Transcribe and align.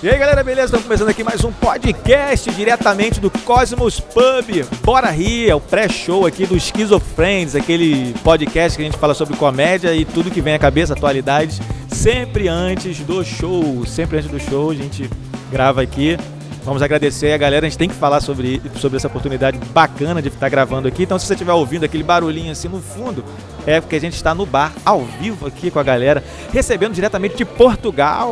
E 0.00 0.08
aí 0.08 0.16
galera, 0.16 0.44
beleza? 0.44 0.66
Estamos 0.66 0.84
começando 0.84 1.08
aqui 1.08 1.24
mais 1.24 1.42
um 1.44 1.50
podcast 1.50 2.48
diretamente 2.52 3.18
do 3.18 3.28
Cosmos 3.28 3.98
Pub. 3.98 4.64
Bora 4.84 5.10
rir, 5.10 5.50
é 5.50 5.54
o 5.56 5.60
pré-show 5.60 6.24
aqui 6.24 6.46
do 6.46 6.58
Schizofrends, 6.58 7.56
aquele 7.56 8.14
podcast 8.22 8.78
que 8.78 8.82
a 8.82 8.84
gente 8.84 8.96
fala 8.96 9.12
sobre 9.12 9.36
comédia 9.36 9.92
e 9.92 10.04
tudo 10.04 10.30
que 10.30 10.40
vem 10.40 10.54
à 10.54 10.58
cabeça, 10.58 10.92
atualidades, 10.92 11.60
sempre 11.88 12.46
antes 12.46 13.00
do 13.00 13.24
show. 13.24 13.84
Sempre 13.86 14.18
antes 14.18 14.30
do 14.30 14.38
show 14.38 14.70
a 14.70 14.74
gente 14.76 15.10
grava 15.50 15.82
aqui. 15.82 16.16
Vamos 16.68 16.82
agradecer 16.82 17.32
a 17.32 17.38
galera, 17.38 17.66
a 17.66 17.68
gente 17.70 17.78
tem 17.78 17.88
que 17.88 17.94
falar 17.94 18.20
sobre, 18.20 18.60
sobre 18.76 18.98
essa 18.98 19.06
oportunidade 19.06 19.58
bacana 19.72 20.20
de 20.20 20.28
estar 20.28 20.50
gravando 20.50 20.86
aqui. 20.86 21.04
Então, 21.04 21.18
se 21.18 21.24
você 21.24 21.32
estiver 21.32 21.54
ouvindo 21.54 21.84
aquele 21.84 22.02
barulhinho 22.02 22.52
assim 22.52 22.68
no 22.68 22.78
fundo, 22.78 23.24
é 23.66 23.80
porque 23.80 23.96
a 23.96 24.00
gente 24.00 24.12
está 24.12 24.34
no 24.34 24.44
bar, 24.44 24.74
ao 24.84 25.02
vivo 25.02 25.46
aqui 25.46 25.70
com 25.70 25.78
a 25.78 25.82
galera, 25.82 26.22
recebendo 26.52 26.92
diretamente 26.92 27.36
de 27.36 27.44
Portugal, 27.46 28.30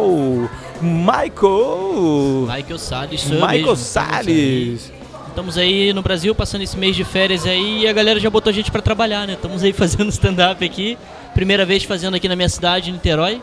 Michael. 0.83 2.47
Michael 2.47 2.79
Salles, 2.79 3.25
Michael 3.25 3.53
mesmo. 3.53 3.77
Salles. 3.77 4.93
Estamos 5.29 5.57
aí 5.57 5.95
no 5.95 6.03
Brasil, 6.03 6.35
passando 6.35 6.61
esse 6.61 6.77
mês 6.77 6.95
de 6.95 7.05
férias 7.05 7.47
aí 7.47 7.85
e 7.85 7.89
a 7.89 7.93
galera 7.95 8.21
já 8.21 8.29
botou 8.29 8.51
a 8.51 8.55
gente 8.55 8.71
pra 8.71 8.83
trabalhar, 8.83 9.27
né? 9.27 9.33
Estamos 9.33 9.63
aí 9.63 9.73
fazendo 9.75 10.11
stand-up 10.11 10.63
aqui. 10.63 10.99
Primeira 11.33 11.65
vez 11.65 11.85
fazendo 11.85 12.15
aqui 12.15 12.29
na 12.29 12.37
minha 12.37 12.51
cidade, 12.51 12.93
Niterói. 12.93 13.41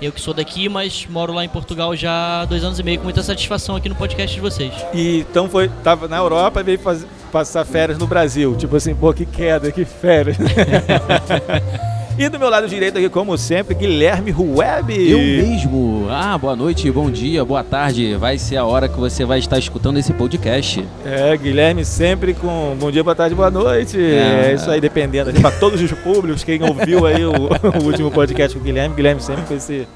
Eu 0.00 0.12
que 0.12 0.20
sou 0.20 0.32
daqui, 0.32 0.68
mas 0.68 1.06
moro 1.08 1.32
lá 1.32 1.44
em 1.44 1.48
Portugal 1.48 1.94
já 1.96 2.42
há 2.42 2.44
dois 2.44 2.62
anos 2.62 2.78
e 2.78 2.82
meio, 2.82 2.98
com 2.98 3.04
muita 3.04 3.22
satisfação 3.22 3.74
aqui 3.74 3.88
no 3.88 3.96
podcast 3.96 4.34
de 4.34 4.40
vocês. 4.40 4.72
E 4.94 5.20
então 5.20 5.48
foi, 5.48 5.68
tava 5.82 6.06
na 6.06 6.16
Europa 6.16 6.60
e 6.60 6.62
veio 6.62 6.78
fazer, 6.78 7.06
passar 7.32 7.64
férias 7.64 7.98
no 7.98 8.06
Brasil. 8.06 8.54
Tipo 8.56 8.76
assim, 8.76 8.94
pô, 8.94 9.12
que 9.12 9.26
queda, 9.26 9.72
que 9.72 9.84
férias. 9.84 10.36
e 12.18 12.28
do 12.28 12.36
meu 12.36 12.50
lado 12.50 12.66
direito 12.66 12.98
aqui, 12.98 13.08
como 13.08 13.38
sempre, 13.38 13.76
Guilherme 13.76 14.34
Web. 14.36 15.08
Eu 15.08 15.18
mesmo. 15.18 16.08
Ah, 16.10 16.36
boa 16.36 16.56
noite, 16.56 16.90
bom 16.90 17.08
dia, 17.08 17.44
boa 17.44 17.62
tarde. 17.62 18.16
Vai 18.16 18.36
ser 18.36 18.56
a 18.56 18.64
hora 18.64 18.88
que 18.88 18.98
você 18.98 19.24
vai 19.24 19.38
estar 19.38 19.56
escutando 19.56 19.98
esse 19.98 20.12
podcast. 20.12 20.84
É, 21.04 21.36
Guilherme 21.36 21.84
sempre 21.84 22.34
com 22.34 22.76
bom 22.78 22.90
dia, 22.90 23.04
boa 23.04 23.14
tarde, 23.14 23.36
boa 23.36 23.52
noite. 23.52 23.96
É. 23.96 24.50
É, 24.50 24.54
isso 24.54 24.68
aí, 24.68 24.80
dependendo. 24.80 25.32
Para 25.40 25.52
todos 25.52 25.80
os 25.80 25.92
públicos, 25.92 26.42
quem 26.42 26.60
ouviu 26.60 27.06
aí 27.06 27.24
o, 27.24 27.32
o 27.80 27.84
último 27.84 28.10
podcast 28.10 28.56
com 28.56 28.62
o 28.62 28.66
Guilherme, 28.66 28.96
Guilherme 28.96 29.22
sempre 29.22 29.44
com, 29.44 29.54
esse, 29.54 29.86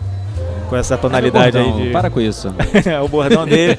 com 0.73 0.77
essa 0.77 0.97
tonalidade 0.97 1.59
Bordão, 1.59 1.77
aí 1.77 1.85
de. 1.85 1.91
Para 1.91 2.09
com 2.09 2.19
isso. 2.19 2.49
o 3.05 3.09
bordão 3.09 3.45
dele. 3.45 3.79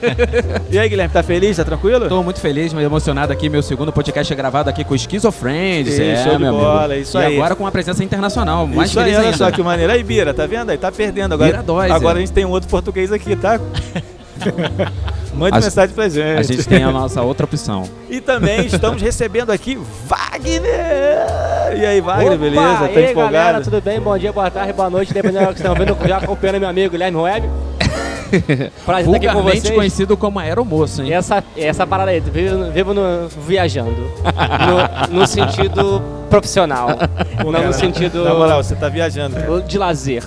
E 0.69 0.77
aí, 0.77 0.87
Guilherme, 0.87 1.11
tá 1.11 1.23
feliz? 1.23 1.57
Tá 1.57 1.63
tranquilo? 1.63 2.03
Estou 2.03 2.23
muito 2.23 2.39
feliz, 2.39 2.71
mas 2.71 2.85
emocionado 2.85 3.33
aqui. 3.33 3.49
Meu 3.49 3.63
segundo 3.63 3.91
podcast 3.91 4.31
é 4.31 4.35
gravado 4.35 4.69
aqui 4.69 4.83
com 4.83 4.93
o 4.93 4.99
Schizofrends. 4.99 5.99
É, 5.99 6.23
show 6.23 6.37
de 6.37 6.45
bola, 6.45 6.85
amigo. 6.85 7.01
isso 7.01 7.17
e 7.17 7.25
aí. 7.25 7.35
agora 7.35 7.55
com 7.55 7.63
uma 7.63 7.71
presença 7.71 8.03
internacional. 8.03 8.67
Mais 8.67 8.91
Isso 8.91 8.99
aí, 8.99 9.05
feliz 9.05 9.17
olha 9.17 9.25
ainda. 9.29 9.37
só 9.37 9.49
que 9.49 9.63
maneiro. 9.63 9.91
Aí, 9.91 10.03
Bira, 10.03 10.35
tá 10.35 10.45
vendo? 10.45 10.69
Aí 10.69 10.77
tá 10.77 10.91
perdendo. 10.91 11.33
Agora, 11.33 11.49
Bira 11.49 11.63
dói, 11.63 11.89
agora 11.89 12.13
Zé. 12.13 12.17
a 12.17 12.25
gente 12.27 12.31
tem 12.31 12.45
um 12.45 12.51
outro 12.51 12.69
português 12.69 13.11
aqui, 13.11 13.35
tá? 13.35 13.59
Mande 15.35 15.57
A- 15.57 15.61
mensagem 15.61 15.95
pra 15.95 16.07
gente. 16.09 16.39
A 16.39 16.43
gente 16.43 16.67
tem 16.67 16.83
a 16.83 16.91
nossa 16.91 17.21
outra 17.21 17.45
opção. 17.45 17.83
E 18.09 18.21
também 18.21 18.65
estamos 18.67 19.01
recebendo 19.01 19.51
aqui 19.51 19.77
Wagner! 20.07 21.77
E 21.77 21.85
aí, 21.85 22.01
Wagner, 22.01 22.27
Opa, 22.27 22.37
beleza? 22.37 22.77
Tá 22.77 22.91
e 22.91 22.97
aí, 22.97 23.11
empolgado? 23.11 23.33
galera, 23.33 23.61
tudo 23.61 23.81
bem? 23.81 23.99
Bom 23.99 24.17
dia, 24.17 24.31
boa 24.31 24.51
tarde, 24.51 24.73
boa 24.73 24.89
noite, 24.89 25.13
dependendo 25.13 25.47
do 25.47 25.53
que 25.53 25.59
vocês 25.61 25.69
estão 25.71 25.73
vendo, 25.73 25.97
já 26.07 26.17
acompanhando 26.17 26.59
meu 26.59 26.69
amigo 26.69 26.91
Guilherme 26.91 27.17
Web. 27.17 27.49
Prazer 28.85 29.13
estar 29.15 29.17
aqui 29.17 29.27
com 29.37 29.43
vocês. 29.43 29.69
conhecido 29.71 30.17
como 30.17 30.39
aeromoço, 30.39 31.01
hein? 31.01 31.09
E 31.09 31.13
essa, 31.13 31.43
essa 31.57 31.85
parada 31.85 32.11
aí, 32.11 32.19
vivo, 32.19 32.71
vivo 32.71 32.93
no- 32.93 33.27
viajando. 33.47 33.91
No, 35.11 35.19
no 35.19 35.27
sentido 35.27 36.01
profissional. 36.29 36.87
Pô, 37.41 37.45
não 37.45 37.53
cara, 37.53 37.67
no 37.67 37.73
sentido 37.73 38.23
Na 38.23 38.33
moral, 38.33 38.63
você 38.63 38.75
tá 38.75 38.89
viajando, 38.89 39.35
cara. 39.35 39.61
de 39.61 39.77
lazer. 39.77 40.23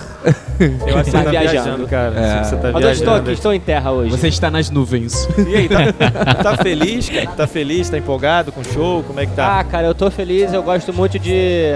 Eu 0.59 0.97
acho 0.97 1.03
que 1.03 1.11
você 1.11 1.11
tá 1.11 1.23
tá 1.23 1.29
viajando. 1.29 1.51
viajando, 1.51 1.87
cara. 1.87 2.19
É. 2.19 2.43
Você 2.43 2.55
tá 2.55 2.71
Mas 2.71 2.83
eu 2.85 2.91
estou 2.91 3.13
aqui, 3.15 3.31
estou 3.31 3.53
em 3.53 3.59
terra 3.59 3.91
hoje. 3.91 4.11
Você 4.11 4.27
está 4.29 4.49
nas 4.49 4.69
nuvens. 4.69 5.27
E 5.47 5.55
aí, 5.55 5.67
tá, 5.69 6.33
tá 6.43 6.57
feliz, 6.57 7.09
cara? 7.09 7.27
Tá 7.27 7.45
feliz? 7.47 7.89
Tá 7.89 7.97
empolgado 7.97 8.51
com 8.51 8.61
o 8.61 8.65
show? 8.65 9.03
Como 9.03 9.19
é 9.19 9.25
que 9.25 9.33
tá? 9.33 9.59
Ah, 9.59 9.63
cara, 9.63 9.87
eu 9.87 9.93
tô 9.95 10.09
feliz, 10.09 10.53
eu 10.53 10.63
gosto 10.63 10.93
muito 10.93 11.19
de, 11.19 11.73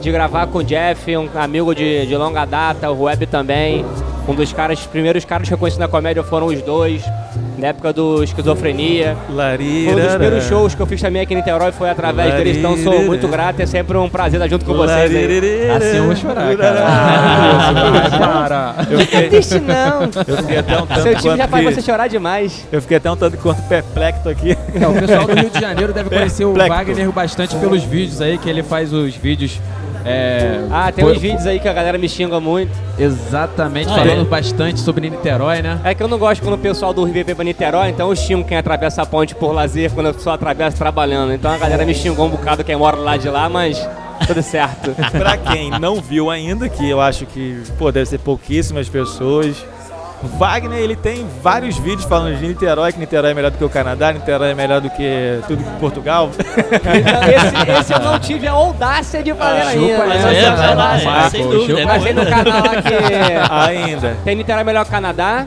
de 0.00 0.12
gravar 0.12 0.46
com 0.48 0.58
o 0.58 0.64
Jeff, 0.64 1.16
um 1.16 1.28
amigo 1.34 1.74
de, 1.74 2.06
de 2.06 2.16
longa 2.16 2.44
data, 2.44 2.90
o 2.90 3.02
Web 3.04 3.26
também. 3.26 3.84
Um 4.28 4.34
dos 4.34 4.52
caras, 4.52 4.78
os 4.80 4.86
primeiros 4.86 5.24
caras 5.24 5.48
que 5.48 5.54
eu 5.54 5.58
conheci 5.58 5.78
na 5.80 5.88
comédia 5.88 6.22
foram 6.22 6.46
os 6.46 6.62
dois, 6.62 7.02
na 7.58 7.68
época 7.68 7.92
do 7.92 8.22
Esquizofrenia. 8.22 9.16
Larira. 9.28 9.92
Foi 9.92 10.00
um 10.00 10.04
dos 10.04 10.14
primeiros 10.14 10.44
shows 10.44 10.74
que 10.76 10.80
eu 10.80 10.86
fiz 10.86 11.00
também 11.00 11.22
aqui 11.22 11.34
em 11.34 11.38
Niterói, 11.38 11.72
foi 11.72 11.90
através 11.90 12.32
deles, 12.34 12.56
então 12.58 12.76
sou 12.76 13.02
muito 13.02 13.26
grato, 13.26 13.58
é 13.60 13.66
sempre 13.66 13.96
um 13.98 14.08
prazer 14.08 14.40
estar 14.40 14.48
junto 14.48 14.64
com 14.64 14.74
vocês 14.74 15.14
aí. 15.14 15.70
Assim 15.70 15.96
eu 15.96 16.04
vou 16.06 16.14
chorar, 16.16 16.56
cara. 16.56 16.84
Ah, 16.86 18.18
Para. 18.18 18.74
Eu 18.90 18.98
Não 18.98 19.04
fiquei, 19.04 19.28
triste 19.28 19.58
não. 19.60 20.02
eu 20.26 20.36
fiquei 20.38 20.58
até 20.58 20.78
um 20.82 20.86
tanto 20.86 21.02
Seu 21.02 21.16
time 21.16 21.36
já 21.36 21.48
faz 21.48 21.66
que- 21.66 21.74
você 21.74 21.82
chorar 21.82 22.08
demais. 22.08 22.66
Eu 22.70 22.80
fiquei 22.80 22.96
até 22.98 23.10
um 23.10 23.16
tanto 23.16 23.36
quanto 23.38 23.62
perplexo 23.62 24.28
aqui. 24.28 24.52
É, 24.52 24.86
o 24.86 24.92
pessoal 24.94 25.26
do 25.26 25.34
Rio 25.34 25.50
de 25.50 25.60
Janeiro 25.60 25.92
deve 25.92 26.08
conhecer 26.14 26.44
o 26.44 26.52
Perplexo. 26.54 26.86
Wagner 26.92 27.10
bastante 27.12 27.56
pelos 27.56 27.82
vídeos 27.82 28.20
aí, 28.20 28.38
que 28.38 28.48
ele 28.48 28.62
faz 28.62 28.92
os 28.92 29.14
vídeos. 29.16 29.60
É, 30.04 30.60
Ah, 30.70 30.90
tem 30.90 31.04
foi- 31.04 31.14
uns 31.14 31.20
vídeos 31.20 31.46
aí 31.46 31.58
que 31.60 31.68
a 31.68 31.72
galera 31.72 31.96
me 31.98 32.08
xinga 32.08 32.40
muito. 32.40 32.70
Exatamente, 32.98 33.88
Ah, 33.90 33.96
falando 33.96 34.22
é? 34.22 34.24
bastante 34.24 34.80
sobre 34.80 35.08
Niterói, 35.08 35.62
né? 35.62 35.80
É 35.84 35.94
que 35.94 36.02
eu 36.02 36.08
não 36.08 36.18
gosto 36.18 36.42
quando 36.42 36.54
o 36.54 36.58
pessoal 36.58 36.92
do 36.92 37.04
Rio 37.04 37.24
vem 37.24 37.34
pra 37.34 37.44
Niterói, 37.44 37.88
então 37.90 38.08
eu 38.10 38.16
xingo 38.16 38.44
quem 38.44 38.56
atravessa 38.56 39.02
a 39.02 39.06
ponte 39.06 39.34
por 39.34 39.52
lazer 39.52 39.90
quando 39.92 40.08
a 40.08 40.12
pessoa 40.14 40.34
atravessa 40.34 40.76
trabalhando. 40.76 41.32
Então 41.32 41.50
a 41.52 41.58
galera 41.58 41.84
me 41.84 41.94
xingou 41.94 42.26
um 42.26 42.30
bocado 42.30 42.64
quem 42.64 42.76
mora 42.76 42.96
lá 42.96 43.16
de 43.16 43.28
lá, 43.28 43.48
mas 43.48 43.78
tudo 44.26 44.42
certo. 44.42 44.94
pra 45.12 45.36
quem 45.36 45.70
não 45.70 46.00
viu 46.00 46.30
ainda, 46.30 46.68
que 46.68 46.88
eu 46.88 47.00
acho 47.00 47.26
que, 47.26 47.62
pô, 47.78 47.90
deve 47.92 48.06
ser 48.06 48.18
pouquíssimas 48.18 48.88
pessoas. 48.88 49.56
Wagner, 50.28 50.78
ele 50.78 50.96
tem 50.96 51.26
vários 51.42 51.76
vídeos 51.78 52.04
falando 52.04 52.36
de 52.38 52.46
Niterói, 52.46 52.92
que 52.92 52.98
Niterói 52.98 53.30
é 53.32 53.34
melhor 53.34 53.50
do 53.50 53.58
que 53.58 53.64
o 53.64 53.68
Canadá, 53.68 54.12
Niterói 54.12 54.50
é 54.50 54.54
melhor 54.54 54.80
do 54.80 54.88
que 54.90 55.40
tudo 55.46 55.62
que 55.62 55.70
Portugal. 55.80 56.30
Esse, 56.38 57.70
esse 57.80 57.92
eu 57.92 58.00
não 58.00 58.18
tive 58.18 58.46
a 58.46 58.52
audácia 58.52 59.22
de 59.22 59.32
fazer 59.34 59.60
Ah, 59.60 59.68
ainda. 59.68 59.92
chupa 59.94 60.06
né? 60.06 60.16
essa, 60.16 60.28
É, 60.32 60.50
vai 60.56 60.74
lá, 60.74 60.94
Michael, 60.94 61.16
é, 61.26 61.30
sem 61.30 61.48
dúvida. 61.48 61.80
é 61.80 61.84
Mas 61.86 62.02
tem 62.02 62.14
bom, 62.14 62.20
no 62.24 62.30
canal 62.30 62.58
lá 62.62 62.82
que 62.82 62.94
ainda. 63.80 64.16
tem 64.24 64.36
Niterói 64.36 64.64
Melhor 64.64 64.84
que 64.84 64.88
o 64.90 64.92
Canadá. 64.92 65.46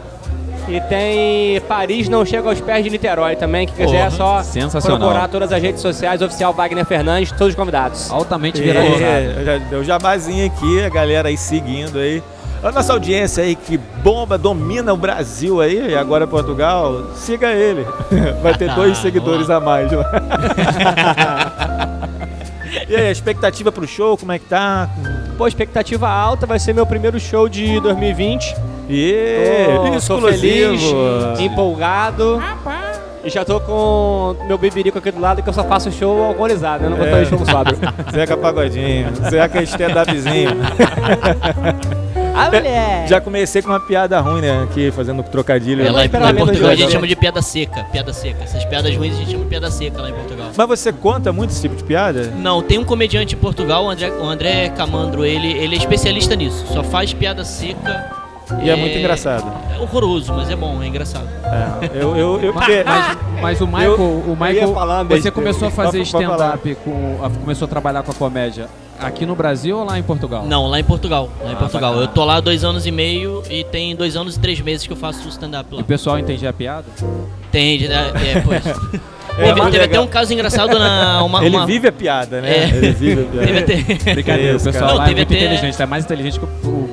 E 0.68 0.82
tem 0.82 1.62
Paris 1.68 2.10
Não 2.10 2.26
Chega 2.26 2.50
aos 2.50 2.60
Pés 2.60 2.84
de 2.84 2.90
Niterói 2.90 3.36
também. 3.36 3.68
Que 3.68 3.74
quiser 3.74 4.08
é 4.08 4.10
só 4.10 4.42
sensacional. 4.42 4.98
procurar 5.00 5.28
todas 5.28 5.52
as 5.52 5.62
redes 5.62 5.80
sociais, 5.80 6.24
oficial 6.24 6.54
Wagner 6.54 6.84
Fernandes, 6.86 7.32
todos 7.32 7.50
os 7.50 7.56
convidados. 7.56 8.10
Altamente 8.12 8.60
viralizado. 8.62 9.04
É, 9.06 9.44
já 9.46 9.58
deu 9.70 9.84
jabazinho 9.84 10.46
aqui, 10.48 10.84
a 10.84 10.90
galera 10.90 11.30
aí 11.30 11.38
seguindo 11.38 12.00
aí. 12.00 12.22
A 12.64 12.72
nossa 12.72 12.94
audiência 12.94 13.44
aí 13.44 13.56
que 13.56 13.78
bomba, 13.78 14.38
domina 14.38 14.94
o 14.94 14.98
Brasil 14.98 15.62
aí, 15.62 15.90
e 15.92 15.96
agora 15.96 16.26
Portugal, 16.26 17.12
siga 17.14 17.52
ele. 17.52 17.86
Vai 18.42 18.58
ter 18.58 18.74
dois 18.74 18.98
Ah, 18.98 19.02
seguidores 19.02 19.50
a 19.50 19.60
mais 19.60 19.92
lá. 19.92 20.06
E 22.90 22.96
aí, 22.96 23.08
a 23.08 23.12
expectativa 23.12 23.72
pro 23.72 23.88
show, 23.88 24.16
como 24.18 24.32
é 24.32 24.38
que 24.38 24.46
tá? 24.46 24.90
Pô, 25.38 25.48
expectativa 25.48 26.08
alta, 26.08 26.46
vai 26.46 26.60
ser 26.60 26.74
meu 26.74 26.86
primeiro 26.86 27.20
show 27.20 27.48
de 27.50 27.80
2020. 27.80 28.56
E 28.90 29.66
Tô, 29.66 30.18
tô 30.20 30.28
feliz, 30.28 30.82
exclusivo. 30.84 31.42
empolgado. 31.42 32.40
E 33.24 33.30
já 33.30 33.44
tô 33.44 33.60
com 33.62 34.36
meu 34.46 34.58
beberico 34.58 35.00
aqui 35.00 35.10
do 35.10 35.20
lado 35.20 35.42
que 35.42 35.50
eu 35.50 35.54
só 35.54 35.64
faço 35.64 35.92
show 35.92 36.24
alcoolizado, 36.26 36.84
eu 36.84 36.90
não 36.92 36.98
vou 36.98 37.08
É. 37.08 37.12
fazer 37.12 37.26
show 37.26 37.44
sóbrio. 37.46 37.78
Zeca 38.14 38.38
Pagodinho, 38.38 39.08
Zeca 39.32 39.64
stand-upzinho. 39.64 40.52
Ah, 42.36 42.46
mulher! 42.52 43.08
Já 43.08 43.22
comecei 43.22 43.62
com 43.62 43.70
uma 43.70 43.80
piada 43.80 44.20
ruim, 44.20 44.42
né? 44.42 44.64
Aqui, 44.64 44.92
fazendo 44.92 45.24
trocadilho. 45.24 45.86
É, 45.86 45.92
lá, 45.92 46.06
em- 46.06 46.10
lá 46.10 46.34
Portugal 46.34 46.72
a 46.72 46.76
gente 46.76 46.92
chama 46.92 47.08
de 47.08 47.16
piada 47.16 47.42
seca, 47.42 47.84
piada 47.86 48.14
seca. 48.14 48.44
Essas 48.44 48.66
piadas 48.66 48.96
ruins 48.96 49.14
a 49.14 49.18
gente 49.18 49.32
chama 49.32 49.44
de 49.44 49.50
piada 49.50 49.72
seca 49.72 50.02
lá 50.02 50.10
em 50.10 50.14
Portugal. 50.14 50.48
Mas 50.56 50.68
você 50.68 50.92
conta 50.94 51.32
muito 51.34 51.52
esse 51.52 51.62
tipo 51.62 51.76
de 51.76 51.84
piada? 51.84 52.32
Não, 52.38 52.62
tem 52.62 52.78
um 52.78 52.84
comediante 52.86 53.36
em 53.36 53.38
Portugal, 53.38 53.86
o 53.86 53.90
André, 53.90 54.12
o 54.12 54.24
André 54.26 54.70
Camandro, 54.70 55.26
ele, 55.26 55.52
ele 55.54 55.76
é 55.76 55.78
especialista 55.78 56.36
nisso. 56.36 56.66
Só 56.72 56.84
faz 56.84 57.14
piada 57.14 57.44
seca. 57.44 58.24
E 58.62 58.70
é 58.70 58.76
muito 58.76 58.96
engraçado. 58.96 59.52
É 59.76 59.80
horroroso, 59.82 60.32
mas 60.32 60.52
é 60.52 60.56
bom, 60.56 60.80
é 60.84 60.86
engraçado. 60.86 61.28
É, 61.44 61.88
eu, 62.00 62.16
eu, 62.16 62.40
eu, 62.44 62.54
porque- 62.54 62.84
Mas, 62.86 63.18
mas 63.42 63.62
o 63.62 63.66
Michael, 63.66 63.96
o 64.00 64.38
ia 64.40 64.54
Michael, 64.68 64.76
você 65.10 65.32
começou 65.32 65.68
a 65.68 65.72
fazer 65.72 66.02
stand-up, 66.02 66.76
com, 66.86 67.20
a- 67.24 67.30
começou 67.32 67.66
a 67.66 67.70
trabalhar 67.70 68.04
com 68.04 68.12
a 68.12 68.14
comédia 68.14 68.68
aqui 69.00 69.26
no 69.26 69.36
Brasil 69.36 69.78
ou 69.78 69.84
lá 69.86 69.98
em 70.00 70.04
Portugal? 70.04 70.46
Não, 70.46 70.68
lá 70.68 70.80
em 70.80 70.84
Portugal. 70.84 71.30
Lá 71.44 71.52
em 71.52 71.54
Ah, 71.54 71.58
Portugal. 71.58 71.92
bacana. 71.94 72.10
Eu 72.10 72.14
tô 72.14 72.26
lá 72.26 72.36
há 72.36 72.40
dois 72.42 72.64
anos 72.64 72.86
e 72.86 72.92
meio 72.92 73.44
e 73.50 73.64
tem 73.64 73.96
dois 73.96 74.16
anos 74.16 74.36
e 74.36 74.40
três 74.40 74.60
meses 74.62 74.86
que 74.88 74.94
eu 74.94 74.98
faço 74.98 75.28
stand-up 75.30 75.68
E 75.72 75.76
lá. 75.76 75.82
o 75.82 75.86
pessoal 75.86 76.18
entendia 76.20 76.50
a 76.50 76.54
piada? 76.54 76.86
Tem, 77.52 77.86
é, 77.86 78.38
é 78.38 78.42
pois. 78.44 78.64
É, 79.38 79.54
teve 79.70 79.84
até 79.84 80.00
um 80.00 80.08
caso 80.08 80.32
engraçado 80.34 80.80
na. 80.80 81.22
Uma, 81.22 81.46
Ele 81.46 81.58
uma- 81.58 81.66
vive 81.66 81.90
a 81.90 81.92
piada, 81.92 82.40
né? 82.40 82.56
É. 82.58 82.70
Ele 82.70 82.92
vive 82.94 83.22
a 83.22 83.26
piada. 83.44 83.46
Teve 83.48 83.60
até. 83.94 84.14
Brincadeira, 84.14 84.56
o 84.58 84.62
pessoal 84.62 84.74
cara. 84.74 84.86
lá 84.86 84.94
Não, 84.94 85.02
é 85.04 85.06
muito 85.08 85.22
até- 85.24 85.36
inteligente, 85.36 85.82
é 85.82 85.86
mais 85.86 86.06
inteligente 86.06 86.40
que 86.40 86.46
o 86.46 86.85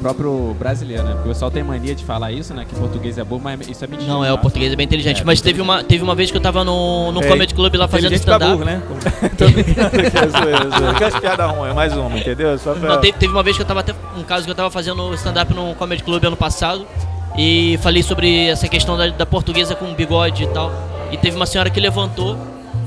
próprio 0.00 0.54
brasileiro, 0.58 1.02
né? 1.04 1.12
Porque 1.12 1.28
o 1.28 1.32
pessoal 1.32 1.50
tem 1.50 1.62
mania 1.62 1.94
de 1.94 2.04
falar 2.04 2.32
isso, 2.32 2.52
né? 2.54 2.64
Que 2.68 2.74
português 2.74 3.18
é 3.18 3.24
burro, 3.24 3.42
mas 3.44 3.68
isso 3.68 3.84
é 3.84 3.88
mentira. 3.88 4.10
Não, 4.10 4.24
é, 4.24 4.32
o 4.32 4.36
tá? 4.36 4.42
português 4.42 4.72
é 4.72 4.76
bem 4.76 4.86
inteligente. 4.86 5.22
É, 5.22 5.24
Mas 5.24 5.40
teve 5.40 5.60
uma, 5.60 5.84
teve 5.84 6.02
uma 6.02 6.14
vez 6.14 6.30
que 6.30 6.36
eu 6.36 6.40
tava 6.40 6.64
no, 6.64 7.12
no 7.12 7.22
É, 7.22 7.28
Comedy 7.28 7.54
Club 7.54 7.74
lá 7.74 7.86
fazendo 7.88 8.14
stand-up. 8.14 8.64
né? 8.64 8.82
Tô 9.36 9.48
brincando 9.48 9.96
é 9.96 11.16
é 11.16 11.20
piadas 11.20 11.50
ruins, 11.50 11.70
é 11.70 11.74
mais 11.74 11.96
uma, 11.96 12.18
entendeu? 12.18 12.58
Só 12.58 12.74
pra... 12.74 12.88
Não, 12.88 13.00
teve, 13.00 13.18
teve 13.18 13.32
uma 13.32 13.42
vez 13.42 13.56
que 13.56 13.62
eu 13.62 13.66
tava 13.66 13.80
até. 13.80 13.94
Um 14.16 14.22
caso 14.22 14.44
que 14.44 14.50
eu 14.50 14.54
tava 14.54 14.70
fazendo 14.70 15.12
stand-up 15.14 15.52
no 15.54 15.74
Comedy 15.74 16.02
Club 16.02 16.24
ano 16.24 16.36
passado. 16.36 16.86
E 17.38 17.78
falei 17.82 18.02
sobre 18.02 18.48
essa 18.48 18.68
questão 18.68 18.96
da, 18.96 19.08
da 19.08 19.24
portuguesa 19.24 19.74
com 19.74 19.94
bigode 19.94 20.44
e 20.44 20.46
tal. 20.48 20.72
E 21.12 21.16
teve 21.16 21.36
uma 21.36 21.46
senhora 21.46 21.70
que 21.70 21.78
levantou 21.80 22.36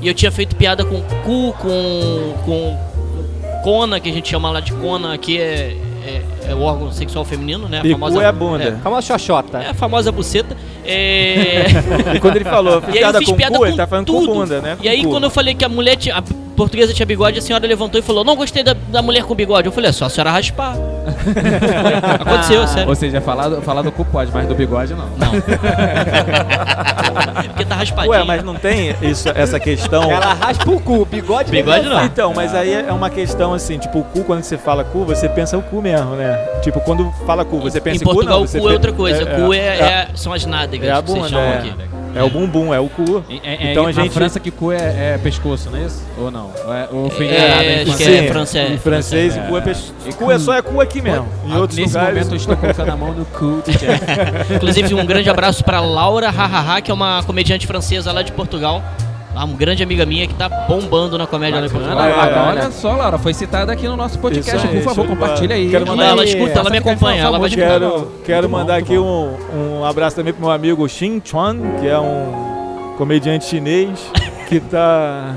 e 0.00 0.08
eu 0.08 0.14
tinha 0.14 0.30
feito 0.30 0.54
piada 0.56 0.84
com 0.84 1.00
cu, 1.00 1.54
com. 1.54 2.34
com 2.44 2.94
cona, 3.64 3.98
que 3.98 4.10
a 4.10 4.12
gente 4.12 4.28
chama 4.28 4.50
lá 4.50 4.60
de 4.60 4.74
cona, 4.74 5.14
aqui 5.14 5.40
é, 5.40 5.74
é, 6.06 6.22
é 6.50 6.54
o 6.54 6.60
órgão 6.60 6.92
sexual 6.92 7.24
feminino, 7.24 7.68
né? 7.68 7.80
A 7.82 7.86
E 7.86 7.94
cu 7.94 8.20
é 8.20 8.26
a 8.26 8.32
bunda. 8.32 8.64
É, 8.64 8.70
Calma, 8.82 9.00
xoxota. 9.02 9.58
é 9.58 9.70
a 9.70 9.74
famosa 9.74 10.12
buceta. 10.12 10.56
É. 10.84 11.64
E 12.14 12.20
quando 12.20 12.36
ele 12.36 12.44
falou, 12.44 12.80
fiz 12.82 12.94
E 12.94 12.98
aí 12.98 13.02
eu 13.04 13.08
piada 13.08 13.18
fiz 13.18 13.28
com 13.28 13.36
piada 13.36 13.52
cu, 13.54 13.58
com 13.60 13.66
ele 13.66 13.76
tá 13.76 13.86
falando 13.86 14.06
tudo. 14.06 14.26
com 14.26 14.34
bunda, 14.34 14.60
né? 14.60 14.76
E 14.82 14.88
aí 14.88 14.98
Com 14.98 15.04
cu. 15.04 15.10
quando 15.12 15.24
eu 15.24 15.30
falei 15.30 15.54
que 15.54 15.64
a 15.64 15.68
mulher 15.68 15.96
tinha. 15.96 16.16
A 16.16 16.22
portuguesa 16.54 16.92
tinha 16.92 17.06
bigode, 17.06 17.38
a 17.38 17.42
senhora 17.42 17.66
levantou 17.66 17.98
e 17.98 18.02
falou, 18.02 18.24
não 18.24 18.36
gostei 18.36 18.62
da, 18.62 18.74
da 18.88 19.02
mulher 19.02 19.24
com 19.24 19.34
bigode. 19.34 19.66
Eu 19.66 19.72
falei, 19.72 19.90
é 19.90 19.92
só 19.92 20.06
a 20.06 20.10
senhora 20.10 20.30
raspar. 20.30 20.74
Aconteceu, 22.20 22.66
sério. 22.66 22.88
Ou 22.88 22.94
seja, 22.94 23.20
falar 23.20 23.48
do, 23.48 23.62
falar 23.62 23.82
do 23.82 23.92
cu 23.92 24.04
pode, 24.04 24.30
mas 24.32 24.46
do 24.46 24.54
bigode 24.54 24.94
não. 24.94 25.08
Não. 25.16 25.32
Porque 27.48 27.64
tá 27.64 27.76
raspadinho. 27.76 28.12
Ué, 28.12 28.24
mas 28.24 28.42
não 28.42 28.54
tem 28.54 28.94
isso, 29.02 29.28
essa 29.34 29.60
questão. 29.60 30.10
Ela 30.10 30.34
raspa 30.34 30.70
o 30.70 30.80
cu, 30.80 31.04
bigode 31.04 31.50
Bigode 31.50 31.88
não. 31.88 32.04
Então, 32.04 32.32
mas 32.34 32.54
aí 32.54 32.72
é 32.72 32.92
uma 32.92 33.10
questão 33.10 33.52
assim, 33.52 33.78
tipo, 33.78 34.00
o 34.00 34.04
cu, 34.04 34.24
quando 34.24 34.42
você 34.42 34.58
fala 34.58 34.84
cu, 34.84 35.04
você 35.04 35.28
pensa 35.28 35.56
o 35.56 35.62
cu 35.62 35.80
mesmo, 35.80 36.16
né? 36.16 36.36
Tipo, 36.62 36.80
quando 36.80 37.10
fala 37.26 37.44
cu, 37.44 37.60
você 37.60 37.80
pensa 37.80 38.02
em 38.02 38.04
Portugal, 38.04 38.38
cu, 38.38 38.40
não, 38.40 38.46
você 38.46 38.58
o 38.58 38.62
cu 38.62 38.70
é 38.70 38.72
outra 38.72 38.92
coisa. 38.92 39.22
É, 39.22 39.26
cu 39.26 39.54
é, 39.54 39.58
é, 39.58 39.80
é- 39.80 40.08
são 40.14 40.32
as 40.32 40.44
nádegas 40.44 40.88
é 40.88 40.92
a 40.92 41.02
que 41.02 41.10
vocês 41.10 41.24
bunda, 41.24 41.28
chamam 41.28 41.44
é. 41.44 41.58
aqui. 41.58 41.93
É 42.14 42.22
o 42.22 42.30
bumbum, 42.30 42.72
é 42.72 42.80
o 42.80 42.88
cu. 42.88 43.24
É, 43.28 43.68
é, 43.68 43.70
Então 43.72 43.84
a 43.84 43.86
na 43.86 43.92
gente- 43.92 44.12
França 44.12 44.38
que 44.40 44.50
cu 44.50 44.72
é, 44.72 45.14
é 45.14 45.18
pescoço, 45.22 45.68
não 45.70 45.78
é 45.78 45.82
isso? 45.86 46.02
Ou 46.18 46.30
não? 46.30 46.50
Ou, 46.92 47.08
é, 47.20 47.24
É, 47.24 47.82
acho 47.82 47.84
que 47.84 48.04
francês? 48.04 48.08
é 48.24 48.28
francês. 48.28 48.70
Em 48.72 48.78
francês, 48.78 49.36
É. 49.36 49.40
cu 49.40 49.56
é 49.56 49.60
pes... 49.60 49.92
E 50.06 50.12
cu 50.12 50.30
é 50.30 50.38
só 50.38 50.54
é 50.54 50.62
cu 50.62 50.80
aqui 50.80 51.00
mesmo. 51.02 51.26
Em 51.46 51.52
Ah, 51.52 51.58
outros 51.58 51.78
Nesse 51.78 51.94
lugares. 51.94 52.14
momento 52.14 52.32
eu 52.32 52.36
estou 52.36 52.56
colocando 52.56 52.90
a 52.90 52.96
mão 52.96 53.12
no 53.12 53.24
cu 53.26 53.62
do. 53.62 53.64
Inclusive, 54.54 54.94
um 54.94 55.04
grande 55.06 55.28
abraço 55.30 55.64
pra 55.64 55.80
Laura 55.80 56.30
Hahaha, 56.30 56.80
que 56.80 56.90
é 56.90 56.94
uma 56.94 57.22
comediante 57.24 57.66
francesa 57.66 58.12
lá 58.12 58.22
de 58.22 58.32
Portugal. 58.32 58.82
Ah, 59.36 59.44
Uma 59.44 59.56
grande 59.56 59.82
amiga 59.82 60.06
minha 60.06 60.26
que 60.26 60.34
tá 60.34 60.48
bombando 60.48 61.18
na 61.18 61.26
comédia. 61.26 61.60
Bacana, 61.60 62.08
É, 62.08 62.14
bacana. 62.14 62.36
é. 62.36 62.48
Olha 62.50 62.70
só, 62.70 62.94
Laura, 62.96 63.18
foi 63.18 63.34
citada 63.34 63.72
aqui 63.72 63.88
no 63.88 63.96
nosso 63.96 64.18
podcast. 64.18 64.66
Aí, 64.66 64.74
Por 64.76 64.82
favor, 64.82 65.06
compartilha 65.06 65.56
aí. 65.56 65.68
Quero 65.70 65.84
Ela, 65.84 65.96
mandar- 65.96 66.08
ela 66.10 66.24
escuta, 66.24 66.58
ela 66.60 66.70
me 66.70 66.78
acompanha, 66.78 67.22
ela 67.22 67.38
vai 67.38 67.50
famosa 67.50 67.60
escutar. 67.80 67.80
Quero, 67.80 68.12
quero 68.24 68.48
bom, 68.48 68.58
mandar 68.58 68.76
aqui 68.76 68.96
um, 68.96 69.36
um 69.80 69.84
abraço 69.84 70.14
também 70.16 70.32
pro 70.32 70.42
meu 70.42 70.50
amigo 70.52 70.88
Xin 70.88 71.20
Chuan, 71.24 71.56
que 71.80 71.86
é 71.88 71.98
um 71.98 72.94
comediante 72.96 73.44
chinês 73.46 73.98
que 74.48 74.60
tá 74.60 75.34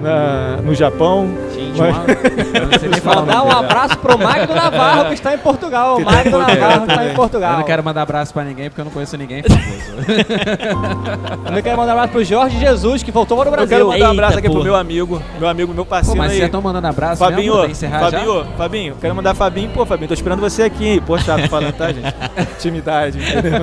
na, 0.00 0.58
no 0.62 0.74
Japão. 0.74 1.28
Gente, 1.72 1.80
Mas- 1.80 1.96
uma- 1.96 3.14
eu 3.14 3.16
não 3.16 3.22
o 3.22 3.26
Mandar 3.26 3.44
um 3.44 3.50
abraço 3.50 3.98
pro 3.98 4.18
Magno 4.18 4.54
Navarro, 4.54 5.04
que 5.06 5.14
está 5.14 5.34
em 5.34 5.38
Portugal. 5.38 5.96
O 5.98 6.04
Magno 6.04 6.38
Navarro 6.38 6.86
que 6.86 6.92
está 6.92 7.06
em 7.06 7.14
Portugal. 7.14 7.52
Eu 7.52 7.58
não 7.58 7.64
quero 7.64 7.82
mandar 7.84 8.02
abraço 8.02 8.32
pra 8.32 8.44
ninguém 8.44 8.68
porque 8.70 8.80
eu 8.80 8.84
não 8.84 8.92
conheço 8.92 9.16
ninguém 9.16 9.42
famoso. 9.42 9.62
Também 11.44 11.62
quero 11.62 11.76
mandar 11.76 11.90
um 11.92 11.94
abraço 11.98 12.12
pro 12.12 12.24
Jorge 12.24 12.58
Jesus, 12.58 13.02
que 13.02 13.10
voltou 13.10 13.36
para 13.36 13.46
o 13.46 13.48
Eu 13.48 13.52
Brasil. 13.52 13.68
quero 13.76 13.86
mandar 13.88 13.96
um 13.96 13.98
Eita, 14.10 14.10
abraço 14.10 14.38
aqui 14.38 14.48
pro 14.48 14.52
porra. 14.58 14.64
meu 14.64 14.76
amigo, 14.76 15.22
meu 15.38 15.48
amigo, 15.48 15.74
meu 15.74 15.84
Pô, 15.84 15.90
parceiro 15.90 16.18
mas 16.18 16.30
aí. 16.30 16.36
vocês 16.36 16.46
estão 16.46 16.62
mandando 16.62 16.86
abraço 16.86 17.22
mesmo 17.22 17.34
Fabinho, 17.36 17.58
pra 17.58 17.70
encerrar 17.70 17.98
já? 18.10 18.18
Fabinho, 18.18 18.46
Fabinho, 18.56 18.94
quero 19.00 19.14
mandar 19.14 19.34
Fabinho. 19.34 19.70
Pô, 19.70 19.86
Fabinho, 19.86 20.08
tô 20.08 20.14
esperando 20.14 20.40
você 20.40 20.62
aqui. 20.62 21.00
Pô, 21.06 21.18
chato 21.18 21.48
falando, 21.48 21.72
tá, 21.72 21.92
gente? 21.92 22.14
Intimidade, 22.58 23.18
entendeu? 23.18 23.60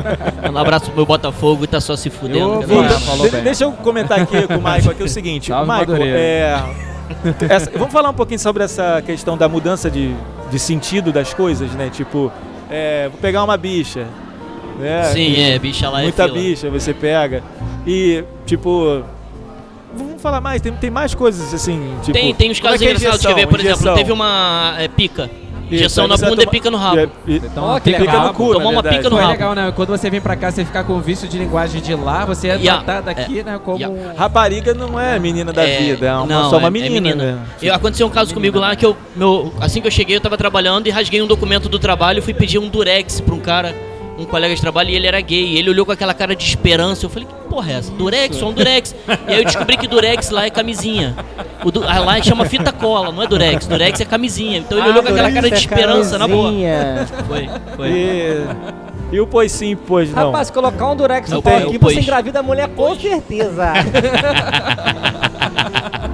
Um 0.54 0.58
abraço 0.58 0.86
pro 0.86 0.96
meu 0.96 1.06
Botafogo 1.06 1.64
e 1.64 1.68
tá 1.68 1.80
só 1.80 1.96
se 1.96 2.10
fudendo. 2.10 2.62
Eu 2.62 2.68
vou- 2.68 3.30
bem. 3.30 3.42
deixa 3.44 3.64
eu 3.64 3.72
comentar 3.72 4.20
aqui 4.20 4.48
com 4.48 4.56
o 4.56 4.58
Michael 4.58 4.92
aqui 4.92 5.04
o 5.04 5.10
seguinte. 5.10 5.48
Salve, 5.48 5.64
Michael, 5.70 5.88
Madureira. 5.88 6.18
é, 6.20 6.64
essa- 7.50 7.72
vamos 7.72 7.92
falar 7.92 8.10
um 8.10 8.14
pouquinho 8.14 8.40
sobre 8.40 8.64
essa 8.64 9.02
questão 9.06 9.38
da 9.38 9.48
mudança 9.50 9.90
de, 9.90 10.14
de 10.50 10.60
sentido 10.60 11.12
das 11.12 11.34
coisas, 11.34 11.72
né? 11.72 11.90
Tipo, 11.90 12.32
é, 12.70 13.10
vou 13.10 13.20
pegar 13.20 13.44
uma 13.44 13.58
bicha. 13.58 14.06
Né? 14.80 15.04
Sim, 15.06 15.42
é, 15.42 15.60
bicha 15.60 15.90
lá 15.90 16.02
Muita 16.02 16.24
é 16.24 16.28
bicha 16.30 16.70
você 16.70 16.94
pega. 16.94 17.44
E, 17.86 18.24
tipo. 18.46 19.04
Vamos 19.94 20.22
falar 20.22 20.40
mais, 20.40 20.62
tem, 20.62 20.72
tem 20.74 20.90
mais 20.92 21.16
coisas 21.16 21.54
assim. 21.54 21.96
Tipo, 22.02 22.14
Tem, 22.14 22.34
tem 22.36 22.52
uns 22.52 22.60
como 22.60 22.74
é 22.76 22.78
casos 22.78 22.88
é 22.88 22.92
engraçados, 23.08 23.36
ver? 23.36 23.48
Por 23.48 23.60
exemplo, 23.60 23.80
Injeção. 23.80 23.96
teve 23.96 24.12
uma 24.12 24.76
é, 24.78 24.88
pica. 24.88 25.30
Injeção 25.72 26.08
na 26.08 26.18
bunda 26.18 26.44
e 26.44 26.48
pica 26.48 26.70
no 26.72 26.78
rabo. 26.78 27.12
e- 27.28 27.36
Então, 27.38 27.64
Ó, 27.64 27.80
que 27.80 27.92
Pica 27.94 28.20
no 28.20 28.34
cu, 28.34 28.54
Tomar 28.54 28.64
na 28.64 28.70
uma 28.70 28.82
verdade. 28.82 28.98
pica 28.98 29.10
no 29.10 29.18
é 29.18 29.22
rabo. 29.22 29.32
legal, 29.34 29.56
né? 29.56 29.74
Quando 29.76 29.90
você 29.90 30.10
vem 30.10 30.20
pra 30.22 30.36
cá, 30.36 30.52
você 30.52 30.66
fica 30.66 30.84
com 30.84 31.00
vício 31.00 31.28
de 31.28 31.38
linguagem 31.38 31.82
de 31.82 31.94
lá, 31.96 32.26
você 32.26 32.48
é 32.50 32.56
Yeah. 32.56 32.84
tratado 32.84 33.10
aqui, 33.10 33.44
né? 33.44 33.60
Como. 33.64 33.78
Yeah. 33.78 34.14
Rapariga 34.18 34.74
não 34.74 35.00
é 35.00 35.18
menina 35.20 35.52
da 35.54 35.64
É, 35.68 35.78
vida, 35.78 36.08
é 36.08 36.14
uma, 36.14 36.26
não, 36.26 36.50
só 36.50 36.58
uma 36.58 36.68
é- 36.68 36.68
é 36.68 36.72
menina, 36.72 37.16
né? 37.16 37.38
Eu- 37.62 37.74
aconteceu 37.74 38.08
um 38.08 38.10
caso 38.10 38.34
comigo 38.34 38.58
lá 38.60 38.76
que 38.76 38.86
eu, 38.86 38.96
meu, 39.16 39.54
assim 39.62 39.82
que 39.82 39.88
eu 39.88 39.92
cheguei, 39.92 40.16
eu 40.16 40.22
tava 40.22 40.38
trabalhando 40.38 40.88
e 40.88 40.90
rasguei 40.90 41.22
um 41.22 41.28
documento 41.28 41.70
do 41.70 41.78
trabalho 41.80 42.20
e 42.20 42.22
fui 42.22 42.34
pedir 42.34 42.58
um 42.60 42.68
durex 42.70 43.20
pra 43.22 43.34
um 43.36 43.40
cara, 43.40 43.76
um 44.18 44.26
colega 44.26 44.54
de 44.54 44.62
trabalho, 44.62 44.90
e 44.90 44.96
ele 44.96 45.08
era 45.08 45.20
gay. 45.22 45.58
Ele 45.58 45.70
olhou 45.70 45.86
com 45.86 45.92
aquela 45.92 46.14
cara 46.14 46.36
de 46.36 46.44
esperança. 46.44 47.06
Eu 47.06 47.10
falei, 47.10 47.28
porra 47.50 47.72
é 47.72 47.76
essa? 47.76 47.92
Durex, 47.92 48.38
só 48.38 48.50
um 48.50 48.54
durex. 48.54 48.96
e 49.28 49.34
aí 49.34 49.40
eu 49.40 49.46
descobri 49.46 49.76
que 49.78 49.88
durex 49.88 50.30
lá 50.30 50.46
é 50.46 50.50
camisinha. 50.50 51.16
O 51.64 51.72
du, 51.72 51.84
ah, 51.86 52.00
lá 52.00 52.22
chama 52.22 52.46
fita 52.46 52.72
cola, 52.72 53.12
não 53.12 53.24
é 53.24 53.28
durex. 53.28 53.68
Durex 53.68 54.00
é 54.00 54.06
camisinha. 54.06 54.60
Então 54.60 54.78
ele 54.78 54.90
olhou 54.90 55.04
com 55.04 55.10
aquela 55.10 55.32
cara 55.32 55.50
de 55.50 55.58
esperança, 55.58 56.18
na 56.18 56.28
boa. 56.28 56.52
Foi, 57.28 57.50
foi. 57.76 57.90
E, 57.90 58.46
e 59.12 59.20
o 59.20 59.28
pois 59.28 59.52
sim, 59.52 59.76
pois 59.76 60.12
não. 60.14 60.28
Rapaz, 60.28 60.50
colocar 60.52 60.90
um 60.90 60.96
durex 60.96 61.32
É 61.32 61.36
no 61.36 61.42
pau 61.42 61.58
aqui, 61.58 61.76
É 61.76 61.80
você 61.80 62.00
engravida 62.00 62.40
a 62.40 62.44
mulher 62.44 62.70
com 62.70 62.96
certeza. 62.96 63.74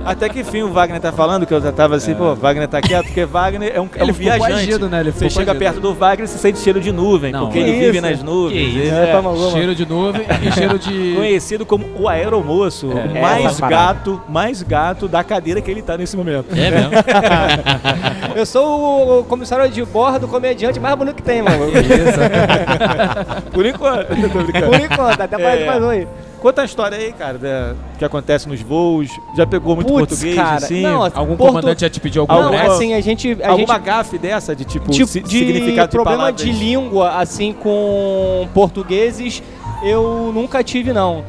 Até 0.06 0.30
que 0.30 0.44
fim 0.44 0.62
o 0.62 0.72
Wagner 0.72 1.02
tá 1.02 1.12
falando, 1.12 1.46
que 1.48 1.54
eu 1.54 1.60
já 1.60 1.72
tava 1.72 1.96
assim, 1.96 2.14
pô, 2.14 2.36
Wagner 2.36 2.68
tá 2.68 2.80
quieto, 2.80 3.06
porque 3.08 3.26
Wagner 3.26 3.72
é 3.74 3.82
um, 3.82 3.86
é 3.96 4.02
Ele 4.04 4.12
um 4.12 4.14
ficou 4.14 4.34
viajante. 4.48 4.86
né? 4.86 5.00
Ele 5.00 5.12
Você 5.12 5.30
chega 5.32 5.56
perto 5.56 5.80
do 5.80 5.94
Wagner 5.96 6.26
e 6.26 6.28
você 6.28 6.38
sente 6.38 6.60
cheiro 6.60 6.80
de 6.80 6.92
nuvem, 6.92 7.32
Não, 7.32 7.46
porque 7.48 7.58
que 7.64 7.70
ele 7.70 7.80
vive 7.80 7.98
isso? 7.98 8.02
nas 8.08 8.22
nuvens. 8.24 8.54
Que 8.54 8.78
Ele 8.78 8.84
isso? 8.88 8.94
é 8.96 9.06
Toma 9.08 9.30
uma. 9.32 9.52
Cheiro 9.52 9.74
de 9.76 9.86
nuvem 9.86 10.22
e 10.44 10.52
cheiro 10.52 10.78
de. 10.78 11.14
conhecido 11.18 11.66
como 11.66 11.86
o 12.00 12.08
aeromoço, 12.08 12.88
o 12.88 12.98
É. 12.98 13.20
mais 13.22 13.60
gato, 13.60 14.22
mais 14.30 14.62
gato 14.62 15.08
da 15.08 15.24
cadeira 15.24 15.60
que 15.60 15.72
ele 15.72 15.82
tá 15.82 15.98
nesse 15.98 16.16
momento. 16.16 16.46
É 16.56 16.70
mesmo. 16.70 16.92
Eu 18.36 18.46
sou 18.46 19.22
o 19.22 19.24
comissário 19.24 19.70
de 19.72 19.84
bordo, 19.86 20.28
comediante 20.28 20.80
mais 20.80 20.96
bonito 20.96 21.16
que 21.16 21.24
tem, 21.24 21.42
mano. 21.42 21.58
Por 23.52 23.66
enquanto. 23.66 24.08
Por 24.08 24.80
enquanto, 24.80 25.22
até 25.22 25.38
parece 25.38 25.64
É. 25.64 25.66
mais 25.66 25.84
um 25.84 25.90
aí. 25.90 26.08
Conta 26.46 26.62
a 26.62 26.66
história 26.66 26.96
aí, 26.96 27.12
cara, 27.12 27.40
da- 27.40 27.74
que 27.98 28.06
acontece 28.06 28.48
nos 28.48 28.62
voos. 28.62 29.10
Já 29.36 29.48
pegou 29.48 29.74
muito 29.76 29.88
Putz, 29.92 30.10
português, 30.10 30.36
cara, 30.36 30.58
assim? 30.58 30.82
não, 30.84 31.02
Algum 31.04 31.36
Porto- 31.36 31.50
comandante 31.54 31.82
já 31.82 31.90
te 31.90 32.00
pediu 32.00 32.22
algum 32.22 32.34
Alguma- 32.34 32.52
Não, 32.52 32.58
break? 32.60 32.72
assim, 32.76 32.94
a 32.94 33.02
gente... 33.02 33.36
A 33.42 33.50
Alguma 33.50 33.74
gente 33.78 33.84
gafe 33.84 34.18
dessa 34.20 34.56
de 34.56 34.64
tipo, 34.64 34.92
tipo 34.92 35.08
si- 35.08 35.22
de 35.22 35.40
significado 35.40 35.88
de 35.88 35.92
problema 35.98 36.18
palavras? 36.26 36.46
de 36.46 36.52
língua, 36.52 37.16
assim, 37.18 37.52
com 37.52 38.48
portugueses, 38.54 39.42
eu 39.82 40.30
nunca 40.36 40.64
tive, 40.64 40.94
não. 40.94 41.24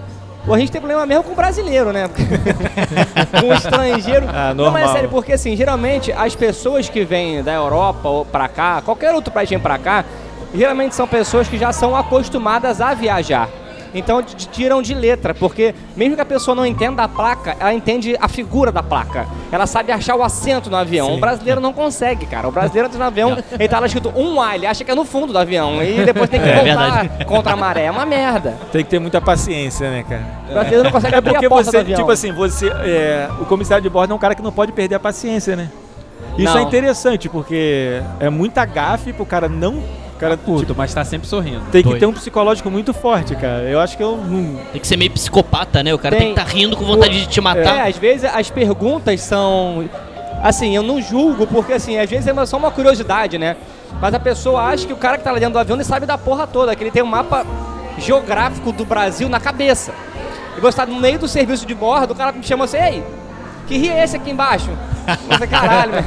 Ou 0.47 0.53
a 0.53 0.59
gente 0.59 0.71
tem 0.71 0.83
problema 0.83 1.07
mesmo 1.07 1.25
com 1.25 1.35
brasileiro, 1.35 1.95
né? 1.95 2.11
com 3.41 3.55
estrangeiro. 3.55 4.27
Ah, 4.29 4.53
Não, 4.55 4.71
mas 4.71 4.91
é 4.91 4.93
sério, 4.93 5.09
porque 5.09 5.33
assim, 5.33 5.57
geralmente 5.57 6.13
as 6.13 6.35
pessoas 6.37 6.91
que 6.91 7.07
vêm 7.07 7.43
da 7.43 7.55
Europa 7.55 8.07
ou 8.07 8.27
pra 8.27 8.49
cá, 8.49 8.83
qualquer 8.85 9.15
outro 9.15 9.33
país 9.33 9.49
que 9.49 9.55
vem 9.55 9.63
pra 9.63 9.79
cá, 9.79 10.05
geralmente 10.55 10.95
são 10.95 11.09
pessoas 11.09 11.49
que 11.49 11.57
já 11.57 11.73
são 11.73 11.97
acostumadas 11.97 12.83
a 12.83 12.93
viajar. 12.93 13.49
Então 13.95 14.23
tiram 14.23 14.83
de 14.83 14.95
letra, 14.95 15.35
porque 15.35 15.75
mesmo 15.97 16.15
que 16.17 16.21
a 16.21 16.25
pessoa 16.27 16.55
não 16.55 16.67
entenda 16.67 17.03
a 17.03 17.09
placa, 17.09 17.57
ela 17.59 17.73
entende 17.73 18.17
a 18.21 18.29
figura 18.29 18.71
da 18.71 18.83
placa. 18.83 19.27
Ela 19.51 19.67
sabe 19.67 19.93
achar 19.93 20.15
o 20.17 20.23
assento 20.23 20.69
no 20.71 20.77
avião. 20.77 21.15
O 21.15 21.21
brasileiro 21.21 21.61
não 21.61 21.73
consegue, 21.73 22.27
cara. 22.27 22.49
O 22.49 22.53
brasileiro 22.53 22.89
entra 22.89 22.99
no 22.99 23.05
avião, 23.05 23.39
ele 23.53 23.69
tá 23.69 23.79
lá 23.79 23.87
escrito 23.87 24.13
um 24.17 24.41
A, 24.41 24.55
ele 24.55 24.67
acha 24.67 24.85
que 24.85 24.91
é 24.91 24.95
no 24.95 25.05
fundo 25.05 25.33
do 25.33 25.39
avião. 25.39 25.83
E 25.83 26.05
depois 26.05 26.29
tem 26.29 26.41
que 26.41 26.47
É 26.57 26.63
voltar 26.65 27.25
contra 27.27 27.53
a 27.53 27.57
maré. 27.57 27.85
É 27.85 27.91
uma 27.91 28.05
merda. 28.07 28.57
Tem 28.73 28.83
que 28.85 28.91
ter 28.91 28.99
muita 28.99 29.21
paciência, 29.21 29.91
né, 29.91 30.05
cara? 30.09 30.25
O 30.49 30.53
brasileiro 30.53 30.85
não 30.85 30.91
consegue 30.93 31.15
É 31.15 31.19
abrir 31.19 31.31
porque 31.33 31.47
a 31.47 31.49
porta 31.49 31.65
do 31.65 31.71
você, 31.71 31.77
avião. 31.79 31.99
tipo 31.99 32.11
assim, 32.11 32.33
você. 32.33 32.69
é, 32.69 33.29
o 33.41 33.45
comissário 33.45 33.83
de 33.83 33.89
bordo 33.89 34.13
é 34.13 34.15
um 34.15 34.19
cara 34.19 34.35
que 34.35 34.43
não 34.43 34.53
pode 34.53 34.73
perder 34.73 34.97
a 34.97 35.01
paciência, 35.01 35.57
né? 35.57 35.71
Isso 36.37 36.53
Não. 36.53 36.59
é 36.61 36.63
interessante, 36.63 37.29
porque 37.31 38.03
é 38.21 38.29
muita 38.29 38.65
gafe 38.67 39.13
pro 39.13 39.25
cara 39.25 39.49
não. 39.49 39.83
O 40.17 40.19
cara 40.19 40.37
Puto, 40.39 40.61
tipo, 40.61 40.75
mas 40.75 40.95
tá 40.95 41.05
sempre 41.05 41.29
sorrindo. 41.29 41.61
tem 41.71 41.83
que 41.83 41.89
Doido. 41.91 42.01
ter 42.01 42.07
um 42.07 42.13
psicológico 42.13 42.71
muito 42.71 42.95
forte, 42.95 43.37
cara. 43.37 43.65
Eu 43.65 43.79
acho 43.79 43.99
que 43.99 44.03
eu 44.03 44.17
não. 44.17 44.57
Tem 44.73 44.81
que 44.81 44.87
ser 44.87 44.97
meio 44.97 45.11
psicopata, 45.11 45.83
né? 45.83 45.93
O 45.93 45.99
cara 45.99 46.17
tem, 46.17 46.29
Tem. 46.29 46.35
que 46.35 46.41
estar 46.41 46.51
rindo 46.53 46.75
com 46.75 46.85
vontade 46.87 47.21
de 47.21 47.27
te 47.27 47.39
É, 47.39 47.43
matar. 47.43 47.87
às 47.87 47.99
vezes 47.99 48.25
as 48.25 48.49
perguntas 48.51 49.21
são. 49.21 49.89
Assim, 50.43 50.75
eu 50.75 50.83
não 50.83 51.03
julgo, 51.03 51.47
porque 51.47 51.75
assim, 51.75 51.99
às 51.99 52.09
vezes 52.09 52.27
é 52.27 52.47
só 52.47 52.57
uma 52.57 52.71
curiosidade, 52.71 53.37
né? 53.37 53.57
Mas 54.01 54.15
a 54.15 54.19
pessoa 54.21 54.63
acha 54.63 54.87
que 54.87 54.93
o 54.93 54.97
cara 54.97 55.19
que 55.19 55.25
tá 55.25 55.33
lá 55.33 55.39
dentro 55.39 55.53
do 55.55 55.59
avião 55.59 55.77
ele 55.77 55.85
sabe 55.85 56.07
da 56.07 56.17
porra 56.17 56.47
toda, 56.47 56.75
que 56.75 56.83
ele 56.83 56.91
tem 56.91 57.03
um 57.03 57.07
mapa 57.07 57.45
geográfico 57.99 58.73
do 58.73 58.85
Brasil 58.85 59.29
na 59.29 59.41
cabeça. 59.41 59.93
E 60.57 60.61
você 60.61 60.77
tá 60.79 60.87
no 60.87 60.97
meio 60.99 61.19
do 61.19 61.29
serviço 61.29 61.67
de 61.67 61.75
bordo, 61.75 62.13
o 62.13 62.17
cara 62.17 62.33
me 62.33 62.43
chama 62.43 62.65
assim, 62.65 62.79
ei, 62.79 63.03
que 63.67 63.77
rio 63.77 63.93
é 63.93 64.05
esse 64.05 64.17
aqui 64.17 64.31
embaixo? 64.31 64.71
Eu 65.07 65.17
falei, 65.35 65.49
caralho, 65.49 65.93
velho. 65.93 66.07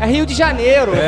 É 0.00 0.06
Rio 0.06 0.24
de 0.26 0.34
Janeiro. 0.34 0.92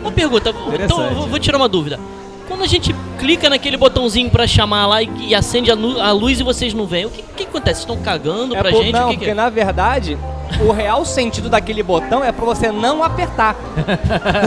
Uma 0.00 0.12
pergunta, 0.12 0.54
então 0.82 1.14
vou, 1.14 1.26
vou 1.28 1.38
tirar 1.38 1.56
uma 1.58 1.68
dúvida. 1.68 1.98
Quando 2.48 2.64
a 2.64 2.66
gente 2.66 2.92
clica 3.18 3.48
naquele 3.48 3.76
botãozinho 3.76 4.28
pra 4.30 4.46
chamar 4.46 4.86
lá 4.86 5.02
e, 5.02 5.10
e 5.28 5.34
acende 5.34 5.70
a, 5.70 5.76
nu- 5.76 6.00
a 6.00 6.10
luz 6.10 6.40
e 6.40 6.42
vocês 6.42 6.74
não 6.74 6.84
vêm, 6.86 7.04
o 7.06 7.10
que, 7.10 7.22
que 7.22 7.42
acontece? 7.44 7.82
Vocês 7.82 7.90
estão 7.90 8.02
cagando 8.04 8.56
É 8.56 8.60
pra 8.60 8.70
por- 8.70 8.82
gente? 8.82 8.92
não, 8.92 9.06
o 9.06 9.10
que 9.10 9.16
que 9.16 9.18
porque 9.18 9.30
é? 9.30 9.34
na 9.34 9.48
verdade, 9.48 10.18
o 10.60 10.72
real 10.72 11.04
sentido 11.04 11.48
daquele 11.48 11.82
botão 11.82 12.24
é 12.24 12.32
pra 12.32 12.44
você 12.44 12.72
não 12.72 13.04
apertar. 13.04 13.54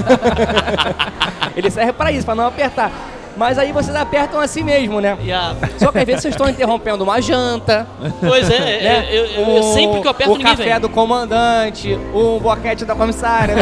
Ele 1.56 1.70
serve 1.72 1.94
pra 1.94 2.12
isso, 2.12 2.26
pra 2.26 2.36
não 2.36 2.48
apertar. 2.48 2.92
Mas 3.36 3.58
aí 3.58 3.72
vocês 3.72 3.96
apertam 3.96 4.40
assim 4.40 4.64
mesmo, 4.64 5.02
né? 5.02 5.18
A- 5.34 5.56
Só 5.80 5.92
que 5.92 5.98
às 5.98 6.06
vezes 6.06 6.22
vocês 6.22 6.34
estão 6.36 6.48
interrompendo 6.48 7.04
uma 7.04 7.20
janta, 7.22 7.88
Pois 8.20 8.48
é, 8.50 8.60
né? 8.60 9.08
eu, 9.10 9.26
eu- 9.26 9.42
eu 9.42 9.48
Um- 9.60 9.74
sempre 9.74 10.02
que 10.02 10.08
eu 10.08 10.12
aperto 10.12 10.34
o 10.34 10.38
ninguém 10.38 10.52
café 10.56 10.72
vem. 10.74 10.80
do 10.80 10.90
comandante, 10.90 12.00
o 12.14 12.40
boquete 12.40 12.86
da 12.86 12.94
comissária. 12.94 13.56
né? 13.56 13.62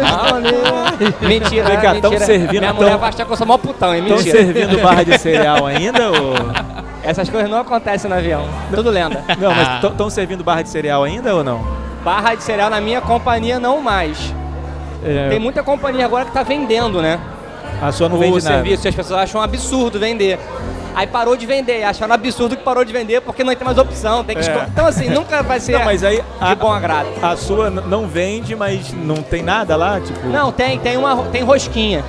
Estão. 0.00 0.40
Mentira, 1.28 1.64
Vem 1.68 1.76
cá, 1.80 1.94
tão 1.96 2.10
mentira. 2.10 2.24
servindo, 2.26 2.60
Minha 2.60 2.72
tão- 2.72 2.82
mulher 2.82 2.96
vai 2.96 3.08
achar 3.10 3.24
que 3.24 3.32
eu 3.32 3.36
sou 3.36 3.46
mó 3.46 3.58
putão, 3.58 3.92
é 3.92 3.98
Estão 3.98 4.16
mentira. 4.16 4.38
servindo 4.38 4.82
barra 4.82 5.02
de 5.04 5.18
cereal 5.18 5.66
ainda? 5.66 6.08
Ou... 6.10 6.34
Essas 7.02 7.28
coisas 7.30 7.50
não 7.50 7.58
acontecem 7.60 8.10
no 8.10 8.16
avião. 8.16 8.44
Tudo 8.74 8.90
lenda. 8.90 9.24
Não, 9.38 9.50
mas 9.54 9.68
Ah. 9.68 9.80
estão 9.86 10.10
servindo 10.10 10.44
barra 10.44 10.62
de 10.62 10.68
cereal 10.68 11.02
ainda 11.02 11.34
ou 11.34 11.42
não? 11.42 11.64
Barra 12.04 12.34
de 12.34 12.42
cereal 12.42 12.68
na 12.70 12.80
minha 12.80 13.00
companhia 13.00 13.58
não 13.58 13.80
mais. 13.80 14.34
É, 15.02 15.28
Tem 15.30 15.38
muita 15.38 15.62
companhia 15.62 16.04
agora 16.04 16.26
que 16.26 16.32
tá 16.32 16.42
vendendo, 16.42 17.00
né? 17.00 17.18
A 17.80 17.92
sua 17.92 18.08
não 18.08 18.16
o 18.16 18.18
vende 18.20 18.42
nada. 18.44 18.56
serviço 18.56 18.86
e 18.86 18.88
as 18.88 18.94
pessoas 18.94 19.20
acham 19.20 19.40
um 19.40 19.44
absurdo 19.44 19.98
vender. 19.98 20.38
Aí 20.94 21.06
parou 21.06 21.36
de 21.36 21.46
vender, 21.46 21.84
acharam 21.84 22.12
absurdo 22.14 22.56
que 22.56 22.64
parou 22.64 22.84
de 22.84 22.92
vender 22.92 23.20
porque 23.20 23.44
não 23.44 23.54
tem 23.54 23.64
mais 23.64 23.78
opção, 23.78 24.24
tem 24.24 24.36
que 24.36 24.42
É. 24.42 24.66
Então 24.72 24.86
assim, 24.86 25.08
nunca 25.08 25.42
vai 25.42 25.58
ser 25.60 25.72
Não, 25.72 25.84
mas 25.84 26.02
aí 26.02 26.20
de 26.40 26.54
bom 26.56 26.72
agrado. 26.72 27.06
a 27.22 27.36
sua 27.36 27.70
não 27.70 28.06
vende, 28.08 28.56
mas 28.56 28.92
não 28.92 29.16
tem 29.16 29.42
nada 29.42 29.76
lá, 29.76 30.00
tipo. 30.00 30.26
Não, 30.26 30.50
tem, 30.50 30.78
tem 30.80 30.96
uma 30.96 31.16
tem 31.28 31.42
rosquinha. 31.42 32.04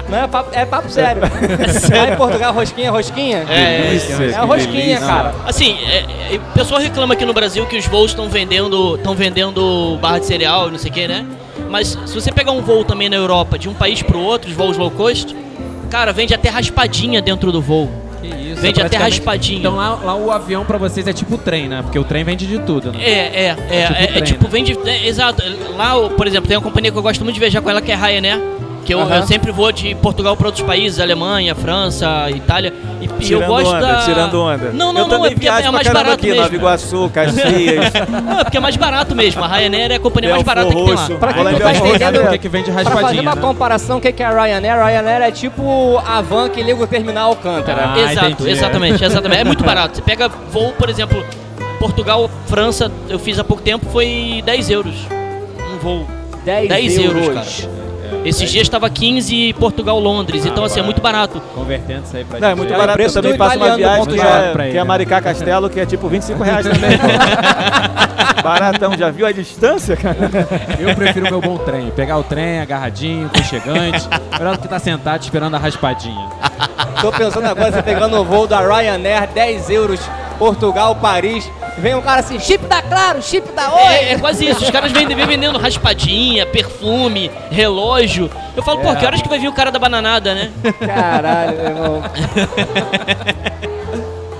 Não, 0.08 0.18
é 0.22 0.28
papo, 0.28 0.50
é 0.52 0.64
papo 0.64 0.88
sério. 0.90 1.20
Lá 1.22 2.08
em 2.12 2.16
Portugal, 2.16 2.52
rosquinha, 2.54 2.92
rosquinha? 2.92 3.44
É, 3.48 3.82
delícia, 3.82 4.14
É 4.14 4.28
que 4.28 4.34
a 4.36 4.42
rosquinha, 4.44 4.82
delícia. 4.84 5.06
cara. 5.06 5.34
Assim, 5.44 5.76
é, 5.84 6.34
é, 6.34 6.36
o 6.36 6.52
pessoal 6.54 6.80
reclama 6.80 7.14
aqui 7.14 7.24
no 7.24 7.32
Brasil 7.34 7.66
que 7.66 7.76
os 7.76 7.86
voos 7.86 8.12
estão 8.12 8.28
vendendo, 8.28 8.94
estão 8.94 9.16
vendendo 9.16 9.98
barra 10.00 10.20
de 10.20 10.26
cereal 10.26 10.68
e 10.68 10.70
não 10.70 10.78
sei 10.78 10.92
o 10.92 10.94
que, 10.94 11.08
né? 11.08 11.26
Mas 11.70 11.98
se 12.06 12.14
você 12.14 12.30
pegar 12.32 12.52
um 12.52 12.62
voo 12.62 12.84
também 12.84 13.08
na 13.08 13.16
Europa, 13.16 13.58
de 13.58 13.68
um 13.68 13.74
país 13.74 14.02
pro 14.02 14.18
outro, 14.18 14.50
os 14.50 14.56
voos 14.56 14.76
low 14.76 14.90
cost, 14.90 15.34
cara, 15.90 16.12
vende 16.12 16.32
até 16.34 16.48
raspadinha 16.48 17.20
dentro 17.20 17.50
do 17.52 17.60
voo. 17.60 17.90
Que 18.20 18.28
isso, 18.28 18.60
Vende 18.60 18.80
até 18.80 18.98
praticamente- 18.98 19.16
raspadinho. 19.18 19.58
Então 19.58 19.76
lá, 19.76 19.90
lá 20.02 20.14
o 20.16 20.30
avião 20.30 20.64
pra 20.64 20.78
vocês 20.78 21.06
é 21.06 21.12
tipo 21.12 21.34
o 21.34 21.38
trem, 21.38 21.68
né? 21.68 21.82
Porque 21.82 21.98
o 21.98 22.04
trem 22.04 22.24
vende 22.24 22.46
de 22.46 22.58
tudo, 22.60 22.90
né? 22.92 22.98
É, 23.02 23.10
é, 23.10 23.46
é, 23.46 23.52
tipo 23.52 23.72
é, 23.72 24.02
é 24.02 24.06
trem, 24.06 24.22
tipo, 24.24 24.44
né? 24.44 24.50
vende. 24.50 24.78
é, 24.86 25.06
exato. 25.06 25.42
Lá, 25.76 25.94
por 26.10 26.26
exemplo, 26.26 26.48
tem 26.48 26.56
uma 26.56 26.62
companhia 26.62 26.90
que 26.90 26.96
eu 26.98 27.02
gosto 27.02 27.22
muito 27.22 27.34
de 27.34 27.40
viajar 27.40 27.60
com 27.60 27.68
ela 27.68 27.82
que 27.82 27.92
é 27.92 27.94
Ryanair. 27.94 28.40
Que 28.86 28.94
eu, 28.94 29.00
Aham. 29.00 29.16
eu 29.16 29.26
sempre 29.26 29.50
vou 29.50 29.72
de 29.72 29.96
Portugal 29.96 30.36
para 30.36 30.46
outros 30.46 30.64
países, 30.64 31.00
Alemanha, 31.00 31.56
França, 31.56 32.30
Itália. 32.30 32.72
E, 33.00 33.04
e 33.04 33.08
eu 33.08 33.18
Tirando 33.40 33.46
gosto 33.48 33.74
onda, 33.74 33.80
da. 33.80 33.96
tirando 34.04 34.40
onda. 34.40 34.70
Não, 34.72 34.92
não, 34.92 35.00
eu 35.02 35.08
não, 35.08 35.26
é 35.26 35.30
porque 35.30 35.48
é, 35.48 35.62
é 35.62 35.70
mais 35.72 35.88
barato 35.88 36.12
aqui, 36.14 36.26
mesmo. 36.28 36.42
Nova 36.42 36.54
Iguaçu, 36.54 37.10
Caxias, 37.12 37.92
Não, 38.08 38.40
é 38.40 38.44
porque 38.44 38.56
é 38.56 38.60
mais 38.60 38.76
barato 38.76 39.16
mesmo. 39.16 39.42
A 39.42 39.48
Ryanair 39.48 39.90
é 39.90 39.94
a 39.96 39.98
companhia 39.98 40.30
mais 40.30 40.44
Belfort 40.44 40.64
barata 40.68 40.76
que 40.76 40.84
tem 40.84 40.94
lá. 40.94 41.18
Pra 41.18 41.32
quem 41.32 41.42
em 41.42 41.52
não 41.52 41.58
tá 41.58 41.74
entendendo, 41.74 42.32
o 42.32 42.38
que, 42.38 42.48
vende 42.48 42.70
Pra 42.70 42.74
fazer 42.74 42.94
raspadinha, 42.94 43.22
uma 43.22 43.34
né? 43.34 43.40
comparação, 43.40 43.98
o 43.98 44.00
que 44.00 44.12
que 44.12 44.22
é 44.22 44.26
a 44.26 44.30
Ryanair? 44.44 44.74
A 44.78 44.86
Ryanair 44.86 45.22
é 45.22 45.30
tipo 45.32 45.98
a 46.06 46.20
van 46.22 46.48
que 46.48 46.62
liga 46.62 46.80
o 46.80 46.86
terminal 46.86 47.30
Alcântara. 47.30 47.90
Ah, 47.92 47.98
Exato, 48.12 48.28
entendi. 48.28 48.50
exatamente, 48.50 49.04
exatamente. 49.04 49.40
É 49.40 49.44
muito 49.44 49.64
barato. 49.66 49.96
Você 49.96 50.02
pega 50.02 50.28
voo, 50.28 50.72
por 50.78 50.88
exemplo, 50.88 51.26
Portugal, 51.80 52.30
França, 52.46 52.88
eu 53.08 53.18
fiz 53.18 53.36
há 53.36 53.42
pouco 53.42 53.64
tempo, 53.64 53.84
foi 53.86 54.42
10 54.46 54.70
euros. 54.70 54.94
Um 55.74 55.78
voo. 55.78 56.06
10, 56.44 56.68
10 56.68 56.98
euros, 56.98 57.28
cara. 57.28 57.85
Esses 58.28 58.50
dias 58.50 58.64
estava 58.64 58.90
15 58.90 59.52
Portugal, 59.54 59.98
Londres, 60.00 60.44
então 60.44 60.64
assim, 60.64 60.80
é 60.80 60.82
muito 60.82 61.00
barato. 61.00 61.40
Convertendo 61.54 62.02
isso 62.04 62.16
aí 62.16 62.24
pra 62.24 62.40
Não, 62.40 62.48
é 62.48 62.50
gente. 62.50 62.58
muito 62.58 62.74
É 62.74 62.76
barato. 62.76 62.98
Preço 62.98 63.14
também 63.14 63.36
faço 63.36 63.56
uma 63.56 63.76
viagem 63.76 64.04
do 64.04 64.14
que 64.14 64.20
é, 64.20 64.52
pra 64.52 64.62
que 64.64 64.68
ele, 64.70 64.78
é 64.78 64.80
né? 64.80 64.84
Maricá 64.84 65.20
Castelo, 65.20 65.70
que 65.70 65.80
é 65.80 65.86
tipo 65.86 66.08
25 66.08 66.42
reais 66.42 66.66
também. 66.66 66.90
Baratão, 68.42 68.96
já 68.96 69.10
viu 69.10 69.26
a 69.26 69.32
distância, 69.32 69.96
cara? 69.96 70.16
Eu 70.78 70.94
prefiro 70.94 71.26
o 71.26 71.30
meu 71.30 71.40
bom 71.40 71.56
trem. 71.58 71.90
Pegar 71.90 72.18
o 72.18 72.22
trem 72.22 72.60
agarradinho, 72.60 73.26
aconchegante. 73.26 74.08
Melhor 74.38 74.54
do 74.54 74.60
que 74.60 74.66
estar 74.66 74.78
sentado 74.78 75.22
esperando 75.22 75.54
a 75.54 75.58
raspadinha. 75.58 76.28
Tô 77.00 77.10
pensando 77.12 77.46
agora, 77.46 77.72
você 77.72 77.82
pegando 77.82 78.16
o 78.20 78.24
voo 78.24 78.46
da 78.46 78.60
Ryanair, 78.60 79.28
10 79.32 79.70
euros, 79.70 80.00
Portugal, 80.38 80.94
Paris. 80.96 81.50
Vem 81.78 81.94
um 81.94 82.00
cara 82.00 82.20
assim, 82.20 82.38
chip 82.38 82.64
da 82.66 82.80
Claro, 82.80 83.22
chip 83.22 83.52
da 83.52 83.74
Oi. 83.74 83.94
É, 83.94 84.12
é 84.12 84.18
quase 84.18 84.48
isso. 84.48 84.62
Os 84.64 84.70
caras 84.70 84.92
vendem, 84.92 85.16
vêm 85.16 85.26
vendendo 85.26 85.58
raspadinha, 85.58 86.46
perfume, 86.46 87.30
relógio. 87.50 88.30
Eu 88.56 88.62
falo, 88.62 88.80
pô, 88.80 88.94
que 88.94 89.04
horas 89.04 89.20
que 89.20 89.28
vai 89.28 89.38
vir 89.38 89.48
o 89.48 89.52
cara 89.52 89.70
da 89.70 89.78
bananada, 89.78 90.34
né? 90.34 90.50
Caralho, 90.84 91.56
meu 91.56 91.66
irmão. 91.66 92.02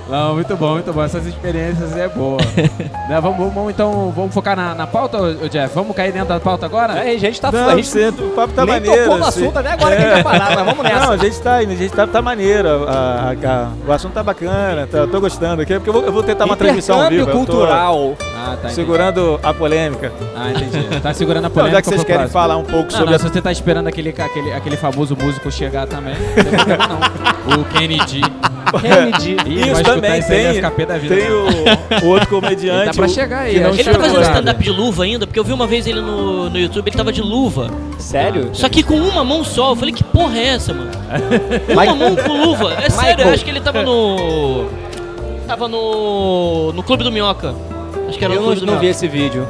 Não, 0.09 0.35
muito 0.35 0.55
bom, 0.55 0.71
muito 0.73 0.93
bom. 0.93 1.03
Essas 1.03 1.25
experiências 1.25 1.95
é 1.97 2.07
boa. 2.07 2.37
né, 3.09 3.19
vamos, 3.21 3.53
vamos, 3.53 3.71
então, 3.73 4.11
vamos 4.15 4.33
focar 4.33 4.55
na, 4.55 4.73
na 4.73 4.87
pauta, 4.87 5.17
ô, 5.21 5.49
Jeff? 5.49 5.73
Vamos 5.75 5.95
cair 5.95 6.11
dentro 6.13 6.29
da 6.29 6.39
pauta 6.39 6.65
agora? 6.65 6.93
A 6.93 7.17
gente 7.17 7.41
tá 7.41 7.51
Não, 7.51 7.69
a 7.69 7.75
gente 7.75 7.87
você- 7.87 8.09
o 8.09 8.29
papo 8.31 8.53
tá 8.53 8.65
nem 8.65 8.75
maneiro. 8.75 9.03
tocou 9.03 9.17
no 9.17 9.25
assim. 9.25 9.41
assunto 9.43 9.59
até 9.59 9.71
agora 9.73 9.95
que 9.95 10.01
a 10.01 10.05
gente 10.15 10.23
vai 10.23 10.23
parar, 10.23 10.55
mas 10.55 10.65
vamos 10.65 10.83
nessa. 10.83 10.99
Não, 11.05 11.11
a 11.11 11.17
gente 11.17 11.41
tá, 11.41 11.55
a 11.55 11.63
gente 11.65 11.89
tá, 11.89 12.07
tá 12.07 12.21
maneiro. 12.21 12.87
A- 12.87 13.33
a- 13.43 13.49
a- 13.51 13.69
o 13.87 13.91
assunto 13.91 14.13
tá 14.13 14.23
bacana, 14.23 14.87
tá, 14.87 14.97
eu 14.99 15.07
tô 15.07 15.19
gostando 15.19 15.61
aqui, 15.61 15.73
porque 15.73 15.89
eu 15.89 15.93
vou, 15.93 16.03
eu 16.03 16.11
vou 16.11 16.23
tentar 16.23 16.45
uma 16.45 16.55
transmissão 16.55 16.99
ao 16.99 17.05
Intercâmbio 17.07 17.33
vivo. 17.33 17.45
tô 17.45 17.51
cultural. 17.53 18.13
Ah, 18.35 18.55
tá. 18.61 18.69
Segurando 18.69 19.39
a 19.43 19.53
polêmica. 19.53 20.11
Ah, 20.35 20.51
entendi. 20.51 21.01
Tá 21.01 21.13
segurando 21.13 21.45
a 21.45 21.49
polêmica 21.49 21.75
já 21.77 21.81
que 21.81 21.89
vocês 21.89 22.03
querem 22.03 22.21
próximo. 22.21 22.39
falar 22.41 22.55
um 22.57 22.63
pouco 22.63 22.83
Não, 22.85 22.91
sobre 22.91 23.05
não, 23.07 23.15
a 23.15 23.19
se 23.19 23.27
você 23.27 23.41
tá 23.41 23.51
esperando 23.51 23.87
aquele, 23.87 24.09
aquele, 24.09 24.53
aquele 24.53 24.77
famoso 24.77 25.17
músico 25.21 25.51
chegar 25.51 25.85
também, 25.85 26.15
não 26.15 26.43
tem 26.43 26.53
problema 26.53 26.87
não. 26.87 27.27
O 27.61 27.63
Kennedy. 27.65 28.21
Kennedy. 28.81 29.37
Ih, 29.47 29.71
Isso 29.71 29.83
também 29.83 30.19
isso 30.19 30.27
tem, 30.27 30.61
da 30.61 30.97
vida. 30.97 31.15
tem 31.15 31.29
o, 31.31 32.05
o 32.05 32.07
outro 32.09 32.27
comediante. 32.27 32.81
Ele 32.81 32.85
tá 32.85 32.93
pra 32.93 33.07
chegar 33.07 33.39
aí, 33.41 33.59
não 33.59 33.71
Ele 33.71 33.83
tá 33.83 33.93
fazendo 33.93 34.17
ainda. 34.17 34.29
stand-up 34.29 34.63
de 34.63 34.69
luva 34.71 35.03
ainda, 35.03 35.27
porque 35.27 35.39
eu 35.39 35.43
vi 35.43 35.53
uma 35.53 35.67
vez 35.67 35.87
ele 35.87 36.01
no, 36.01 36.49
no 36.49 36.57
YouTube, 36.59 36.87
ele 36.87 36.95
tava 36.97 37.11
de 37.11 37.21
luva. 37.21 37.69
Sério? 37.97 38.49
Só 38.53 38.69
que 38.69 38.83
com 38.83 38.95
uma 38.95 39.23
mão 39.23 39.43
só. 39.43 39.71
Eu 39.71 39.75
falei, 39.75 39.93
que 39.93 40.03
porra 40.03 40.37
é 40.37 40.47
essa, 40.47 40.73
mano? 40.73 40.91
Uma 41.69 41.95
mão 41.95 42.15
com 42.15 42.45
luva. 42.45 42.73
É 42.73 42.89
sério, 42.89 43.25
eu 43.25 43.33
acho 43.33 43.43
que 43.43 43.49
ele 43.49 43.61
tava 43.61 43.83
no. 43.83 44.67
Tava 45.47 45.67
no. 45.67 46.71
No 46.73 46.83
Clube 46.83 47.03
do 47.03 47.11
Minhoca. 47.11 47.53
Acho 48.07 48.17
que 48.17 48.23
era 48.23 48.33
Eu 48.33 48.41
no 48.41 48.47
não, 48.47 48.51
Clube 48.55 48.65
do 48.65 48.71
não 48.73 48.79
vi 48.79 48.87
esse 48.87 49.07
vídeo. 49.07 49.47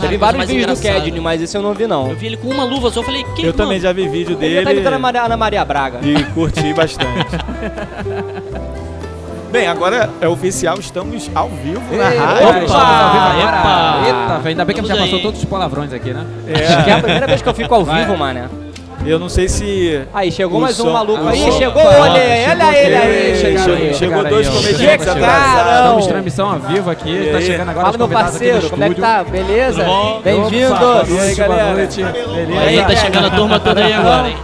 Cara, 0.00 0.08
Teve 0.12 0.16
vários 0.16 0.46
vídeos 0.46 0.78
do. 0.78 0.82
Kedney, 0.82 1.20
mas 1.20 1.42
esse 1.42 1.56
eu 1.56 1.62
não 1.62 1.74
vi 1.74 1.86
não. 1.86 2.08
Eu 2.08 2.16
vi 2.16 2.26
ele 2.26 2.36
com 2.38 2.48
uma 2.48 2.64
luva 2.64 2.90
só, 2.90 3.00
eu 3.00 3.04
falei, 3.04 3.22
que 3.36 3.44
Eu 3.44 3.52
também 3.52 3.72
mano? 3.78 3.80
já 3.82 3.92
vi 3.92 4.08
vídeo 4.08 4.36
Ele 4.40 4.54
já 4.54 4.60
tá 4.62 4.68
dele 4.68 4.80
imitando 4.80 4.94
a 4.94 4.98
Maria- 4.98 5.22
Ana 5.24 5.36
Maria 5.36 5.64
Braga. 5.64 5.98
e 6.02 6.22
curti 6.32 6.72
bastante. 6.72 7.26
Bem, 9.52 9.66
agora 9.66 10.08
é 10.20 10.28
oficial, 10.28 10.78
estamos 10.78 11.28
ao 11.34 11.48
vivo 11.48 11.82
na 11.96 12.12
Ei, 12.12 12.18
rádio. 12.18 12.48
opa, 12.48 12.58
estamos 12.58 12.72
ao 12.72 13.10
vivo 13.10 13.24
agora. 13.24 13.56
epa. 13.56 14.06
Eita, 14.38 14.48
ainda 14.48 14.64
bem 14.64 14.74
que 14.74 14.80
a 14.80 14.84
gente 14.84 14.94
já 14.96 15.02
passou 15.02 15.20
todos 15.20 15.40
os 15.40 15.44
palavrões 15.44 15.92
aqui, 15.92 16.12
né? 16.12 16.24
Acho 16.54 16.84
que 16.84 16.90
é 16.90 16.92
a 16.92 16.98
primeira 16.98 17.26
vez 17.26 17.42
que 17.42 17.48
eu 17.48 17.54
fico 17.54 17.74
ao 17.74 17.84
Vai. 17.84 18.04
vivo, 18.04 18.16
mané. 18.16 18.44
Eu 19.04 19.18
não 19.18 19.28
sei 19.30 19.48
se. 19.48 20.02
Aí, 20.12 20.30
chegou 20.30 20.60
mais 20.60 20.78
um 20.78 20.84
som- 20.84 20.92
maluco 20.92 21.26
aí. 21.26 21.38
som- 21.40 21.52
Chegou, 21.52 21.82
olha 21.82 22.20
aí, 22.20 22.44
chegou 22.44 22.66
olha 22.66 22.78
ele 22.78 22.96
aí. 22.96 23.36
Chegaram 23.36 23.64
Chegou, 23.64 23.86
aí, 23.88 23.94
chegou 23.94 24.24
dois 24.24 24.48
comediantes 24.48 25.08
atrasados. 25.08 25.80
Estamos 25.80 26.06
transmissão 26.06 26.50
ao 26.52 26.58
vivo 26.58 26.90
aqui, 26.90 27.10
E 27.10 27.32
tá 27.32 27.40
chegando 27.40 27.68
agora 27.70 27.86
Fala, 27.86 27.98
meu 27.98 28.08
parceiro, 28.08 28.70
como 28.70 28.84
é 28.84 28.88
que 28.90 29.00
tá? 29.00 29.24
Beleza? 29.24 29.84
Bem-vindos. 30.22 30.78
boa 30.78 30.94
E 30.96 31.00
aí, 31.00 31.16
noite, 31.16 31.36
boa 31.36 31.48
galera? 31.48 31.74
noite. 31.76 32.02
Beleza? 32.04 32.60
Aí, 32.60 32.82
tá 32.84 32.96
chegando 32.96 33.26
a 33.26 33.30
turma 33.30 33.60
toda 33.60 33.84
aí 33.84 33.92
agora, 33.92 34.28
hein? 34.28 34.36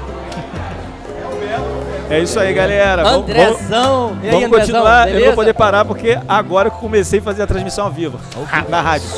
É 2.09 2.21
isso 2.21 2.39
aí, 2.41 2.53
galera. 2.55 3.03
Vamos- 3.03 3.27
vamos- 3.27 3.31
Andrezão. 3.61 4.17
E 4.23 4.27
aí, 4.27 4.33
Vamos 4.33 4.47
Andrezão? 4.47 4.51
continuar, 4.51 5.09
eu 5.11 5.19
não 5.19 5.27
vou 5.27 5.35
poder 5.35 5.53
parar 5.55 5.85
porque 5.85 6.19
agora 6.29 6.71
que 6.71 6.77
eu 6.77 6.81
comecei 6.81 7.19
a 7.19 7.23
fazer 7.23 7.43
a 7.43 7.47
transmissão 7.47 7.85
ao 7.87 7.91
vivo, 7.93 8.19
na 8.69 8.81
rádio. 8.81 9.09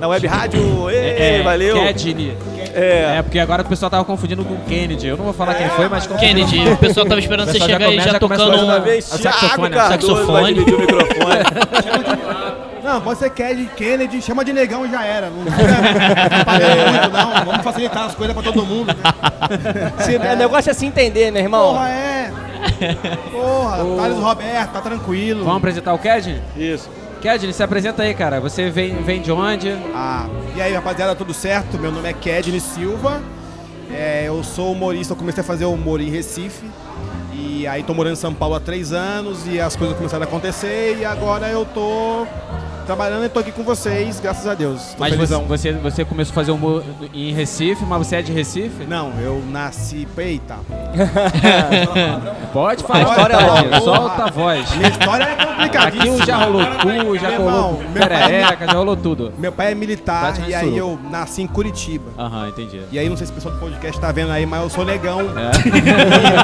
Na 0.00 0.08
web 0.08 0.26
rádio, 0.26 0.90
Ei, 0.90 1.42
valeu. 1.42 1.74
Kedney. 1.76 2.36
É, 2.74 3.16
É, 3.18 3.22
porque 3.22 3.38
agora 3.38 3.62
o 3.62 3.64
pessoal 3.64 3.90
tava 3.90 4.04
confundindo 4.04 4.44
com 4.44 4.56
Kennedy. 4.60 5.06
Eu 5.08 5.16
não 5.16 5.24
vou 5.24 5.32
falar 5.34 5.54
quem 5.54 5.68
foi, 5.70 5.88
mas 5.88 6.06
confundiu. 6.06 6.28
Kennedy, 6.28 6.68
o 6.70 6.76
pessoal 6.76 7.06
tava 7.06 7.20
esperando 7.20 7.48
O 7.48 7.52
você 7.52 7.58
já 7.58 7.64
chegar 7.66 7.78
aí 7.86 7.90
começa- 7.92 8.06
já 8.06 8.12
já 8.12 8.18
começa 8.20 8.44
tocando 8.44 8.76
um... 8.76 8.80
vez, 8.82 9.12
o 9.12 9.18
saxofone, 9.18 9.70
Cardoso 9.70 10.16
saxofone. 10.16 10.60
o 10.60 10.78
microfone. 10.80 11.40
Não, 12.82 13.00
quando 13.02 13.18
você 13.18 13.28
quer 13.30 13.54
de 13.54 13.66
Kennedy, 13.66 14.20
chama 14.22 14.42
de 14.44 14.52
negão 14.54 14.84
e 14.86 14.90
já 14.90 15.04
era. 15.04 15.28
Não 15.30 15.44
falando 15.52 15.70
muito, 16.90 17.10
não. 17.12 17.44
Vamos 17.44 17.62
facilitar 17.62 18.06
as 18.06 18.14
coisas 18.14 18.34
pra 18.34 18.42
todo 18.42 18.64
mundo. 18.66 18.86
Né? 18.88 19.92
Se- 20.00 20.16
O 20.16 20.36
negócio 20.36 20.70
é 20.70 20.74
se 20.74 20.86
entender, 20.86 21.30
meu 21.30 21.42
irmão. 21.42 21.74
Porra, 21.74 21.88
é. 21.88 22.32
Porra, 23.30 23.76
Thales 23.96 24.18
Roberto, 24.18 24.70
tá 24.72 24.80
tranquilo. 24.80 25.44
Vamos 25.44 25.58
apresentar 25.58 25.92
o 25.92 25.98
Kedney? 25.98 26.40
Isso. 26.56 26.88
Kedney, 27.20 27.52
se 27.52 27.62
apresenta 27.62 28.02
aí, 28.02 28.14
cara. 28.14 28.40
Você 28.40 28.70
vem, 28.70 29.02
vem 29.02 29.20
de 29.20 29.30
onde? 29.30 29.70
Ah, 29.94 30.26
e 30.56 30.62
aí, 30.62 30.72
rapaziada, 30.72 31.14
tudo 31.14 31.34
certo? 31.34 31.78
Meu 31.78 31.92
nome 31.92 32.08
é 32.08 32.14
Kedney 32.14 32.60
Silva. 32.60 33.20
É, 33.92 34.24
eu 34.26 34.42
sou 34.42 34.72
humorista, 34.72 35.12
eu 35.12 35.16
comecei 35.16 35.42
a 35.42 35.44
fazer 35.44 35.66
humor 35.66 36.00
em 36.00 36.08
Recife. 36.08 36.64
E 37.34 37.66
aí 37.66 37.82
tô 37.82 37.92
morando 37.92 38.14
em 38.14 38.16
São 38.16 38.32
Paulo 38.32 38.54
há 38.54 38.60
três 38.60 38.92
anos 38.92 39.46
e 39.46 39.60
as 39.60 39.76
coisas 39.76 39.94
começaram 39.96 40.24
a 40.24 40.26
acontecer 40.26 40.96
e 40.98 41.04
agora 41.04 41.48
eu 41.48 41.66
tô 41.66 42.26
trabalhando 42.90 43.24
e 43.24 43.28
tô 43.28 43.38
aqui 43.38 43.52
com 43.52 43.62
vocês, 43.62 44.18
graças 44.18 44.48
a 44.48 44.54
Deus. 44.54 44.94
Tô 44.94 44.96
Mas 44.98 45.10
você, 45.12 45.16
felizão. 45.16 45.44
você, 45.44 45.72
você 45.74 46.04
começou 46.04 46.32
a 46.32 46.34
fazer 46.34 46.50
humor 46.50 46.82
em 47.14 47.32
Recife, 47.32 47.84
mas 47.84 47.98
você 48.04 48.16
é 48.16 48.22
de 48.22 48.32
Recife? 48.32 48.84
Não, 48.84 49.12
eu 49.20 49.40
nasci. 49.48 50.08
Eita. 50.18 50.56
Pode 52.52 52.82
falar, 52.82 52.98
A 52.98 53.02
história 53.10 53.34
é 53.34 53.36
Tadinho, 53.38 53.64
longa. 53.70 53.80
solta 53.80 54.24
a 54.24 54.30
voz. 54.30 54.70
Minha 54.76 54.88
história 54.88 55.24
é 55.24 55.46
complicadíssima. 55.46 56.16
Aqui 56.16 56.26
já 56.26 56.36
rolou 56.36 56.62
cu, 56.66 57.18
já 57.18 57.36
rolou 57.36 57.74
pai- 57.76 58.08
perereca, 58.08 58.66
já 58.66 58.72
rolou 58.72 58.96
tudo. 58.96 59.32
Meu 59.38 59.52
pai 59.52 59.70
é 59.70 59.74
militar 59.74 60.34
e 60.48 60.54
aí 60.54 60.76
eu 60.76 60.98
nasci 61.10 61.42
em 61.42 61.46
Curitiba. 61.46 62.10
Aham, 62.18 62.48
entendi. 62.48 62.80
E 62.90 62.98
aí, 62.98 63.08
não 63.08 63.16
sei 63.16 63.26
se 63.26 63.32
o 63.32 63.36
pessoal 63.36 63.54
do 63.54 63.60
podcast 63.60 64.00
tá 64.00 64.10
vendo 64.12 64.32
aí, 64.32 64.44
mas 64.44 64.62
eu 64.62 64.68
sou 64.70 64.84
negão. 64.84 65.20
É? 65.20 65.24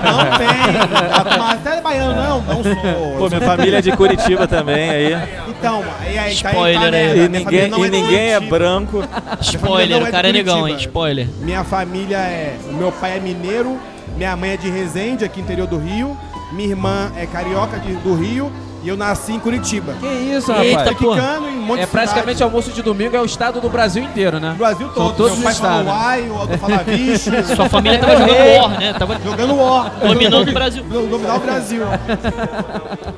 Não 0.07 0.39
tem. 0.39 1.39
Mas 1.39 1.67
até 1.67 1.81
baiano, 1.81 2.15
não, 2.15 2.41
não 2.43 2.63
sou. 2.63 3.19
Pô, 3.19 3.29
minha 3.29 3.41
família 3.41 3.79
é 3.79 3.83
de 3.83 3.93
Curitiba 3.93 4.47
também 4.47 4.89
aí. 4.91 5.17
Então, 5.49 5.83
aí, 6.01 6.19
aí 6.19 6.35
tá 6.35 6.36
Spoiler 6.37 6.81
tá, 6.81 6.91
né? 6.91 7.03
aí. 7.03 7.11
E 7.11 7.29
Minha 7.29 7.29
ninguém, 7.29 7.67
e 7.67 7.71
de 7.71 7.91
ninguém 7.91 8.33
é 8.33 8.41
branco. 8.41 9.03
Spoiler, 9.41 10.01
é 10.01 10.09
o 10.09 10.11
cara 10.11 10.29
é 10.29 10.33
negão, 10.33 10.57
hein? 10.59 10.63
Curitiba. 10.65 10.91
Spoiler. 10.91 11.29
Minha 11.41 11.65
família 11.65 12.19
é. 12.19 12.57
Meu 12.73 12.93
pai 12.93 13.17
é 13.17 13.21
mineiro, 13.21 13.79
minha 14.17 14.37
mãe 14.37 14.51
é 14.51 14.57
de 14.57 14.69
Resende, 14.71 15.25
aqui 15.25 15.41
interior 15.41 15.67
do 15.67 15.79
Rio. 15.79 16.17
Minha 16.53 16.69
irmã 16.71 17.13
é 17.17 17.27
carioca 17.27 17.79
de- 17.79 17.97
do 17.97 18.15
Rio 18.15 18.53
e 18.87 18.89
eu 18.89 18.97
nasci 18.97 19.33
em 19.33 19.41
Curitiba. 19.41 19.95
Que 19.95 20.07
isso, 20.07 20.53
Eita, 20.53 20.79
rapaz? 20.79 20.97
pô. 20.99 21.15
Ficando 21.15 21.49
em 21.49 21.59
um 21.59 21.63
monte 21.63 21.81
É 21.81 21.87
praticamente 21.87 22.39
cidade. 22.39 22.43
almoço 22.45 22.71
de 22.71 22.83
domingo, 22.83 23.17
é 23.17 23.21
o 23.21 23.25
estado 23.25 23.61
do 23.61 23.69
Brasil 23.69 24.03
inteiro, 24.05 24.39
né? 24.39 24.53
O 24.53 24.55
Brasil 24.55 24.87
São 24.87 24.95
todo. 24.95 25.17
todos 25.17 25.33
Meu 25.35 25.43
pai 25.43 25.53
os 25.53 25.59
fala 25.59 25.81
estados. 25.81 26.03
uai, 26.03 26.31
o 26.31 26.85
vixe. 26.85 27.31
Sua 27.57 27.69
família 27.69 27.99
tava 27.99 28.17
jogando 28.17 28.61
War, 28.61 28.79
né? 28.79 28.93
Tava 28.93 29.19
Jogando 29.23 29.57
War. 29.57 29.93
dominando 30.01 30.49
o 30.49 30.53
Brasil. 30.53 30.85
Do- 30.85 31.07
Dominar 31.09 31.37
o 31.37 31.41
Brasil. 31.41 31.83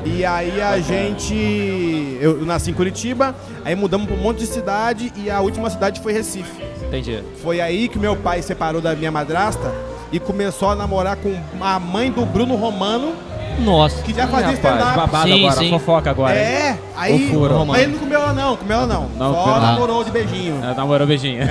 e 0.04 0.24
aí 0.24 0.60
a 0.60 0.78
gente. 0.80 2.16
Eu, 2.20 2.40
eu 2.40 2.46
nasci 2.46 2.70
em 2.70 2.74
Curitiba, 2.74 3.34
aí 3.64 3.74
mudamos 3.74 4.06
pra 4.06 4.16
um 4.16 4.20
monte 4.20 4.38
de 4.38 4.46
cidade 4.46 5.12
e 5.16 5.30
a 5.30 5.40
última 5.40 5.68
cidade 5.70 6.00
foi 6.00 6.12
Recife. 6.12 6.62
Entendi. 6.86 7.22
Foi 7.42 7.60
aí 7.60 7.88
que 7.88 7.98
meu 7.98 8.16
pai 8.16 8.40
separou 8.42 8.80
da 8.80 8.94
minha 8.94 9.10
madrasta 9.12 9.70
e 10.10 10.18
começou 10.18 10.70
a 10.70 10.74
namorar 10.74 11.16
com 11.16 11.36
a 11.60 11.78
mãe 11.78 12.10
do 12.10 12.24
Bruno 12.24 12.54
Romano, 12.56 13.12
Nossa. 13.58 14.02
que 14.02 14.12
já 14.14 14.24
Ih, 14.24 14.28
fazia 14.28 14.46
rapaz, 14.46 14.58
stand-up. 14.58 14.96
babado 14.96 15.28
Sim, 15.28 15.44
agora, 15.46 15.56
sim. 15.60 15.70
fofoca 15.70 16.10
agora. 16.10 16.34
hein? 16.36 16.40
É, 16.42 16.78
aí. 16.96 17.28
O 17.28 17.32
furo. 17.32 17.66
Mas 17.66 17.82
ele 17.82 17.92
não 17.92 17.98
comeu 17.98 18.20
ela 18.20 18.32
não, 18.32 18.56
comeu 18.56 18.76
ela 18.76 18.86
não. 18.86 19.08
Não, 19.16 19.34
Só 19.34 19.42
comeu. 19.42 19.60
namorou 19.60 20.04
de 20.04 20.10
beijinho. 20.10 20.64
É, 20.64 20.74
namorou 20.74 21.06
beijinho. 21.06 21.42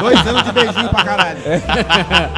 Dois 0.00 0.26
anos 0.26 0.42
de 0.44 0.52
beijinho 0.52 0.88
pra 0.88 1.04
caralho. 1.04 1.38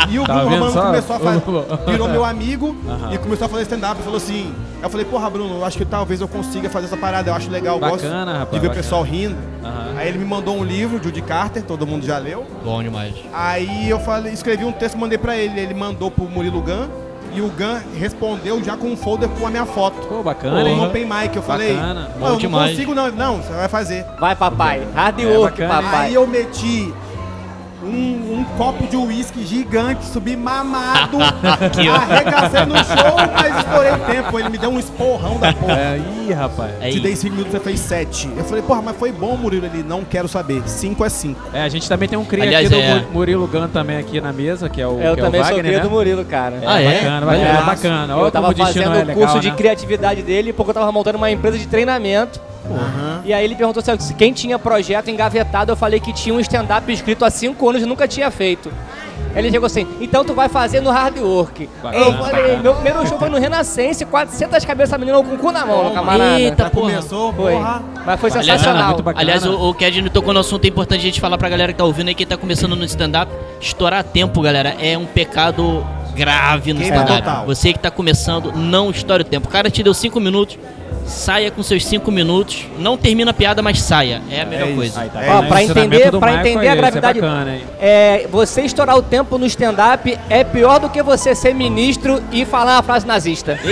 E 0.08 0.18
o 0.18 0.24
Tá 0.26 0.34
Bruno 0.34 0.50
Romano 0.50 0.72
só? 0.72 0.82
começou 0.86 1.16
a 1.16 1.18
fazer. 1.20 1.42
Virou 1.86 2.08
meu 2.08 2.24
amigo 2.24 2.76
Aham. 2.88 3.12
e 3.14 3.18
começou 3.18 3.46
a 3.46 3.48
fazer 3.48 3.62
stand-up 3.64 4.00
e 4.00 4.04
falou 4.04 4.16
assim. 4.16 4.54
Eu 4.82 4.88
falei, 4.88 5.04
porra, 5.04 5.28
Bruno, 5.28 5.56
eu 5.58 5.64
acho 5.64 5.76
que 5.76 5.84
talvez 5.84 6.22
eu 6.22 6.28
consiga 6.28 6.70
fazer 6.70 6.86
essa 6.86 6.96
parada. 6.96 7.30
Eu 7.30 7.34
acho 7.34 7.50
legal, 7.50 7.74
eu 7.76 7.80
gosto 7.80 8.02
Bacana, 8.04 8.32
rapaz, 8.38 8.50
de 8.50 8.58
ver 8.60 8.68
o 8.72 8.74
pessoal 8.74 9.02
rindo. 9.02 9.36
Aham. 9.62 9.94
Aí 9.98 10.08
ele 10.08 10.16
me 10.18 10.24
mandou 10.24 10.56
um 10.56 10.64
livro, 10.64 10.98
Judy 11.02 11.20
Carter, 11.20 11.62
todo 11.62 11.86
mundo 11.86 12.06
já 12.06 12.16
leu. 12.16 12.46
Bom 12.64 12.82
demais. 12.82 13.14
Aí 13.34 13.90
eu 13.90 14.00
falei, 14.00 14.32
escrevi 14.32 14.64
um 14.64 14.72
texto, 14.72 14.96
mandei 14.96 15.18
pra 15.18 15.36
ele. 15.36 15.60
Ele 15.60 15.74
mandou 15.74 16.10
pro 16.10 16.24
Murilo 16.24 16.62
Gun. 16.62 16.88
E 17.32 17.40
o 17.40 17.48
Gun 17.48 17.78
respondeu 17.98 18.62
já 18.62 18.76
com 18.76 18.88
um 18.88 18.96
folder 18.96 19.28
com 19.28 19.46
a 19.46 19.50
minha 19.50 19.64
foto. 19.66 20.06
Pô, 20.08 20.22
bacana, 20.22 20.68
hein? 20.68 20.84
Open 20.84 21.04
Mic, 21.06 21.36
eu 21.36 21.42
falei, 21.42 21.74
Bacana. 21.74 21.94
"Não, 22.14 22.18
Bom 22.20 22.28
não 22.30 22.36
demais. 22.38 22.70
consigo 22.72 22.94
não. 22.94 23.10
Não, 23.12 23.36
você 23.36 23.52
vai 23.52 23.68
fazer. 23.68 24.04
Vai, 24.18 24.34
papai. 24.34 24.82
Hard 24.94 25.20
É, 25.20 25.26
work, 25.26 25.60
bacana, 25.62 25.74
hein? 25.80 25.84
papai. 25.90 26.06
Aí 26.06 26.14
eu 26.14 26.26
meti 26.26 26.92
um, 27.82 28.40
um 28.40 28.44
copo 28.58 28.86
de 28.86 28.96
uísque 28.96 29.44
gigante, 29.44 30.04
subi 30.04 30.36
mamado, 30.36 31.18
arregacei 31.22 32.66
no 32.66 32.76
show, 32.76 33.16
mas 33.34 33.58
estourei 33.58 33.92
o 33.92 33.98
tempo. 34.00 34.38
Ele 34.38 34.48
me 34.50 34.58
deu 34.58 34.70
um 34.70 34.78
esporrão 34.78 35.38
da 35.38 35.52
porra. 35.52 35.78
É, 35.78 36.00
ih, 36.28 36.32
rapaz. 36.32 36.72
É 36.80 36.90
Te 36.90 37.00
dei 37.00 37.12
isso. 37.12 37.22
5 37.22 37.34
minutos, 37.34 37.52
você 37.52 37.60
fez 37.60 37.80
7. 37.80 38.30
Eu 38.36 38.44
falei, 38.44 38.62
porra, 38.62 38.82
mas 38.82 38.96
foi 38.96 39.12
bom, 39.12 39.36
Murilo. 39.36 39.66
Ele, 39.66 39.82
não 39.82 40.04
quero 40.04 40.28
saber. 40.28 40.62
5 40.66 41.04
é 41.04 41.08
5. 41.08 41.40
É, 41.54 41.62
a 41.62 41.68
gente 41.68 41.88
também 41.88 42.08
tem 42.08 42.18
um 42.18 42.24
cria 42.24 42.44
Aliás, 42.44 42.66
aqui 42.66 42.74
do 42.74 42.80
é. 42.80 42.94
Mu- 42.94 43.06
Murilo 43.12 43.46
Gun 43.46 43.68
também 43.68 43.96
aqui 43.98 44.20
na 44.20 44.32
mesa, 44.32 44.68
que 44.68 44.80
é 44.80 44.86
o, 44.86 45.00
Eu 45.00 45.14
que 45.14 45.20
é 45.20 45.22
o 45.22 45.26
também 45.26 45.40
sou 45.42 45.50
Wagner, 45.54 45.64
cria 45.64 45.76
né? 45.78 45.82
do 45.84 45.90
Murilo, 45.90 46.24
cara. 46.24 46.60
Ah, 46.66 46.80
é? 46.80 46.94
Bacana, 47.00 47.26
bacana, 47.26 47.52
lá. 47.52 47.62
bacana. 47.62 48.16
Olha 48.16 48.26
Eu 48.26 48.30
tava 48.30 48.48
o 48.48 48.54
destino 48.54 48.84
fazendo 48.84 48.98
é 49.00 49.02
o 49.02 49.06
legal, 49.06 49.22
curso 49.22 49.40
de 49.40 49.50
né? 49.50 49.56
criatividade 49.56 50.22
dele 50.22 50.52
porque 50.52 50.70
eu 50.70 50.74
tava 50.74 50.92
montando 50.92 51.16
uma 51.18 51.30
empresa 51.30 51.58
de 51.58 51.66
treinamento. 51.66 52.40
E 53.24 53.32
aí 53.32 53.44
ele 53.44 53.54
perguntou 53.54 53.82
se 53.82 54.14
quem 54.14 54.32
tinha 54.32 54.58
projeto 54.58 55.10
engavetado, 55.10 55.72
eu 55.72 55.76
falei 55.76 56.00
que 56.00 56.12
tinha 56.12 56.34
um 56.34 56.40
stand-up 56.40 56.90
escrito 56.92 57.24
há 57.24 57.30
cinco 57.30 57.68
anos 57.68 57.82
e 57.82 57.86
nunca 57.86 58.06
tinha 58.08 58.30
feito. 58.30 58.70
Ele 59.34 59.50
chegou 59.50 59.66
assim, 59.66 59.86
então 60.00 60.24
tu 60.24 60.34
vai 60.34 60.48
fazer 60.48 60.80
no 60.80 60.90
hard 60.90 61.18
work. 61.18 61.68
Bacana, 61.82 62.04
eu 62.04 62.12
falei, 62.14 62.56
meu 62.56 62.74
primeiro 62.74 63.06
show 63.06 63.16
foi 63.18 63.28
no 63.28 63.38
Renascença, 63.38 64.04
400 64.04 64.64
cabeças 64.64 64.98
menina 64.98 65.22
com 65.22 65.34
o 65.34 65.38
cu 65.38 65.52
na 65.52 65.64
mão, 65.64 65.84
meu 65.84 65.92
camarada. 65.92 66.40
Eita, 66.40 66.64
Já 66.64 66.70
porra. 66.70 66.90
começou, 66.90 67.32
Foi. 67.32 67.52
porra. 67.52 67.82
Mas 68.04 68.20
foi 68.20 68.30
Aliás, 68.30 68.46
sensacional. 68.60 68.88
muito 68.88 69.02
bacana. 69.04 69.22
Aliás, 69.22 69.46
o, 69.46 69.70
o 69.70 70.10
tocou 70.10 70.34
no 70.34 70.40
assunto 70.40 70.64
é 70.64 70.68
importante 70.68 71.00
a 71.00 71.04
gente 71.04 71.20
falar 71.20 71.38
pra 71.38 71.48
galera 71.48 71.72
que 71.72 71.78
tá 71.78 71.84
ouvindo 71.84 72.08
aí, 72.08 72.14
que 72.14 72.26
tá 72.26 72.36
começando 72.36 72.74
no 72.74 72.84
stand-up. 72.84 73.30
Estourar 73.60 74.02
tempo, 74.02 74.40
galera, 74.42 74.74
é 74.80 74.98
um 74.98 75.06
pecado 75.06 75.86
grave 76.14 76.72
no 76.72 76.82
stand-up. 76.82 77.46
Você 77.46 77.72
que 77.72 77.78
tá 77.78 77.90
começando, 77.90 78.52
não 78.52 78.90
estoure 78.90 79.22
o 79.22 79.24
tempo. 79.24 79.46
O 79.48 79.50
cara 79.50 79.70
te 79.70 79.80
deu 79.82 79.94
cinco 79.94 80.18
minutos, 80.18 80.58
saia 81.06 81.50
com 81.50 81.62
seus 81.62 81.84
cinco 81.84 82.10
minutos. 82.10 82.66
Não 82.78 82.96
termina 82.96 83.30
a 83.30 83.34
piada, 83.34 83.62
mas 83.62 83.80
saia. 83.80 84.22
É 84.30 84.42
a 84.42 84.46
melhor 84.46 84.68
isso. 84.68 84.76
coisa. 84.76 85.00
Aí, 85.00 85.08
tá 85.10 85.22
É, 85.22 85.28
ensinamento 85.62 85.78
entender, 85.78 86.10
pra 86.10 86.18
Michael 86.28 86.46
entender 86.46 86.66
é 86.66 86.68
a 86.68 86.72
é 86.72 86.76
gravidade. 86.76 87.20
bacana, 87.20 87.54
hein? 87.56 87.62
É, 87.80 88.26
você 88.30 88.62
estourar 88.62 88.96
o 88.96 89.02
tempo 89.02 89.36
no 89.38 89.46
stand-up 89.46 90.18
é 90.28 90.44
pior 90.44 90.78
do 90.78 90.88
que 90.88 91.02
você 91.02 91.34
ser 91.34 91.54
ministro 91.54 92.22
e 92.32 92.44
falar 92.44 92.76
uma 92.76 92.82
frase 92.82 93.06
nazista. 93.06 93.58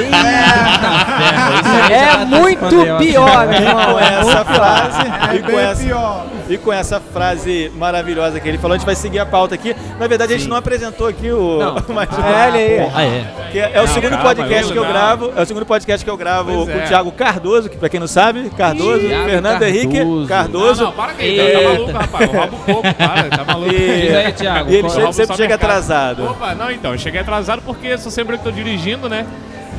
É 1.90 2.24
muito 2.24 2.98
pior, 2.98 3.46
meu 3.48 3.60
irmão. 3.60 3.92
com 3.94 3.98
É 3.98 4.20
essa 4.20 4.44
frase 4.44 4.98
É 5.32 5.36
e 5.36 5.42
com 5.42 5.58
essa, 5.58 5.84
pior. 5.84 6.26
e 6.48 6.58
com 6.58 6.72
essa 6.72 7.00
frase 7.00 7.72
maravilhosa 7.76 8.38
que 8.40 8.48
ele 8.48 8.58
falou, 8.58 8.74
a 8.74 8.78
gente 8.78 8.86
vai 8.86 8.94
seguir 8.94 9.18
a 9.18 9.26
pauta 9.26 9.54
aqui. 9.54 9.74
Na 9.98 10.06
verdade, 10.06 10.34
a 10.34 10.38
gente 10.38 10.48
não 10.48 10.56
apresentou 10.56 11.06
aqui 11.06 11.30
o 11.30 11.58
Não. 11.58 11.74
mais 11.94 12.08
um- 12.10 12.22
É, 12.22 12.48
ele 12.48 12.58
aí. 12.58 12.90
Ah, 12.94 13.04
é. 13.04 13.50
que 13.52 13.58
é, 13.58 13.70
é 13.74 13.80
o 13.82 13.88
segundo 13.88 14.10
calma, 14.10 14.24
podcast 14.24 14.62
isso 14.64 14.72
que 14.72 14.78
eu 14.78 14.84
não. 14.84 14.90
gravo, 14.92 15.32
é 15.36 15.42
o 15.42 15.46
segundo 15.46 15.66
podcast 15.66 16.04
que 16.04 16.10
eu 16.10 16.16
gravo 16.16 16.52
Pois 16.52 16.66
com 16.68 16.80
é. 16.80 16.84
o 16.84 16.88
Thiago 16.88 17.12
Cardoso, 17.18 17.68
que 17.68 17.76
pra 17.76 17.88
quem 17.88 17.98
não 18.00 18.06
sabe, 18.06 18.48
Cardoso, 18.56 19.00
Thiago 19.06 19.24
Fernando 19.28 19.62
Henrique 19.64 19.98
Cardoso. 20.28 20.80
Não, 20.84 20.90
não, 20.90 20.96
para 20.96 21.12
que 21.14 21.36
tá 21.36 21.60
maluco, 21.68 21.92
rapaz. 21.92 22.30
Rouba 22.30 22.56
um 22.56 22.58
pouco, 22.60 22.94
para, 22.94 23.24
tá 23.28 23.44
maluco. 23.52 23.74
E, 23.74 24.00
Diz 24.02 24.14
aí, 24.14 24.32
Thiago, 24.32 24.70
e 24.70 24.76
ele 24.76 24.88
sempre 24.90 25.12
só 25.12 25.34
chega 25.34 25.48
mercado. 25.48 25.52
atrasado. 25.70 26.24
Opa, 26.30 26.54
não, 26.54 26.70
então, 26.70 26.92
eu 26.92 26.98
cheguei 26.98 27.20
atrasado 27.20 27.60
porque 27.62 27.98
sou 27.98 28.10
sempre 28.12 28.34
eu 28.34 28.38
que 28.38 28.44
tô 28.44 28.50
dirigindo, 28.52 29.08
né? 29.08 29.26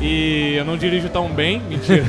E 0.02 0.54
eu 0.56 0.64
não 0.64 0.78
dirijo 0.78 1.10
tão 1.10 1.28
bem, 1.28 1.60
mentira. 1.68 2.02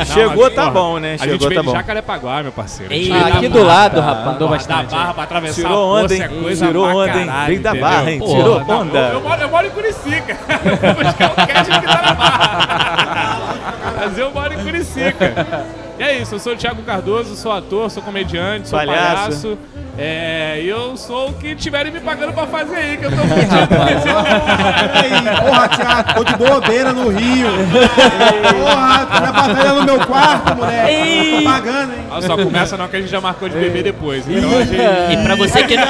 Não, 0.00 0.04
Chegou, 0.04 0.44
mas, 0.44 0.54
tá 0.54 0.62
porra, 0.64 0.70
bom, 0.74 0.98
né? 0.98 1.14
A 1.14 1.16
Chegou, 1.18 1.32
gente 1.32 1.40
veio 1.48 1.54
tá 1.54 1.60
de 1.62 1.66
bom. 1.66 1.72
Jacarepaguá, 1.72 2.42
meu 2.42 2.52
parceiro. 2.52 2.92
Ei, 2.92 3.10
aqui 3.10 3.48
da 3.48 3.54
do 3.58 3.64
barra, 3.64 3.64
lado, 3.64 4.00
rapaz. 4.02 4.26
Andou 4.36 4.48
Da 4.48 4.54
bastante. 4.54 4.90
barra 4.90 5.14
pra 5.14 5.22
atravessar 5.22 5.62
Tirou 5.62 5.78
a 5.78 5.86
onda, 5.96 6.02
poça, 6.02 6.14
hein? 6.14 6.22
é 6.22 6.28
coisa 6.42 6.66
Tirou 6.66 6.86
onda, 6.86 7.18
hein? 7.22 7.30
Vem 7.46 7.60
da 7.62 7.74
barra, 7.74 8.10
hein? 8.12 8.18
Porra, 8.18 8.36
Tirou 8.36 8.64
Não, 8.66 8.80
onda. 8.82 8.98
Eu, 8.98 9.12
eu 9.14 9.20
moro, 9.22 9.40
eu 9.40 9.48
moro 9.48 9.66
em 9.66 9.70
Curicica. 9.70 10.36
Eu 10.84 10.94
vou 10.94 11.04
buscar 11.04 11.30
o 11.30 11.34
cash 11.34 11.68
que 11.68 11.86
tá 11.86 12.02
na 12.02 12.12
barra. 12.14 12.73
Curicica. 14.94 15.83
E 15.98 16.02
é 16.02 16.18
isso, 16.18 16.34
eu 16.34 16.38
sou 16.40 16.52
o 16.54 16.56
Thiago 16.56 16.82
Cardoso, 16.82 17.36
sou 17.36 17.52
ator, 17.52 17.88
sou 17.90 18.02
comediante, 18.02 18.68
sou 18.68 18.78
Palhaço. 18.78 19.06
palhaço. 19.16 19.58
É, 19.96 20.60
e 20.60 20.68
eu 20.68 20.96
sou 20.96 21.28
o 21.28 21.32
que 21.34 21.54
tiverem 21.54 21.92
me 21.92 22.00
pagando 22.00 22.32
pra 22.32 22.48
fazer 22.48 22.74
aí, 22.74 22.96
que 22.96 23.04
eu 23.04 23.10
tô 23.12 23.16
fudido. 23.22 23.48
Porra, 25.40 25.68
Thiago, 25.68 26.14
tô 26.14 26.24
de 26.24 26.34
bobeira 26.36 26.92
no 26.92 27.08
Rio. 27.10 27.46
Porra, 28.58 29.06
tô 29.06 29.20
na 29.20 29.32
batalha 29.32 29.72
no 29.74 29.84
meu 29.84 29.98
quarto, 30.00 30.56
moleque. 30.56 31.36
Tô 31.36 31.42
pagando, 31.44 31.92
hein? 31.92 31.98
Olha 32.10 32.22
só, 32.22 32.36
começa 32.36 32.76
não 32.76 32.88
que 32.88 32.96
a 32.96 33.00
gente 33.00 33.10
já 33.10 33.20
marcou 33.20 33.48
de 33.48 33.56
beber 33.56 33.84
depois. 33.84 34.24
Então 34.28 34.58
a 34.58 34.64
gente... 34.64 34.80
E 35.12 35.16
pra 35.24 35.36
você 35.36 35.62
que 35.64 35.76
não, 35.76 35.86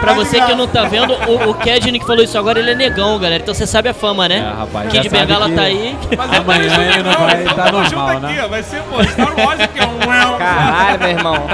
pra 0.00 0.12
você 0.14 0.40
que 0.40 0.54
não 0.54 0.66
tá 0.66 0.84
vendo, 0.84 1.12
o, 1.12 1.50
o 1.50 1.54
Kedney 1.54 2.00
que 2.00 2.06
falou 2.06 2.22
isso 2.24 2.38
agora, 2.38 2.58
ele 2.58 2.70
é 2.70 2.74
negão, 2.74 3.18
galera. 3.18 3.42
Então 3.42 3.52
você 3.54 3.66
sabe 3.66 3.88
a 3.90 3.94
fama, 3.94 4.26
né? 4.28 4.38
É, 4.38 4.58
rapaz, 4.60 4.90
Kid 4.90 5.08
Bengala 5.10 5.48
que- 5.50 5.54
tá 5.56 5.62
aí. 5.62 5.96
Mas 6.16 6.32
Amanhã 6.38 6.92
ele 6.94 7.02
não 7.02 7.10
aqui, 7.12 7.22
vai 7.22 7.46
ó. 7.46 7.54
tá 7.54 7.72
normal, 7.72 8.08
aqui, 8.08 8.20
né? 8.36 8.42
ó. 8.44 8.48
Vai 8.48 8.62
ser, 8.62 8.82
pô, 8.96 9.04
Star 9.04 9.38
Wars 9.38 9.66
que 9.66 9.78
é 9.78 9.86
um... 9.86 9.94
Caralho, 10.38 10.98
meu 11.00 11.08
irmão. 11.08 11.46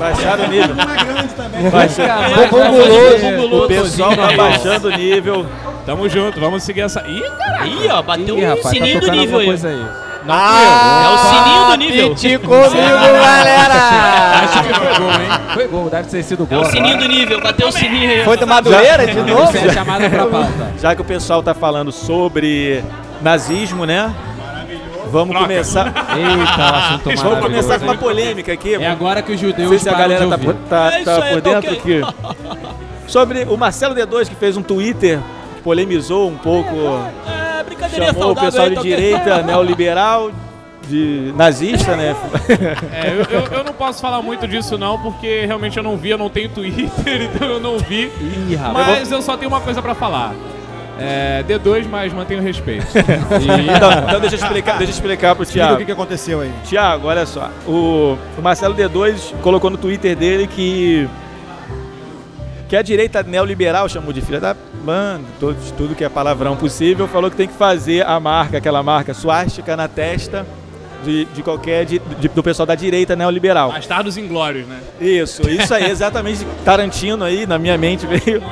Baixaram 0.00 0.44
o 0.44 0.48
nível. 0.48 0.74
Uma 0.74 0.84
grande 1.04 1.34
também. 1.34 1.70
Baixaram. 1.70 2.48
Bubuloso. 2.48 3.64
O 3.64 3.68
pessoal 3.68 4.16
tá 4.16 4.32
baixando 4.36 4.88
o 4.88 4.90
nível. 4.92 5.46
Tamo 5.84 6.08
junto, 6.08 6.40
vamos 6.40 6.62
seguir 6.64 6.80
essa... 6.82 7.00
Ih, 7.06 7.22
cara! 7.38 7.62
Aí, 7.62 7.88
ó, 7.90 8.02
bateu 8.02 8.36
Ih, 8.38 8.44
o 8.44 8.48
rapaz, 8.48 8.62
tá 8.64 8.70
sininho 8.70 9.00
do 9.00 9.06
tocando 9.06 9.20
nível 9.20 9.38
aí. 9.38 9.50
aí. 9.50 9.86
É 10.28 11.08
o 11.08 11.18
sininho 11.18 11.66
do 11.66 11.74
nível. 11.76 12.08
Pite 12.10 12.38
comigo, 12.44 12.98
galera! 13.22 13.74
Acho 14.42 14.62
que 14.64 14.74
foi 14.74 14.98
gol, 14.98 15.10
hein? 15.12 15.28
Foi 15.54 15.68
gol, 15.68 15.90
deve 15.90 16.08
ter 16.08 16.22
sido 16.24 16.42
É 16.50 16.54
gol. 16.54 16.62
o 16.62 16.64
sininho 16.64 16.94
agora. 16.96 17.08
do 17.08 17.14
nível, 17.14 17.40
bateu 17.40 17.68
o 17.68 17.72
sininho 17.72 18.10
aí. 18.10 18.24
Foi 18.24 18.36
do 18.36 18.46
Madureira 18.46 19.06
de 19.06 19.22
novo? 19.22 19.44
Isso 19.56 19.68
é 19.68 19.72
chamada 19.72 20.10
pra 20.10 20.26
pauta. 20.26 20.72
Já 20.80 20.94
que 20.96 21.02
o 21.02 21.04
pessoal 21.04 21.42
tá 21.42 21.54
falando 21.54 21.92
sobre 21.92 22.82
nazismo, 23.22 23.86
né? 23.86 24.12
Vamos 25.18 25.30
Troca. 25.34 25.46
começar. 25.48 25.86
Eita, 26.16 26.62
o 26.62 26.74
assunto 26.74 27.04
Vamos 27.04 27.22
maravilhoso, 27.24 27.42
começar 27.42 27.78
com 27.78 27.84
uma 27.84 27.92
hein? 27.94 27.98
polêmica 27.98 28.52
aqui. 28.52 28.74
É 28.74 28.86
agora 28.86 29.22
que 29.22 29.32
os 29.32 29.40
Não 29.40 29.48
judeus 29.50 29.68
sei 29.70 29.78
se 29.78 29.88
a 29.88 29.94
galera 29.94 30.26
tá, 30.28 30.36
tá- 30.68 30.92
É 30.98 31.02
tá 31.04 31.24
aí, 31.24 31.32
por 31.32 31.42
tá 31.42 31.50
dentro 31.60 31.72
ok. 31.78 32.02
aqui. 32.02 32.14
Sobre 33.06 33.44
o 33.44 33.56
Marcelo 33.56 33.94
D2 33.94 34.28
que 34.28 34.34
fez 34.34 34.56
um 34.56 34.62
Twitter, 34.62 35.18
polemizou 35.62 36.28
um 36.28 36.36
pouco, 36.36 36.70
É, 37.26 37.62
brincadeirinha 37.64 38.12
chamou 38.12 38.32
o 38.32 38.34
saudável 38.34 38.50
pessoal 38.50 38.64
aí, 38.64 38.70
de 38.70 38.76
tá 38.76 38.82
direita 38.82 39.42
neoliberal, 39.46 40.30
de 40.88 41.32
nazista, 41.36 41.96
né? 41.96 42.14
É, 42.92 43.10
eu, 43.10 43.40
eu- 43.40 43.46
eu 43.58 43.64
não 43.64 43.72
posso 43.72 44.00
falar 44.00 44.20
muito 44.22 44.46
disso 44.46 44.76
não, 44.76 44.98
porque 45.00 45.44
realmente 45.46 45.76
eu 45.76 45.82
não 45.82 45.96
vi, 45.96 46.10
eu 46.10 46.18
não 46.18 46.28
tenho 46.28 46.48
Twitter, 46.48 47.22
então 47.34 47.48
eu 47.48 47.60
não 47.60 47.78
vi. 47.78 48.10
Ih, 48.48 48.54
rapaz. 48.56 48.86
Mas 49.00 49.10
eu 49.12 49.22
só 49.22 49.36
tenho 49.36 49.50
uma 49.50 49.60
coisa 49.60 49.80
pra 49.80 49.94
falar. 49.94 50.32
É, 50.98 51.44
D2, 51.46 51.86
mas 51.88 52.12
mantenho 52.12 52.40
respeito. 52.42 52.86
então, 52.96 53.90
então 54.08 54.20
deixa 54.20 54.36
eu 54.36 54.40
explicar, 54.40 54.78
deixa 54.78 54.92
eu 54.92 54.94
explicar 54.96 55.34
pro 55.34 55.42
Explica 55.44 55.64
o 55.64 55.68
Thiago. 55.68 55.78
que, 55.78 55.84
que 55.84 55.92
aconteceu 55.92 56.40
aí. 56.40 56.50
Tiago, 56.64 57.08
olha 57.08 57.26
só. 57.26 57.50
O, 57.66 58.16
o 58.38 58.42
Marcelo 58.42 58.74
D2 58.74 59.34
colocou 59.42 59.68
no 59.70 59.76
Twitter 59.76 60.16
dele 60.16 60.46
que. 60.46 61.08
Que 62.68 62.76
a 62.76 62.82
direita 62.82 63.22
neoliberal 63.22 63.88
chamou 63.88 64.12
de 64.12 64.20
filha 64.20 64.40
da 64.40 64.56
mano, 64.84 65.24
tudo, 65.38 65.56
tudo 65.76 65.94
que 65.94 66.02
é 66.04 66.08
palavrão 66.08 66.56
possível, 66.56 67.06
falou 67.06 67.30
que 67.30 67.36
tem 67.36 67.46
que 67.46 67.54
fazer 67.54 68.04
a 68.04 68.18
marca, 68.18 68.58
aquela 68.58 68.82
marca 68.82 69.14
suástica 69.14 69.76
na 69.76 69.86
testa 69.86 70.44
de, 71.04 71.26
de 71.26 71.42
qualquer. 71.44 71.84
de- 71.84 72.00
de- 72.00 72.28
do 72.28 72.42
pessoal 72.42 72.66
da 72.66 72.74
direita 72.74 73.14
neoliberal. 73.14 73.70
Bastardos 73.70 74.16
Inglórios, 74.16 74.66
né? 74.66 74.80
Isso, 75.00 75.48
isso 75.48 75.72
aí, 75.74 75.88
exatamente. 75.90 76.44
Tarantino 76.64 77.22
aí, 77.24 77.46
na 77.46 77.56
minha 77.58 77.76
mente 77.78 78.04
veio. 78.06 78.42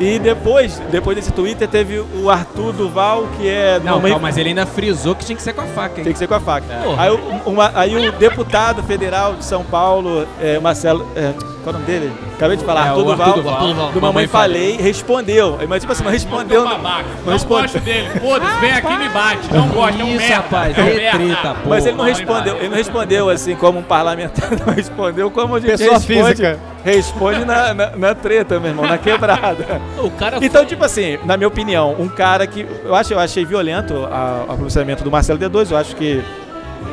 E 0.00 0.18
depois, 0.18 0.80
depois 0.90 1.14
desse 1.14 1.30
Twitter, 1.30 1.68
teve 1.68 1.98
o 2.00 2.30
Arthur 2.30 2.72
Duval, 2.72 3.28
que 3.36 3.46
é. 3.46 3.78
Não, 3.84 3.96
Mamãe- 3.96 4.12
calma, 4.12 4.28
mas 4.28 4.38
ele 4.38 4.48
ainda 4.48 4.64
frisou 4.64 5.14
que 5.14 5.26
tinha 5.26 5.36
que 5.36 5.42
ser 5.42 5.52
com 5.52 5.60
a 5.60 5.66
faca, 5.66 5.98
hein? 5.98 6.04
tem 6.04 6.12
que 6.14 6.18
ser 6.18 6.26
com 6.26 6.34
a 6.34 6.40
faca. 6.40 6.66
Porra. 6.82 7.02
Aí, 7.02 7.10
o, 7.10 7.18
uma- 7.50 7.70
aí 7.74 8.08
o 8.08 8.12
deputado 8.12 8.82
federal 8.82 9.34
de 9.34 9.44
São 9.44 9.62
Paulo, 9.62 10.26
é, 10.40 10.58
Marcelo. 10.58 11.06
é, 11.14 11.34
qual 11.62 11.74
é 11.74 11.76
o 11.76 11.80
nome 11.80 11.84
dele? 11.86 12.12
Acabei 12.36 12.56
de 12.56 12.64
falar, 12.64 12.86
É, 12.86 12.88
Arthur 12.90 13.00
o 13.00 13.04
Duval, 13.04 13.26
Arthur 13.28 13.42
Duval. 13.42 13.66
Duval. 13.68 13.92
do 13.92 14.00
Mamãe 14.00 14.26
Falei, 14.26 14.76
respondeu. 14.76 15.56
Aí, 15.60 15.66
Mas 15.66 15.80
tipo 15.82 15.92
assim, 15.92 16.04
não 16.04 16.10
respondeu. 16.10 16.64
Não, 16.64 16.70
babaca. 16.70 17.04
não 17.18 17.24
Não 17.26 17.32
responde- 17.32 17.62
gosto 17.62 17.80
dele. 17.80 18.08
Foda-se, 18.20 18.60
vem 18.60 18.72
aqui 18.72 18.92
e 18.92 18.98
me 18.98 19.08
bate. 19.08 19.52
Não 19.54 19.68
gosto, 19.68 20.00
é 20.00 20.04
um 20.04 20.08
Isso, 20.08 20.18
merda. 20.18 20.34
rapaz, 20.36 20.78
é 20.78 20.82
um 20.82 20.86
é 20.86 20.94
merda. 20.94 21.18
treta, 21.18 21.54
pô. 21.62 21.68
Mas 21.68 21.86
ele 21.86 21.96
não 21.96 22.04
respondeu, 22.04 22.36
Falei. 22.52 22.58
ele 22.60 22.68
não 22.68 22.76
respondeu 22.76 23.30
assim 23.30 23.54
como 23.56 23.78
um 23.78 23.82
parlamentar, 23.82 24.50
não 24.66 24.74
respondeu 24.74 25.30
como 25.30 25.54
a 25.56 25.60
gente 25.60 25.70
Pessoa 25.70 25.94
responde, 25.98 26.22
física. 26.24 26.58
responde 26.84 27.44
na, 27.44 27.74
na, 27.74 27.96
na 27.96 28.14
treta, 28.14 28.58
meu 28.58 28.70
irmão, 28.70 28.86
na 28.86 28.98
quebrada. 28.98 29.80
O 29.98 30.10
cara 30.10 30.38
Então, 30.40 30.60
foi- 30.62 30.66
tipo 30.68 30.84
assim, 30.84 31.18
na 31.24 31.36
minha 31.36 31.48
opinião, 31.48 31.94
um 31.98 32.08
cara 32.08 32.46
que. 32.46 32.66
Eu, 32.84 32.94
acho, 32.94 33.12
eu 33.12 33.18
achei 33.18 33.44
violento 33.44 33.94
o 33.94 34.54
pronunciamento 34.54 35.04
do 35.04 35.10
Marcelo 35.10 35.38
D2, 35.38 35.70
eu 35.70 35.76
acho 35.76 35.94
que. 35.96 36.22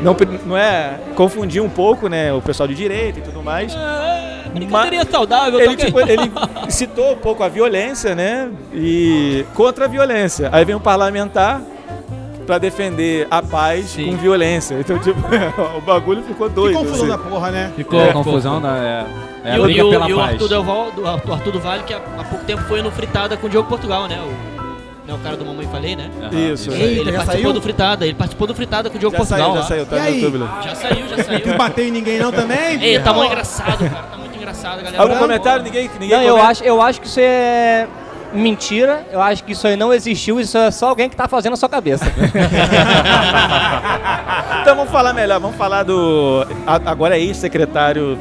Não, 0.01 0.15
não 0.45 0.57
é. 0.57 0.95
Confundir 1.15 1.61
um 1.61 1.69
pouco, 1.69 2.07
né? 2.09 2.31
O 2.33 2.41
pessoal 2.41 2.67
de 2.67 2.75
direita 2.75 3.19
e 3.19 3.21
tudo 3.21 3.41
mais. 3.41 3.73
É, 4.55 5.05
saudável, 5.11 5.59
Ele, 5.59 5.75
tá 5.75 5.85
tipo, 5.85 5.99
ele 5.99 6.31
citou 6.69 7.13
um 7.13 7.17
pouco 7.17 7.43
a 7.43 7.47
violência, 7.47 8.15
né? 8.15 8.49
E 8.73 9.45
contra 9.53 9.85
a 9.85 9.87
violência. 9.87 10.49
Aí 10.51 10.63
vem 10.65 10.75
um 10.75 10.79
parlamentar 10.79 11.61
pra 12.45 12.57
defender 12.57 13.27
a 13.29 13.41
paz 13.41 13.89
Sim. 13.89 14.11
com 14.11 14.17
violência. 14.17 14.75
Então, 14.79 14.97
tipo, 14.99 15.19
o 15.77 15.81
bagulho 15.81 16.23
ficou 16.23 16.47
Que 16.49 16.55
doido. 16.55 16.77
confusão 16.79 16.99
assim. 16.99 17.07
da 17.07 17.17
porra, 17.17 17.51
né? 17.51 17.71
Ficou 17.75 17.99
É, 18.01 18.13
confusão 18.13 18.61
da. 18.61 18.77
É, 18.77 19.05
é 19.51 19.55
e 19.55 19.59
o, 19.59 19.63
briga 19.63 19.79
e 19.79 19.83
o- 19.83 19.89
pela 19.89 20.09
e 20.09 20.13
o 20.13 20.17
paz. 20.17 20.31
Arthur, 20.31 20.47
Delval, 20.49 20.91
do, 20.91 21.07
Arthur, 21.07 21.33
Arthur 21.33 21.51
do 21.51 21.59
Vale, 21.59 21.83
que 21.83 21.93
há, 21.93 21.97
há 21.97 22.23
pouco 22.23 22.45
tempo 22.45 22.61
foi 22.63 22.81
no 22.81 22.89
Fritada 22.91 23.35
com 23.37 23.47
o 23.47 23.49
Diogo 23.49 23.67
Portugal, 23.67 24.07
né? 24.07 24.17
O, 24.21 25.07
né, 25.07 25.13
o 25.13 25.17
cara 25.19 25.35
do 25.37 25.45
Mamãe 25.45 25.67
Falei, 25.67 25.95
né? 25.97 26.09
Isso. 26.53 26.69
Eita, 26.71 26.83
ele 26.83 26.95
já 27.11 27.11
participou 27.17 27.41
saiu? 27.41 27.53
do 27.53 27.61
Fritada, 27.61 28.05
ele 28.05 28.15
participou 28.15 28.47
do 28.47 28.55
Fritada 28.55 28.89
com 28.89 28.95
o 28.95 28.99
Diogo 28.99 29.15
Já 29.15 29.17
Portugal. 29.19 29.39
saiu, 29.47 29.53
já 29.55 29.59
lá. 29.61 29.67
saiu, 29.67 29.85
tá 29.85 29.95
E 29.95 29.99
no 29.99 30.05
aí? 30.05 30.15
YouTube. 30.21 30.37
lá. 30.39 30.61
Já 30.63 30.75
saiu, 30.75 31.07
já 31.09 31.17
Não 31.17 31.23
saiu. 31.23 31.57
bateu 31.57 31.85
em 31.85 31.91
ninguém 31.91 32.19
não 32.19 32.31
também? 32.31 32.81
Ei, 32.81 32.99
tá 32.99 33.11
Ó, 33.11 33.15
muito 33.15 33.31
engraçado, 33.31 33.89
cara. 33.89 34.16
Engraçado, 34.47 34.81
galera. 34.81 35.03
Algum 35.03 35.17
comentário? 35.17 35.61
Ninguém, 35.61 35.89
ninguém 35.99 36.17
Não, 36.17 36.23
eu 36.23 36.37
acho, 36.37 36.63
eu 36.63 36.81
acho 36.81 37.01
que 37.01 37.07
isso 37.07 37.19
é 37.19 37.85
mentira. 38.33 39.05
Eu 39.11 39.21
acho 39.21 39.43
que 39.43 39.51
isso 39.51 39.67
aí 39.67 39.75
não 39.75 39.93
existiu. 39.93 40.39
Isso 40.39 40.57
é 40.57 40.71
só 40.71 40.87
alguém 40.87 41.09
que 41.09 41.17
tá 41.17 41.27
fazendo 41.27 41.53
a 41.53 41.57
sua 41.57 41.69
cabeça. 41.69 42.05
Então 44.61 44.75
vamos 44.75 44.91
falar 44.91 45.13
melhor, 45.13 45.39
vamos 45.39 45.55
falar 45.55 45.83
do. 45.83 46.45
Agora 46.85 47.17
é 47.17 47.21
ex-secretário. 47.21 48.19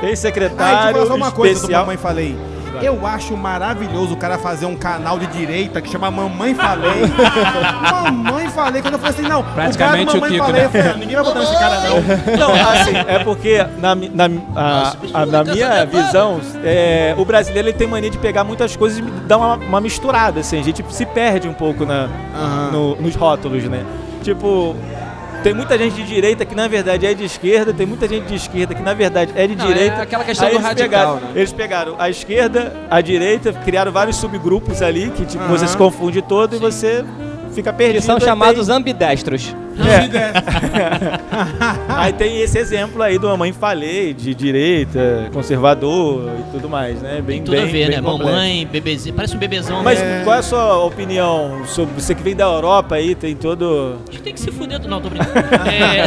Ah, 0.00 0.06
Ex-secretário 0.06 0.92
falar 0.94 1.06
só 1.06 1.14
uma 1.16 1.32
coisa 1.32 1.66
do. 1.66 1.72
Mamãe 1.72 1.96
Falei. 1.96 2.36
Eu 2.82 3.06
acho 3.06 3.36
maravilhoso 3.36 4.14
o 4.14 4.16
cara 4.16 4.38
fazer 4.38 4.66
um 4.66 4.74
canal 4.76 5.18
de 5.18 5.26
direita 5.26 5.80
que 5.80 5.88
chama 5.90 6.10
Mamãe 6.10 6.54
Falei. 6.54 7.02
Mamãe 7.92 8.48
Falei. 8.48 8.82
Quando 8.82 8.94
eu 8.94 9.00
falei 9.00 9.14
assim, 9.18 9.28
não, 9.28 9.42
Praticamente 9.42 10.14
o 10.14 10.18
o 10.18 10.20
cara 10.20 10.32
do 10.32 10.38
Mamãe 10.38 10.40
Kiko, 10.40 10.44
Falei, 10.46 10.60
né? 10.60 10.66
eu 10.66 10.70
falei, 10.70 10.88
ah, 10.88 10.96
ninguém 10.96 11.16
vai 11.16 11.24
botar 11.24 11.42
esse 11.42 11.58
cara 11.58 11.80
não. 11.80 11.90
Não, 12.40 12.54
assim, 12.70 12.96
é 12.96 13.18
porque 13.24 13.66
na, 13.78 13.94
na, 13.94 14.24
a- 14.56 14.92
a- 15.14 15.26
na 15.26 15.44
minha 15.44 15.84
visão, 15.86 16.40
é, 16.64 17.14
o 17.18 17.24
brasileiro 17.24 17.68
ele 17.68 17.76
tem 17.76 17.86
mania 17.86 18.10
de 18.10 18.18
pegar 18.18 18.44
muitas 18.44 18.74
coisas 18.76 18.98
e 18.98 19.02
dar 19.02 19.36
uma, 19.38 19.54
uma 19.56 19.80
misturada, 19.80 20.40
assim, 20.40 20.58
a 20.58 20.62
gente 20.62 20.84
se 20.90 21.04
perde 21.06 21.48
um 21.48 21.52
pouco 21.52 21.84
na, 21.84 22.08
Aham. 22.34 22.70
no- 22.72 22.96
nos 22.96 23.14
rótulos, 23.14 23.64
né? 23.64 23.84
Tipo, 24.22 24.74
tem 25.42 25.54
muita 25.54 25.76
gente 25.78 25.94
de 25.94 26.02
direita 26.04 26.44
que 26.44 26.54
na 26.54 26.68
verdade 26.68 27.06
é 27.06 27.14
de 27.14 27.24
esquerda, 27.24 27.72
tem 27.72 27.86
muita 27.86 28.06
gente 28.08 28.26
de 28.26 28.34
esquerda 28.34 28.74
que 28.74 28.82
na 28.82 28.94
verdade 28.94 29.32
é 29.34 29.46
de 29.46 29.56
Não, 29.56 29.66
direita. 29.66 29.96
é 29.96 30.02
aquela 30.02 30.24
questão 30.24 30.46
Aí 30.46 30.52
do 30.52 30.56
eles 30.58 30.66
radical, 30.66 30.88
pegaram, 30.90 31.14
né? 31.14 31.32
Eles 31.34 31.52
pegaram 31.52 31.94
a 31.98 32.10
esquerda, 32.10 32.72
a 32.90 33.00
direita, 33.00 33.52
criaram 33.52 33.90
vários 33.92 34.16
subgrupos 34.16 34.82
ali 34.82 35.10
que 35.10 35.24
tipo, 35.24 35.42
Aham. 35.42 35.56
você 35.56 35.66
se 35.66 35.76
confunde 35.76 36.20
todo 36.22 36.56
e 36.56 36.58
você 36.58 37.04
fica 37.54 37.72
perdido. 37.72 38.00
Que 38.00 38.06
são 38.06 38.20
chamados 38.20 38.66
tem- 38.66 38.76
ambidestros. 38.76 39.54
É. 39.78 40.00
Aí 41.88 42.12
tem 42.12 42.40
esse 42.40 42.58
exemplo 42.58 43.02
aí 43.02 43.18
do 43.18 43.28
Mamãe 43.28 43.52
Falei, 43.52 44.14
de 44.14 44.34
direita, 44.34 45.28
conservador 45.32 46.30
e 46.38 46.50
tudo 46.52 46.68
mais, 46.68 47.00
né? 47.02 47.20
Bem, 47.20 47.36
Tem 47.36 47.44
tudo 47.44 47.56
bem, 47.56 47.62
a 47.62 47.66
ver, 47.66 47.72
bem 47.72 47.90
né? 47.90 48.02
complexo. 48.02 48.32
Mamãe, 48.32 48.66
bebezinho. 48.66 49.14
Parece 49.14 49.36
um 49.36 49.38
bebezão. 49.38 49.82
Mas 49.82 50.00
né? 50.00 50.22
qual 50.24 50.36
é 50.36 50.38
a 50.38 50.42
sua 50.42 50.84
opinião 50.84 51.62
sobre 51.66 52.00
você 52.00 52.14
que 52.14 52.22
vem 52.22 52.34
da 52.34 52.44
Europa 52.44 52.94
aí, 52.94 53.14
tem 53.14 53.36
todo... 53.36 53.98
A 54.08 54.12
gente 54.12 54.22
tem 54.22 54.32
que 54.32 54.40
se 54.40 54.50
fuder. 54.50 54.80
Não, 54.86 55.00
tô 55.00 55.10
brincando. 55.10 55.30
É... 55.70 56.04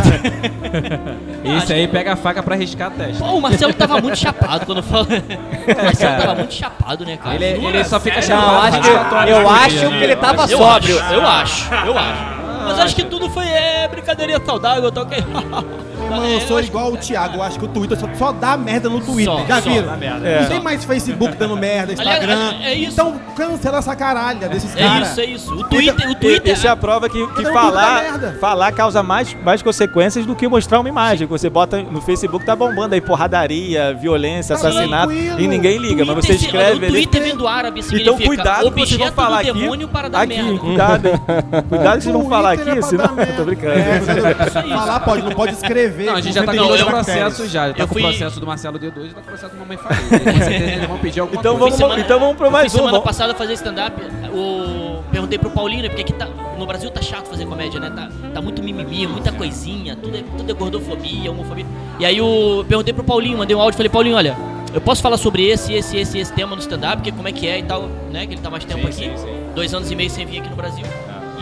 Isso 1.57 1.73
aí 1.73 1.87
pega 1.87 2.13
a 2.13 2.15
faca 2.15 2.41
pra 2.41 2.55
riscar 2.55 2.87
a 2.87 2.91
testa. 2.91 3.23
Pô, 3.23 3.31
o 3.33 3.41
Marcelo 3.41 3.73
tava 3.73 4.01
muito 4.01 4.17
chapado 4.17 4.65
quando 4.65 4.81
falou. 4.81 5.05
O 5.07 5.83
Marcelo 5.83 6.21
tava 6.21 6.35
muito 6.35 6.53
chapado, 6.53 7.05
né, 7.05 7.17
cara? 7.17 7.35
Ele, 7.35 7.65
ele 7.65 7.83
só 7.83 7.99
fica 7.99 8.15
Não, 8.15 8.21
chamando 8.21 8.63
acho 8.63 8.81
que, 8.81 8.89
eu 9.29 9.49
acho 9.49 9.89
que 9.89 10.03
ele 10.03 10.15
tava 10.15 10.43
eu 10.43 10.57
sóbrio. 10.57 10.99
Acho, 10.99 11.13
eu 11.13 11.27
acho, 11.27 11.73
eu 11.85 11.97
acho. 11.97 12.42
Mas 12.65 12.79
acho 12.79 12.95
que 12.95 13.03
tudo 13.03 13.29
foi 13.29 13.45
é, 13.45 13.87
brincadeirinha 13.87 14.41
saudável, 14.45 14.91
tá 14.91 15.01
ok? 15.01 15.17
Mano, 16.13 16.25
eu 16.33 16.41
sou 16.41 16.59
igual 16.59 16.91
o 16.93 16.97
Thiago, 16.97 17.37
eu 17.37 17.43
acho 17.43 17.59
que 17.59 17.65
o 17.65 17.67
Twitter 17.67 17.97
só, 17.99 18.07
só 18.17 18.31
dá 18.31 18.55
merda 18.57 18.89
no 18.89 18.99
Twitter. 19.01 19.33
Só, 19.33 19.45
Já 19.45 19.61
só 19.61 19.69
viram? 19.69 19.85
dá 19.87 19.97
merda. 19.97 20.27
É. 20.27 20.41
Não 20.41 20.49
tem 20.49 20.61
mais 20.61 20.83
Facebook 20.83 21.35
dando 21.37 21.57
merda, 21.57 21.93
Instagram. 21.93 22.33
Aliás, 22.49 22.65
é 22.65 22.73
isso. 22.75 22.91
Então 22.93 23.19
cancela 23.35 23.77
essa 23.79 23.95
caralha 23.95 24.47
desses 24.49 24.75
É 24.75 24.79
caras. 24.79 25.09
isso, 25.11 25.21
é 25.21 25.25
isso. 25.25 25.53
O 25.53 25.63
Twitter, 25.65 26.09
o 26.09 26.15
Twitter. 26.15 26.53
Isso 26.53 26.67
é 26.67 26.69
a 26.69 26.75
prova 26.75 27.09
que, 27.09 27.25
que 27.33 27.43
falar, 27.51 28.33
falar 28.39 28.71
causa 28.71 29.01
mais, 29.03 29.33
mais 29.43 29.61
consequências 29.61 30.25
do 30.25 30.35
que 30.35 30.47
mostrar 30.47 30.79
uma 30.79 30.89
imagem. 30.89 31.27
Que 31.27 31.31
você 31.31 31.49
bota 31.49 31.81
no 31.81 32.01
Facebook, 32.01 32.45
tá 32.45 32.55
bombando 32.55 32.95
aí 32.95 33.01
porradaria, 33.01 33.93
violência, 33.93 34.55
Tá 34.55 34.67
assassinato, 34.67 35.07
tranquilo. 35.07 35.39
e 35.39 35.47
ninguém 35.47 35.77
liga. 35.77 36.05
Mas 36.05 36.15
você 36.15 36.27
Twitter, 36.33 36.45
escreve 36.45 36.85
o. 36.85 36.89
Twitter 36.89 37.21
vem 37.23 37.35
do 37.35 37.47
árabe 37.47 37.81
significa 37.83 38.11
Então 38.15 38.25
cuidado 38.27 38.71
que 38.71 38.79
vocês 38.79 38.91
vão 38.97 39.07
objeto 39.07 39.13
falar 39.15 39.43
do 39.43 39.49
aqui. 39.49 39.59
demônio 39.59 39.87
para 39.87 40.09
dar 40.09 40.21
aqui, 40.21 40.41
merda. 40.41 40.59
cuidado, 40.59 41.07
hein? 41.07 41.13
Cuidado 41.69 41.97
que 41.97 42.03
vocês 42.03 42.15
vão 42.15 42.29
falar 42.29 42.55
Twitter 42.55 42.73
aqui, 42.73 42.79
é 42.85 42.87
senão... 42.89 43.07
Tô 43.37 43.43
brincando. 43.45 43.73
É, 43.73 44.75
falar 44.75 44.99
pode, 44.99 45.21
não 45.23 45.31
pode 45.31 45.53
escrever. 45.53 46.02
Não, 46.05 46.15
a 46.15 46.21
gente 46.21 46.33
já 46.33 46.43
tá 46.43 46.51
com 46.53 46.57
132 46.59 46.67
dois 46.67 46.83
caracteres. 46.91 47.21
processos 47.23 47.51
já. 47.51 47.61
Tá 47.61 47.69
Eu 47.69 47.75
com 47.75 47.83
o 47.83 47.87
fui- 47.87 48.01
processo 48.01 48.39
do 48.39 48.45
Marcelo 48.47 48.79
D2 48.79 49.05
e 49.05 49.07
tá 49.09 49.13
com 49.15 49.19
o 49.21 49.23
processo 49.23 49.53
do 49.53 49.59
Mamãe 49.59 49.77
Falei. 49.77 49.97
Com 49.99 50.09
certeza 50.43 50.71
eles 50.71 50.87
vão 50.87 50.97
pedir 50.99 51.19
alguma 51.19 51.39
Então 51.39 51.57
coisa. 51.57 51.77
vamos, 51.77 51.97
então 52.03 52.19
vamos 52.19 52.35
pro 52.37 52.45
eu 52.47 52.51
mais 52.51 52.71
fui 52.71 52.81
um. 52.81 52.85
semana 52.85 53.03
passada 53.03 53.33
fazer 53.35 53.53
stand-up. 53.53 54.01
O... 54.33 55.03
Perguntei 55.11 55.37
pro 55.37 55.49
Paulinho, 55.51 55.83
né? 55.83 55.89
Porque 55.89 56.01
aqui 56.01 56.13
tá... 56.13 56.27
no 56.57 56.65
Brasil 56.65 56.89
tá 56.89 57.01
chato 57.01 57.27
fazer 57.27 57.45
comédia, 57.45 57.79
né? 57.79 57.89
Tá, 57.95 58.09
tá 58.33 58.41
muito 58.41 58.63
mimimi, 58.63 59.05
muita 59.07 59.31
coisinha, 59.31 59.95
tudo 59.95 60.17
é, 60.17 60.23
tudo 60.37 60.49
é 60.51 60.53
gordofobia, 60.55 61.29
homofobia. 61.31 61.65
E 61.99 62.05
aí 62.05 62.17
eu 62.17 62.65
perguntei 62.67 62.93
pro 62.93 63.03
Paulinho, 63.03 63.37
mandei 63.37 63.55
um 63.55 63.61
áudio 63.61 63.77
falei, 63.77 63.89
Paulinho, 63.89 64.15
olha, 64.15 64.35
eu 64.73 64.81
posso 64.81 65.01
falar 65.03 65.17
sobre 65.17 65.45
esse, 65.47 65.71
esse, 65.73 65.97
esse, 65.97 66.17
esse 66.17 66.33
tema 66.33 66.55
no 66.55 66.61
stand-up, 66.61 66.97
porque 66.97 67.11
como 67.11 67.27
é 67.27 67.31
que 67.31 67.47
é 67.47 67.59
e 67.59 67.63
tal, 67.63 67.83
né? 68.11 68.25
Que 68.25 68.33
ele 68.33 68.41
tá 68.41 68.49
mais 68.49 68.65
tempo 68.65 68.87
aqui. 68.87 69.11
Dois 69.53 69.71
anos 69.73 69.91
e 69.91 69.95
meio 69.95 70.09
sem 70.09 70.25
vir 70.25 70.39
aqui 70.39 70.49
no 70.49 70.55
Brasil. 70.55 70.83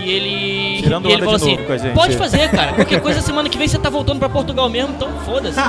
E 0.04 0.12
ele. 0.12 0.82
Tirando 0.82 1.08
e 1.08 1.12
ele 1.12 1.22
falou 1.22 1.36
assim: 1.36 1.58
pode 1.94 2.18
fazer, 2.18 2.50
cara. 2.50 2.74
Qualquer 2.74 3.00
coisa 3.02 3.22
semana 3.22 3.48
que 3.50 3.58
vem 3.58 3.68
você 3.68 3.78
tá 3.78 3.90
voltando 3.90 4.20
pra 4.20 4.30
Portugal 4.30 4.70
mesmo, 4.70 4.94
então 4.96 5.10
foda-se. 5.26 5.60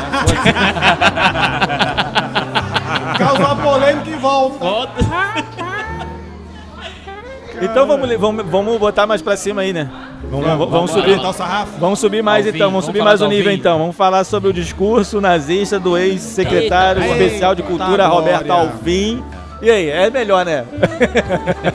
Causa 3.19 3.39
uma 3.39 3.57
polêmica 3.57 4.11
e 4.11 4.15
volta. 4.15 4.59
Foda-se. 4.59 5.09
Então 7.61 7.87
vamos, 7.87 8.11
vamos, 8.19 8.45
vamos 8.47 8.79
botar 8.79 9.07
mais 9.07 9.23
pra 9.23 9.37
cima 9.37 9.61
aí, 9.61 9.73
né? 9.73 9.89
Vamos, 10.31 10.47
vamos, 10.47 10.71
Vamos 10.71 10.91
subir. 10.91 11.11
levantar 11.11 11.29
o 11.29 11.33
sarrafo. 11.33 11.73
Vamos 11.79 11.99
subir 12.01 12.23
mais 12.23 12.47
Alvin, 12.47 12.57
então, 12.59 12.71
vamos 12.71 12.85
vamos 12.85 12.87
subir 12.87 13.05
mais 13.05 13.21
o 13.21 13.29
nível 13.29 13.51
Alvin. 13.51 13.61
então. 13.61 13.79
Vamos 13.79 13.95
falar 13.97 14.25
sobre 14.25 14.49
o 14.51 14.53
discurso 14.53 15.21
nazista 15.21 15.79
do 15.79 15.97
ex-secretário 15.97 17.05
especial 17.05 17.55
de 17.55 17.63
cultura 17.63 18.07
Roberto. 18.09 18.51
Alvim. 18.51 19.23
E 19.61 19.71
aí, 19.71 19.91
é 19.91 20.11
melhor, 20.11 20.45
né? 20.45 20.65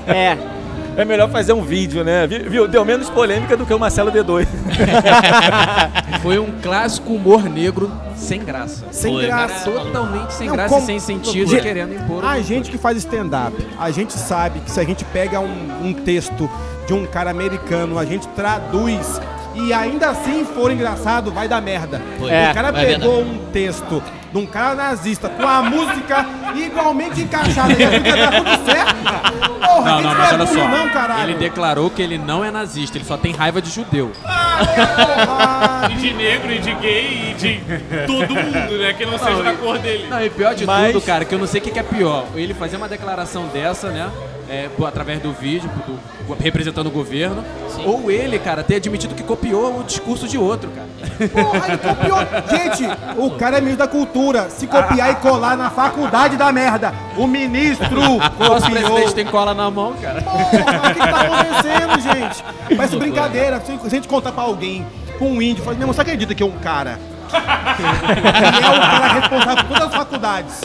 É. 0.07 0.37
É 0.97 1.05
melhor 1.05 1.29
fazer 1.29 1.53
um 1.53 1.61
vídeo, 1.61 2.03
né? 2.03 2.25
Vi- 2.25 2.49
Viu? 2.49 2.67
Deu 2.67 2.83
menos 2.83 3.07
polêmica 3.09 3.55
do 3.55 3.65
que 3.65 3.73
o 3.73 3.79
Marcelo 3.79 4.11
D2. 4.11 4.47
Foi 6.23 6.39
um 6.39 6.51
clássico 6.61 7.13
humor 7.13 7.43
negro 7.43 7.91
sem 8.15 8.43
graça. 8.43 8.85
Sem 8.91 9.13
Foi, 9.13 9.25
graça. 9.27 9.69
Totalmente 9.69 10.33
sem 10.33 10.47
Não, 10.47 10.55
graça 10.55 10.69
como- 10.73 10.83
e 10.83 10.85
sem 10.87 10.99
sentido, 10.99 11.51
querendo 11.61 11.93
impor. 11.93 12.25
A 12.25 12.39
gente 12.41 12.71
que 12.71 12.77
faz 12.77 12.97
stand-up, 12.97 13.55
a 13.79 13.91
gente 13.91 14.13
sabe 14.13 14.59
que 14.61 14.71
se 14.71 14.79
a 14.79 14.83
gente 14.83 15.05
pega 15.05 15.39
um, 15.39 15.87
um 15.87 15.93
texto 15.93 16.49
de 16.87 16.93
um 16.93 17.05
cara 17.05 17.29
americano, 17.29 17.99
a 17.99 18.05
gente 18.05 18.27
traduz 18.29 19.21
e 19.59 19.73
ainda 19.73 20.09
assim 20.09 20.45
for 20.45 20.71
engraçado, 20.71 21.31
vai 21.31 21.47
dar 21.47 21.61
merda. 21.61 22.01
Foi. 22.19 22.31
É, 22.31 22.51
o 22.51 22.53
cara 22.53 22.71
pegou 22.73 23.21
um 23.21 23.37
texto 23.51 24.01
de 24.31 24.37
um 24.37 24.45
cara 24.45 24.75
nazista 24.75 25.29
com 25.29 25.47
a 25.47 25.61
música 25.63 26.25
igualmente 26.55 27.21
encaixada 27.21 27.73
e 27.73 27.83
a 27.83 27.89
música 27.89 28.17
tá 28.17 28.31
tudo 28.31 28.71
certo. 28.71 29.57
Porra, 29.67 29.91
Não, 29.91 30.01
não, 30.01 30.13
mas 30.15 30.33
olha 30.33 30.43
é 30.43 30.45
bullying 30.45 30.61
só. 30.61 30.67
não, 30.69 30.89
caralho. 30.89 31.23
Ele 31.31 31.33
declarou 31.39 31.89
que 31.89 32.01
ele 32.01 32.17
não 32.17 32.43
é 32.43 32.51
nazista, 32.51 32.97
ele 32.97 33.05
só 33.05 33.17
tem 33.17 33.33
raiva 33.33 33.61
de 33.61 33.69
judeu. 33.69 34.11
Porra. 34.21 35.89
E 35.91 35.95
de 35.95 36.13
negro, 36.13 36.51
e 36.51 36.59
de 36.59 36.73
gay, 36.75 37.31
e 37.31 37.33
de 37.35 37.61
todo 38.05 38.33
mundo, 38.33 38.77
né? 38.79 38.93
Que 38.93 39.05
não 39.05 39.17
seja 39.17 39.43
da 39.43 39.53
cor 39.53 39.77
dele. 39.79 40.07
Não, 40.09 40.23
e 40.23 40.29
pior 40.29 40.53
de 40.55 40.65
Mas- 40.65 40.91
tudo, 40.93 41.03
cara, 41.05 41.25
que 41.25 41.33
eu 41.33 41.39
não 41.39 41.47
sei 41.47 41.61
o 41.61 41.63
que, 41.63 41.71
que 41.71 41.79
é 41.79 41.83
pior. 41.83 42.25
Ele 42.35 42.53
fazer 42.53 42.77
uma 42.77 42.87
declaração 42.89 43.47
dessa, 43.47 43.89
né? 43.89 44.09
É, 44.49 44.69
através 44.85 45.21
do 45.21 45.31
vídeo, 45.33 45.69
do- 45.85 46.33
representando 46.41 46.87
o 46.87 46.91
governo. 46.91 47.43
Ou 47.85 48.09
ele, 48.11 48.37
cara, 48.39 48.63
ter 48.63 48.75
admitido 48.75 49.13
que 49.15 49.23
copiou 49.23 49.79
o 49.79 49.83
discurso 49.83 50.27
de 50.27 50.37
outro, 50.37 50.69
cara. 50.71 50.87
Porra, 51.29 51.67
ele 51.67 51.77
copiou. 51.77 52.17
Gente, 52.57 52.85
o 53.17 53.31
cara 53.31 53.57
é 53.57 53.61
ministro 53.61 53.85
da 53.85 53.91
cultura. 53.91 54.49
Se 54.49 54.65
copiar 54.67 55.11
e 55.11 55.15
colar 55.15 55.55
na 55.55 55.69
faculdade 55.69 56.35
da 56.37 56.51
merda. 56.51 56.93
O 57.17 57.27
ministro 57.27 58.01
Nosso 58.39 58.65
copiou. 58.65 58.71
presidente 58.71 59.13
tem 59.15 59.25
cola 59.25 59.53
na 59.53 59.69
mão, 59.69 59.93
cara. 60.01 60.21
Porra, 60.21 60.43
o 60.45 60.49
que, 60.49 60.99
que 60.99 61.07
tá 61.07 61.21
acontecendo, 61.21 62.01
gente? 62.13 62.43
Parece 62.75 62.95
brincadeira. 62.97 63.61
Se 63.61 63.79
a 63.85 63.89
gente 63.89 64.07
contar 64.07 64.31
pra 64.31 64.43
alguém, 64.43 64.85
com 65.19 65.29
um 65.31 65.41
índio, 65.41 65.63
fala, 65.63 65.75
meu 65.75 65.83
irmão, 65.83 65.93
você 65.93 66.01
acredita 66.01 66.33
que 66.35 66.43
é 66.43 66.45
um 66.45 66.51
cara? 66.59 66.99
Que 67.27 68.63
é 68.63 68.69
o 68.69 68.79
cara 68.79 69.07
responsável 69.13 69.55
por 69.57 69.65
todas 69.65 69.83
as 69.83 69.95
faculdades. 69.95 70.61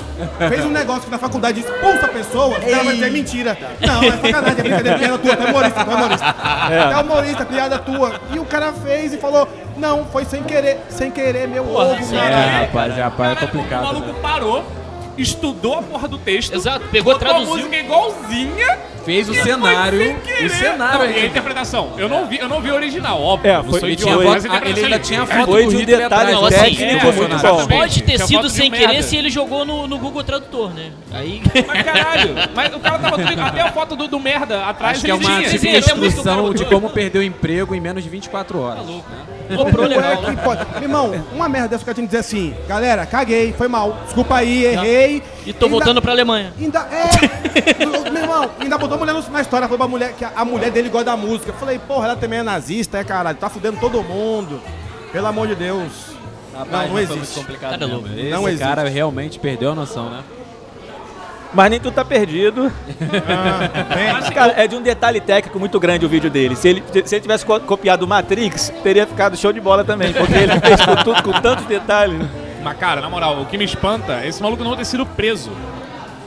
Fez 0.48 0.64
um 0.64 0.70
negócio 0.70 1.02
que 1.02 1.10
na 1.10 1.18
faculdade 1.18 1.60
expulsa 1.60 2.08
pessoas, 2.08 2.58
o 2.58 2.70
cara 2.70 2.84
vai 2.84 2.94
dizer 2.94 3.10
mentira. 3.10 3.58
Não, 3.80 4.02
é 4.02 4.10
sacanagem, 4.12 4.58
é 4.58 4.62
brincadeira, 4.62 4.98
piada 4.98 5.18
tua, 5.18 5.36
tu 5.36 5.42
é 5.42 5.50
humorista, 5.50 5.84
tu 5.84 5.90
é 5.90 5.94
humorista. 5.94 6.34
É 6.70 7.00
humorista, 7.00 7.44
piada 7.44 7.78
tua. 7.78 8.20
E 8.32 8.38
o 8.38 8.44
cara 8.44 8.72
fez 8.72 9.12
e 9.12 9.18
falou, 9.18 9.48
não, 9.76 10.04
foi 10.06 10.24
sem 10.24 10.42
querer, 10.42 10.80
sem 10.88 11.10
querer, 11.10 11.48
meu 11.48 11.68
ovo, 11.68 12.02
sem 12.02 12.18
cara. 12.18 12.30
querer. 12.30 12.66
rapaz, 12.66 12.96
rapaz, 12.96 13.32
é 13.32 13.46
complicado. 13.46 13.82
O 13.82 13.86
maluco 13.86 14.12
né? 14.12 14.18
parou, 14.22 14.64
estudou 15.18 15.78
a 15.78 15.82
porra 15.82 16.08
do 16.08 16.18
texto. 16.18 16.54
Exato, 16.54 16.86
pegou, 16.90 17.12
botou 17.12 17.28
a 17.28 17.30
traduziu. 17.32 17.56
música 17.56 17.76
igualzinha. 17.76 18.78
Fez 19.04 19.28
o 19.28 19.34
cenário. 19.34 20.16
O 20.44 20.48
cenário 20.48 20.98
Não, 21.00 21.10
e 21.10 21.20
a 21.22 21.26
interpretação. 21.26 21.90
Eu 21.98 22.08
não 22.08 22.24
vi, 22.26 22.38
eu 22.38 22.48
não 22.48 22.60
vi 22.60 22.70
o 22.70 22.74
original, 22.76 23.20
óbvio. 23.20 23.50
É, 23.50 23.60
foi- 23.60 23.80
sou 23.80 23.88
ele 23.88 23.92
idiota, 23.94 24.12
tinha 24.18 24.30
mas 24.30 24.46
a 24.46 24.48
foto- 24.48 24.68
ele 24.68 24.84
ainda 24.84 24.98
tinha 25.00 25.22
É, 25.22 25.26
foto 25.26 25.44
Foi 25.50 25.64
do 25.64 25.70
de 25.70 25.76
um 25.76 25.84
detalhe 25.84 26.04
atrás. 26.04 26.30
Não, 26.30 26.44
assim, 26.46 26.56
técnico 26.76 27.06
é, 27.08 27.12
muito 27.12 27.36
bom. 27.38 27.66
Pode 27.66 28.02
ter 28.04 28.12
Tinha 28.14 28.26
sido 28.28 28.48
sem 28.48 28.70
querer 28.70 28.86
merda. 28.86 29.02
se 29.02 29.16
ele 29.16 29.28
jogou 29.28 29.64
no, 29.64 29.88
no 29.88 29.98
Google 29.98 30.22
Tradutor, 30.22 30.72
né? 30.72 30.92
Aí. 31.12 31.42
Mas 31.66 31.82
caralho, 31.82 32.34
mas 32.54 32.74
o 32.74 32.78
cara 32.78 32.98
tava 33.00 33.16
tudo. 33.18 33.40
Até 33.42 33.60
a 33.60 33.72
foto 33.72 33.96
do, 33.96 34.06
do 34.06 34.20
merda 34.20 34.66
atrás 34.66 34.98
Acho 34.98 35.04
que 35.04 35.10
é 35.10 35.14
ele 35.16 35.26
uma 35.26 35.36
tinha. 35.38 35.50
tipo 35.50 35.66
é 35.66 35.78
instrução 35.78 36.54
de 36.54 36.64
como 36.66 36.88
perder 36.88 37.18
o 37.18 37.22
emprego 37.24 37.74
em 37.74 37.80
menos 37.80 38.04
de 38.04 38.08
24 38.08 38.60
horas. 38.60 38.84
Comprou 39.56 39.86
legal, 39.86 40.16
que 40.18 40.30
né? 40.32 40.42
pode. 40.42 40.64
Meu 40.74 40.82
irmão, 40.82 41.24
uma 41.34 41.48
merda 41.48 41.68
dessa 41.68 41.84
que 41.84 41.90
eu 41.90 41.94
tinha 41.94 42.06
que 42.06 42.10
dizer 42.10 42.20
assim, 42.20 42.54
galera, 42.68 43.04
caguei, 43.06 43.52
foi 43.52 43.68
mal, 43.68 43.96
desculpa 44.04 44.36
aí, 44.36 44.64
errei. 44.64 45.22
E 45.46 45.52
tô 45.52 45.66
Ainda- 45.66 45.76
voltando 45.76 46.02
pra 46.02 46.12
Alemanha. 46.12 46.52
Ainda, 46.58 46.80
é, 46.90 47.86
meu 48.10 48.22
irmão, 48.22 48.50
ainda 48.60 48.78
botou 48.78 48.96
a 48.96 48.98
mulher 48.98 49.14
na 49.30 49.40
história, 49.40 49.66
falou 49.66 49.78
pra 49.78 49.88
mulher 49.88 50.12
que 50.12 50.24
a, 50.24 50.32
a 50.36 50.44
mulher 50.44 50.70
dele 50.70 50.88
gosta 50.88 51.06
da 51.06 51.16
música. 51.16 51.50
Eu 51.50 51.54
falei, 51.54 51.78
porra, 51.78 52.06
ela 52.06 52.16
também 52.16 52.38
é 52.38 52.42
nazista, 52.42 52.98
é 52.98 53.04
caralho, 53.04 53.36
tá 53.38 53.48
fudendo 53.50 53.78
todo 53.80 54.02
mundo. 54.02 54.60
Pelo 55.12 55.26
amor 55.26 55.46
de 55.46 55.54
Deus. 55.54 55.90
não, 56.70 56.88
não 56.88 56.98
existe. 56.98 57.44
Cara 57.60 57.84
louco. 57.86 58.08
Esse 58.16 58.30
Não 58.30 58.48
existe. 58.48 58.64
cara 58.66 58.88
realmente 58.88 59.38
perdeu 59.38 59.72
a 59.72 59.74
noção, 59.74 60.08
né? 60.10 60.22
Mas 61.54 61.70
nem 61.70 61.78
tudo 61.80 61.92
tá 61.94 62.04
perdido. 62.04 62.72
É, 63.00 64.30
Cara, 64.32 64.54
é 64.56 64.66
de 64.66 64.74
um 64.76 64.82
detalhe 64.82 65.20
técnico 65.20 65.58
muito 65.58 65.78
grande 65.78 66.06
o 66.06 66.08
vídeo 66.08 66.30
dele. 66.30 66.56
Se 66.56 66.68
ele, 66.68 66.82
se 67.04 67.14
ele 67.14 67.20
tivesse 67.22 67.44
co- 67.44 67.60
copiado 67.60 68.04
o 68.04 68.08
Matrix, 68.08 68.72
teria 68.82 69.06
ficado 69.06 69.36
show 69.36 69.52
de 69.52 69.60
bola 69.60 69.84
também. 69.84 70.12
Porque 70.12 70.32
ele 70.32 70.58
fez 70.60 70.80
com, 70.84 70.96
tudo, 70.96 71.22
com 71.22 71.32
tantos 71.40 71.66
detalhes. 71.66 72.26
Mas, 72.62 72.76
cara, 72.78 73.00
na 73.00 73.10
moral, 73.10 73.40
o 73.42 73.46
que 73.46 73.58
me 73.58 73.64
espanta 73.64 74.20
é 74.22 74.28
esse 74.28 74.42
maluco 74.42 74.64
não 74.64 74.76
ter 74.76 74.84
sido 74.86 75.04
preso. 75.04 75.50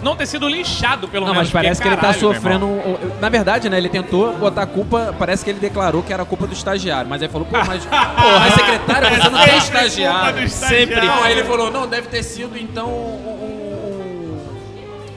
Não 0.04 0.16
ter 0.16 0.28
sido 0.28 0.48
linchado, 0.48 1.08
pelo 1.08 1.26
Não, 1.26 1.34
menos. 1.34 1.48
mas 1.52 1.54
parece 1.54 1.82
que 1.82 1.88
porque, 1.90 2.06
ele 2.08 2.14
tá 2.14 2.20
caralho, 2.20 2.36
sofrendo. 2.36 2.66
um- 2.68 2.98
Na 3.20 3.30
verdade, 3.30 3.70
né? 3.70 3.78
Ele 3.78 3.90
tentou 3.90 4.34
botar 4.34 4.62
a 4.64 4.66
culpa. 4.68 5.16
Parece 5.18 5.44
que 5.44 5.50
ele 5.50 5.60
declarou 5.60 6.04
que 6.04 6.14
era 6.14 6.22
a 6.22 6.26
culpa 6.26 6.46
do 6.46 6.54
estagiário. 6.54 7.10
Mas 7.10 7.24
aí 7.24 7.28
falou, 7.30 7.48
pô, 7.50 7.58
mas. 7.66 7.84
Pô, 7.88 7.92
mas 8.40 8.54
secretário, 8.54 9.10
você 9.10 9.30
não 9.30 9.42
tem 9.44 9.58
estagiário. 9.58 10.50
Sempre. 10.50 11.02
Não, 11.02 11.24
aí 11.24 11.32
ele 11.32 11.44
falou, 11.46 11.72
não, 11.72 11.88
deve 11.88 12.08
ter 12.10 12.22
sido 12.22 12.56
então 12.58 12.88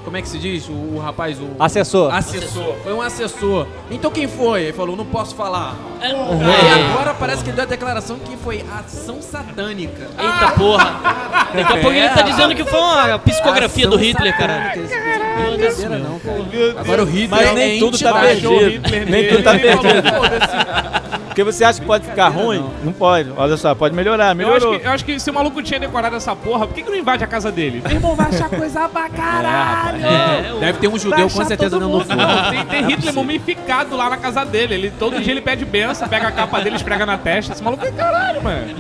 como 0.08 0.16
é 0.16 0.22
que 0.22 0.28
se 0.28 0.38
diz? 0.38 0.66
O, 0.68 0.72
o 0.72 0.98
rapaz, 0.98 1.38
o. 1.38 1.50
Assessor. 1.58 2.14
Assessor. 2.14 2.76
Foi 2.82 2.94
um 2.94 3.02
assessor. 3.02 3.66
Então 3.90 4.10
quem 4.10 4.26
foi? 4.26 4.62
Ele 4.62 4.72
falou, 4.72 4.96
não 4.96 5.04
posso 5.04 5.34
falar. 5.34 5.76
É. 6.00 6.06
Aí 6.06 6.90
agora 6.90 7.12
parece 7.12 7.44
que 7.44 7.50
ele 7.50 7.56
deu 7.56 7.64
a 7.64 7.68
declaração 7.68 8.18
que 8.18 8.34
foi 8.38 8.64
ação 8.78 9.20
satânica. 9.20 10.08
Eita 10.18 10.52
porra. 10.56 11.48
Daqui 11.54 11.72
a 11.72 11.76
pouco 11.76 11.90
ele 11.90 12.08
tá 12.08 12.22
dizendo 12.22 12.54
que 12.54 12.64
foi 12.64 12.80
uma 12.80 13.18
psicografia 13.18 13.86
do 13.86 13.96
Hitler, 13.96 14.34
cara. 14.36 14.72
Isso 14.78 15.88
não 15.88 16.16
é 16.16 16.18
cara. 16.20 16.80
Agora 16.80 17.02
o 17.02 17.06
Hitler 17.06 17.30
Mas 17.30 17.48
é 17.50 17.54
nem 17.54 17.78
tudo 17.78 17.98
tá 17.98 18.20
perdido. 18.20 19.10
Nem 19.10 19.28
tudo 19.28 19.42
tá 19.42 19.50
perdido. 19.52 21.27
Porque 21.38 21.52
você 21.52 21.62
acha 21.62 21.78
que 21.80 21.86
pode 21.86 22.04
ficar 22.04 22.30
ruim? 22.30 22.68
Não 22.82 22.92
pode. 22.92 23.30
Olha 23.36 23.56
só, 23.56 23.72
pode 23.72 23.94
melhorar. 23.94 24.36
Eu 24.36 24.48
acho, 24.48 24.54
Melhorou. 24.66 24.80
que, 24.80 24.86
eu 24.86 24.90
acho 24.90 25.04
que 25.04 25.20
se 25.20 25.30
o 25.30 25.34
maluco 25.34 25.62
tinha 25.62 25.78
decorado 25.78 26.16
essa 26.16 26.34
porra, 26.34 26.66
por 26.66 26.74
que, 26.74 26.82
que 26.82 26.90
não 26.90 26.96
invade 26.98 27.22
a 27.22 27.28
casa 27.28 27.52
dele? 27.52 27.80
Meu 27.86 27.92
irmão, 27.92 28.16
vai 28.16 28.26
achar 28.26 28.48
coisa 28.50 28.88
pra 28.88 29.08
caralho. 29.08 30.04
É, 30.04 30.52
o- 30.52 30.58
Deve 30.58 30.78
ter 30.80 30.88
um 30.88 30.98
judeu 30.98 31.30
com 31.30 31.44
certeza 31.44 31.70
todo 31.78 31.86
dentro 31.86 31.86
do 31.86 31.88
mundo. 31.90 32.04
forno. 32.06 32.22
Não, 32.26 32.50
tem, 32.50 32.64
tem 32.66 32.84
Hitler 32.88 33.14
mumificado 33.14 33.96
lá 33.96 34.10
na 34.10 34.16
casa 34.16 34.44
dele. 34.44 34.74
Ele, 34.74 34.90
todo 34.98 35.20
dia 35.20 35.32
ele 35.32 35.40
pede 35.40 35.64
benção, 35.64 36.08
pega 36.08 36.26
a 36.26 36.32
capa 36.32 36.60
dele, 36.60 36.74
esfrega 36.74 37.06
na 37.06 37.16
testa. 37.16 37.52
Esse 37.52 37.62
maluco 37.62 37.86
é 37.86 37.92
caralho, 37.92 38.42
mano. 38.42 38.74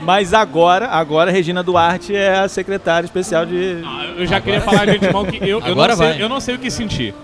Mas 0.00 0.34
agora, 0.34 0.88
agora 0.88 1.30
Regina 1.30 1.62
Duarte 1.62 2.16
é 2.16 2.36
a 2.40 2.48
secretária 2.48 3.04
especial 3.06 3.46
de. 3.46 3.78
Ah, 3.86 4.06
Eu 4.18 4.26
já 4.26 4.40
queria 4.40 4.60
falar 4.60 4.86
de 4.86 4.96
antemão 4.96 5.24
que 5.24 5.36
eu, 5.36 5.60
eu, 5.60 5.64
Agora 5.64 5.92
não 5.92 5.98
sei, 5.98 6.08
vai. 6.14 6.22
eu 6.22 6.28
não 6.28 6.40
sei 6.40 6.54
o 6.56 6.58
que 6.58 6.68
sentir. 6.68 7.14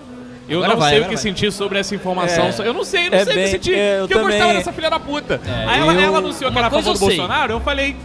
Eu 0.48 0.58
Agora 0.58 0.72
não 0.74 0.80
vai, 0.80 0.90
sei 0.90 0.98
o 1.00 1.02
que 1.02 1.08
vai. 1.08 1.16
sentir 1.18 1.52
sobre 1.52 1.78
essa 1.78 1.94
informação. 1.94 2.46
É. 2.46 2.68
Eu 2.68 2.72
não 2.72 2.84
sei, 2.84 3.10
não 3.10 3.18
É 3.18 3.24
sei 3.24 3.32
o 3.32 3.36
bem- 3.36 3.44
que 3.44 3.50
sentir. 3.50 3.74
é, 3.74 3.96
eu 3.96 4.00
porque 4.08 4.14
eu 4.14 4.22
gostava 4.22 4.52
dessa 4.54 4.72
filha 4.72 4.88
da 4.90 4.98
puta. 5.00 5.40
É, 5.46 5.64
Aí 5.68 5.80
ela, 5.80 5.92
eu- 5.92 6.00
ela 6.00 6.18
anunciou 6.18 6.50
que 6.50 6.58
era 6.58 6.66
a 6.66 6.70
favor 6.70 6.82
do 6.84 6.90
eu 6.90 6.96
sei. 6.96 7.08
Bolsonaro, 7.16 7.52
eu 7.52 7.60
falei. 7.60 7.96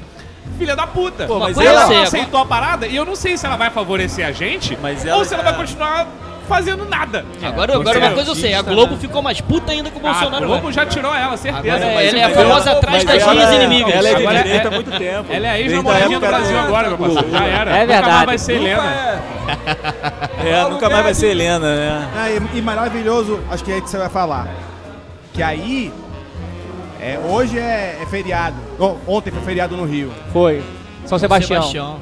Filha 0.58 0.76
da 0.76 0.86
puta. 0.86 1.26
Pô, 1.26 1.40
mas 1.40 1.58
ela- 1.58 1.64
sei, 1.66 1.74
não 1.74 1.82
agora- 1.84 2.04
aceitou 2.04 2.40
a 2.42 2.46
parada 2.46 2.86
e 2.86 2.96
eu 2.96 3.06
não 3.06 3.16
sei 3.16 3.38
se 3.38 3.46
ela 3.46 3.56
vai 3.56 3.70
favorecer 3.72 4.26
a 4.26 4.32
gente 4.32 4.78
Mas 4.82 5.04
ou 5.04 5.10
ela 5.10 5.26
se 5.26 5.34
ela 5.34 5.42
vai 5.42 5.56
continuar 5.56 6.08
fazendo 6.54 6.86
nada. 6.86 7.26
Agora, 7.42 7.76
agora 7.76 7.98
uma 8.00 8.12
coisa 8.12 8.30
eu 8.32 8.36
sei, 8.36 8.54
a 8.54 8.62
Globo 8.62 8.96
ficou 8.98 9.24
mais 9.24 9.42
puta 9.42 9.72
ainda 9.72 9.90
com 9.90 10.00
o 10.00 10.08
A 10.08 10.12
Bolsonaro. 10.12 10.46
Globo 10.46 10.68
né? 10.68 10.74
já 10.74 10.86
tirou 10.86 11.14
ela, 11.14 11.36
certeza. 11.36 11.76
Agora 11.76 11.86
ela 12.04 12.20
é 12.20 12.24
a 12.24 12.30
famosa 12.30 12.72
atrás 12.74 13.04
das 13.04 13.26
linhas 13.28 13.50
é- 13.52 13.56
inimigas. 13.56 13.96
Ela 13.96 14.10
é 14.10 14.14
de 14.16 14.22
Agora 14.22 14.38
é- 14.40 14.44
direita 14.44 14.68
há 14.68 14.72
muito 14.72 14.92
tempo. 14.92 15.34
Ela 15.34 15.48
é 15.48 15.50
a 15.50 15.60
ex-namoradinha 15.60 16.20
do 16.20 16.28
Brasil 16.28 16.60
agora, 16.60 16.88
meu 16.90 16.98
parceiro. 16.98 17.32
Já 17.32 17.44
era. 17.44 17.72
É 17.72 17.82
Nunca 17.82 17.88
mais 17.88 17.88
verdade. 17.88 18.26
vai 18.26 18.38
ser 18.38 18.54
Helena. 18.54 19.22
É, 20.46 20.64
nunca 20.70 20.90
mais 20.90 21.04
vai 21.04 21.14
ser 21.16 21.28
Helena, 21.28 21.76
né? 21.76 22.10
Ah, 22.16 22.30
e, 22.30 22.58
e 22.58 22.62
maravilhoso, 22.62 23.40
acho 23.50 23.64
que 23.64 23.72
é 23.72 23.76
aí 23.76 23.82
que 23.82 23.90
você 23.90 23.98
vai 23.98 24.10
falar. 24.10 24.48
Que 25.34 25.42
aí, 25.42 25.92
é, 27.02 27.20
hoje 27.28 27.58
é, 27.58 27.98
é 28.00 28.06
feriado. 28.06 28.56
Oh, 28.78 28.96
ontem 29.08 29.32
foi 29.32 29.42
feriado 29.42 29.76
no 29.76 29.86
Rio. 29.86 30.12
Foi. 30.32 30.62
São 31.06 31.18
Sebastião. 31.18 32.00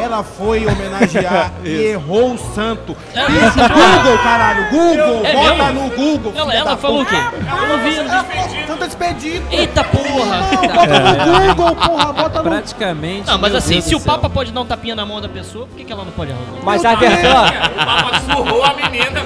Ela 0.00 0.22
foi 0.22 0.66
homenagear 0.66 1.52
e 1.64 1.70
errou 1.86 2.34
o 2.34 2.38
santo. 2.54 2.96
É. 3.14 3.26
Bicho, 3.26 3.58
Google, 3.58 4.18
caralho, 4.22 4.70
Google, 4.70 5.26
É 5.26 5.32
bota 5.32 5.64
mesmo? 5.72 5.80
no 5.82 5.90
Google. 5.90 6.32
Ela, 6.36 6.54
ela 6.54 6.76
falou 6.76 7.02
o 7.02 7.06
quê? 7.06 7.16
Eu 7.16 7.68
não 7.68 7.78
vi. 7.78 7.96
não 7.96 8.14
Ela 8.14 8.24
santo 8.66 8.84
expedito. 8.84 9.46
Eita 9.50 9.84
porra! 9.84 10.40
Não, 10.40 10.68
bota 10.68 10.98
no 11.00 11.54
Google, 11.54 11.76
porra, 11.76 12.12
bota 12.12 12.42
no 12.42 12.50
Praticamente. 12.50 13.26
Não, 13.26 13.38
mas 13.38 13.54
assim, 13.54 13.74
Deus 13.74 13.84
se 13.84 13.94
o. 13.94 14.00
Papa 14.00 14.28
pode 14.30 14.52
dar 14.52 14.60
um 14.60 14.66
tapinha 14.66 14.94
na 14.94 15.04
mão 15.04 15.20
da 15.20 15.28
pessoa, 15.28 15.66
por 15.66 15.76
que, 15.76 15.84
que 15.84 15.92
ela 15.92 16.04
não 16.04 16.12
pode 16.12 16.32
arrumar? 16.32 16.62
Mas 16.62 16.84
a 16.84 16.94
versão, 16.94 17.44
O 17.44 17.84
Papa 17.84 18.20
surrou 18.20 18.64
a 18.64 18.74
menina. 18.74 19.20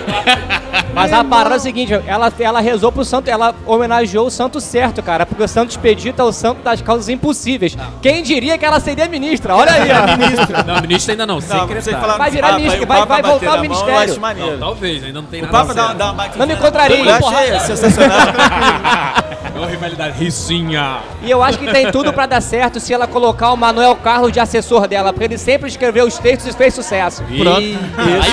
mas 0.95 1.13
a 1.13 1.23
parada 1.25 1.55
é 1.55 1.59
a 1.59 1.61
seguinte, 1.61 1.93
ela, 2.07 2.33
ela 2.39 2.61
rezou 2.61 2.91
pro 2.91 3.05
santo, 3.05 3.29
ela 3.29 3.55
homenageou 3.67 4.27
o 4.27 4.31
santo 4.31 4.61
certo, 4.61 5.03
cara, 5.03 5.25
porque 5.25 5.43
o 5.43 5.49
santo 5.49 5.71
expedito 5.71 6.21
é 6.21 6.25
o 6.25 6.33
santo 6.33 6.63
das 6.63 6.81
causas 6.83 7.09
impossíveis. 7.09 7.77
Quem 8.01 8.23
diria 8.23 8.59
que 8.59 8.65
ela 8.65 8.81
seria 8.81 9.07
ministra? 9.09 9.55
Olha 9.55 9.73
aí, 9.73 9.89
ó. 9.91 10.17
ministra. 10.17 10.62
Não, 10.67 10.81
ministro 10.83 11.11
ainda 11.13 11.27
não, 11.27 11.35
Não, 11.37 11.41
secretário. 11.41 11.83
você 11.83 11.91
falar 11.93 12.19
Vai 12.19 12.31
virar 12.31 12.53
ministro, 12.55 12.83
o 12.83 12.87
vai- 12.87 13.07
vai 13.07 13.23
voltar 13.23 13.47
ao 13.47 13.53
mão, 13.55 13.63
ministério. 13.63 13.93
Eu 13.95 13.99
acho 13.99 14.21
maneiro. 14.21 14.59
Talvez, 14.59 15.05
ainda 15.05 15.21
não 15.21 15.27
tem 15.29 15.41
O 15.43 15.47
nada 15.47 15.59
Papa 15.59 15.75
dá, 15.75 15.93
dá 15.93 16.13
uma. 16.13 16.29
Não 16.37 16.47
me 16.47 16.57
contraria. 16.57 16.97
Eu 16.99 17.11
achei 17.11 17.21
Porrada. 17.21 17.61
sensacional. 17.61 18.19
É 19.55 19.59
uma 19.59 19.67
rivalidade 19.67 20.19
ricinha. 20.19 20.99
E 21.23 21.31
eu 21.31 21.43
acho 21.43 21.59
que 21.59 21.71
tem 21.71 21.91
tudo 21.93 22.13
pra 22.13 22.27
dar 22.27 22.41
certo 22.41 22.81
se 22.81 22.93
ela 22.93 23.07
colocar 23.07 23.53
o 23.53 23.57
Manuel 23.57 23.95
Carlos 23.97 24.33
de 24.33 24.41
assessor 24.41 24.87
dela, 24.89 25.13
porque 25.13 25.25
ele 25.27 25.39
sempre 25.39 25.69
escreveu 25.69 26.07
os 26.07 26.19
textos 26.19 26.55
e 26.55 26.57
fez 26.57 26.75
sucesso. 26.75 27.23
Pronto. 27.25 27.59
Aí 27.59 27.77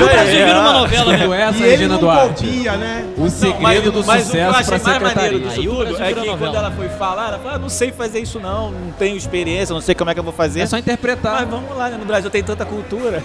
o 0.01 0.05
Brasil 0.05 0.39
é, 0.39 0.45
vira 0.45 0.59
uma 0.59 0.69
ah. 0.69 0.73
novela 0.73 1.17
mesmo. 1.17 1.33
essa, 1.33 1.57
E 1.57 1.61
ele 1.63 1.71
Regina 1.71 1.93
não 1.93 1.99
Duarte. 1.99 2.45
copia, 2.45 2.77
né? 2.77 3.05
O 3.17 3.29
segredo 3.29 3.61
Mas- 3.61 3.83
do 3.91 4.05
mas 4.05 4.23
sucesso 4.23 4.29
o 4.29 4.31
que 4.31 4.37
eu 4.37 4.49
pra 4.49 4.59
achei 4.59 4.71
mais 4.71 4.83
maneiro 4.83 5.09
secretaria. 5.09 5.39
disso 5.39 5.59
Aí 5.59 5.67
o 5.67 5.75
Brasil 5.75 5.99
é 5.99 6.07
virou 6.07 6.23
que 6.23 6.29
novela. 6.29 6.51
quando 6.51 6.63
ela 6.65 6.71
foi 6.71 6.89
falar, 6.89 7.27
ela 7.27 7.37
falou, 7.39 7.53
ah, 7.55 7.59
não 7.59 7.69
sei 7.69 7.91
fazer 7.91 8.19
isso 8.19 8.39
não, 8.39 8.71
não 8.71 8.91
tenho 8.97 9.17
experiência, 9.17 9.73
não 9.73 9.81
sei 9.81 9.93
como 9.95 10.09
é 10.09 10.13
que 10.13 10.19
eu 10.19 10.23
vou 10.23 10.33
fazer. 10.33 10.61
É 10.61 10.65
só 10.65 10.77
interpretar. 10.77 11.41
Mas 11.41 11.49
vamos 11.49 11.77
lá, 11.77 11.89
né? 11.89 11.97
no 11.99 12.05
Brasil 12.05 12.29
tem 12.29 12.41
tanta 12.43 12.65
cultura. 12.65 13.21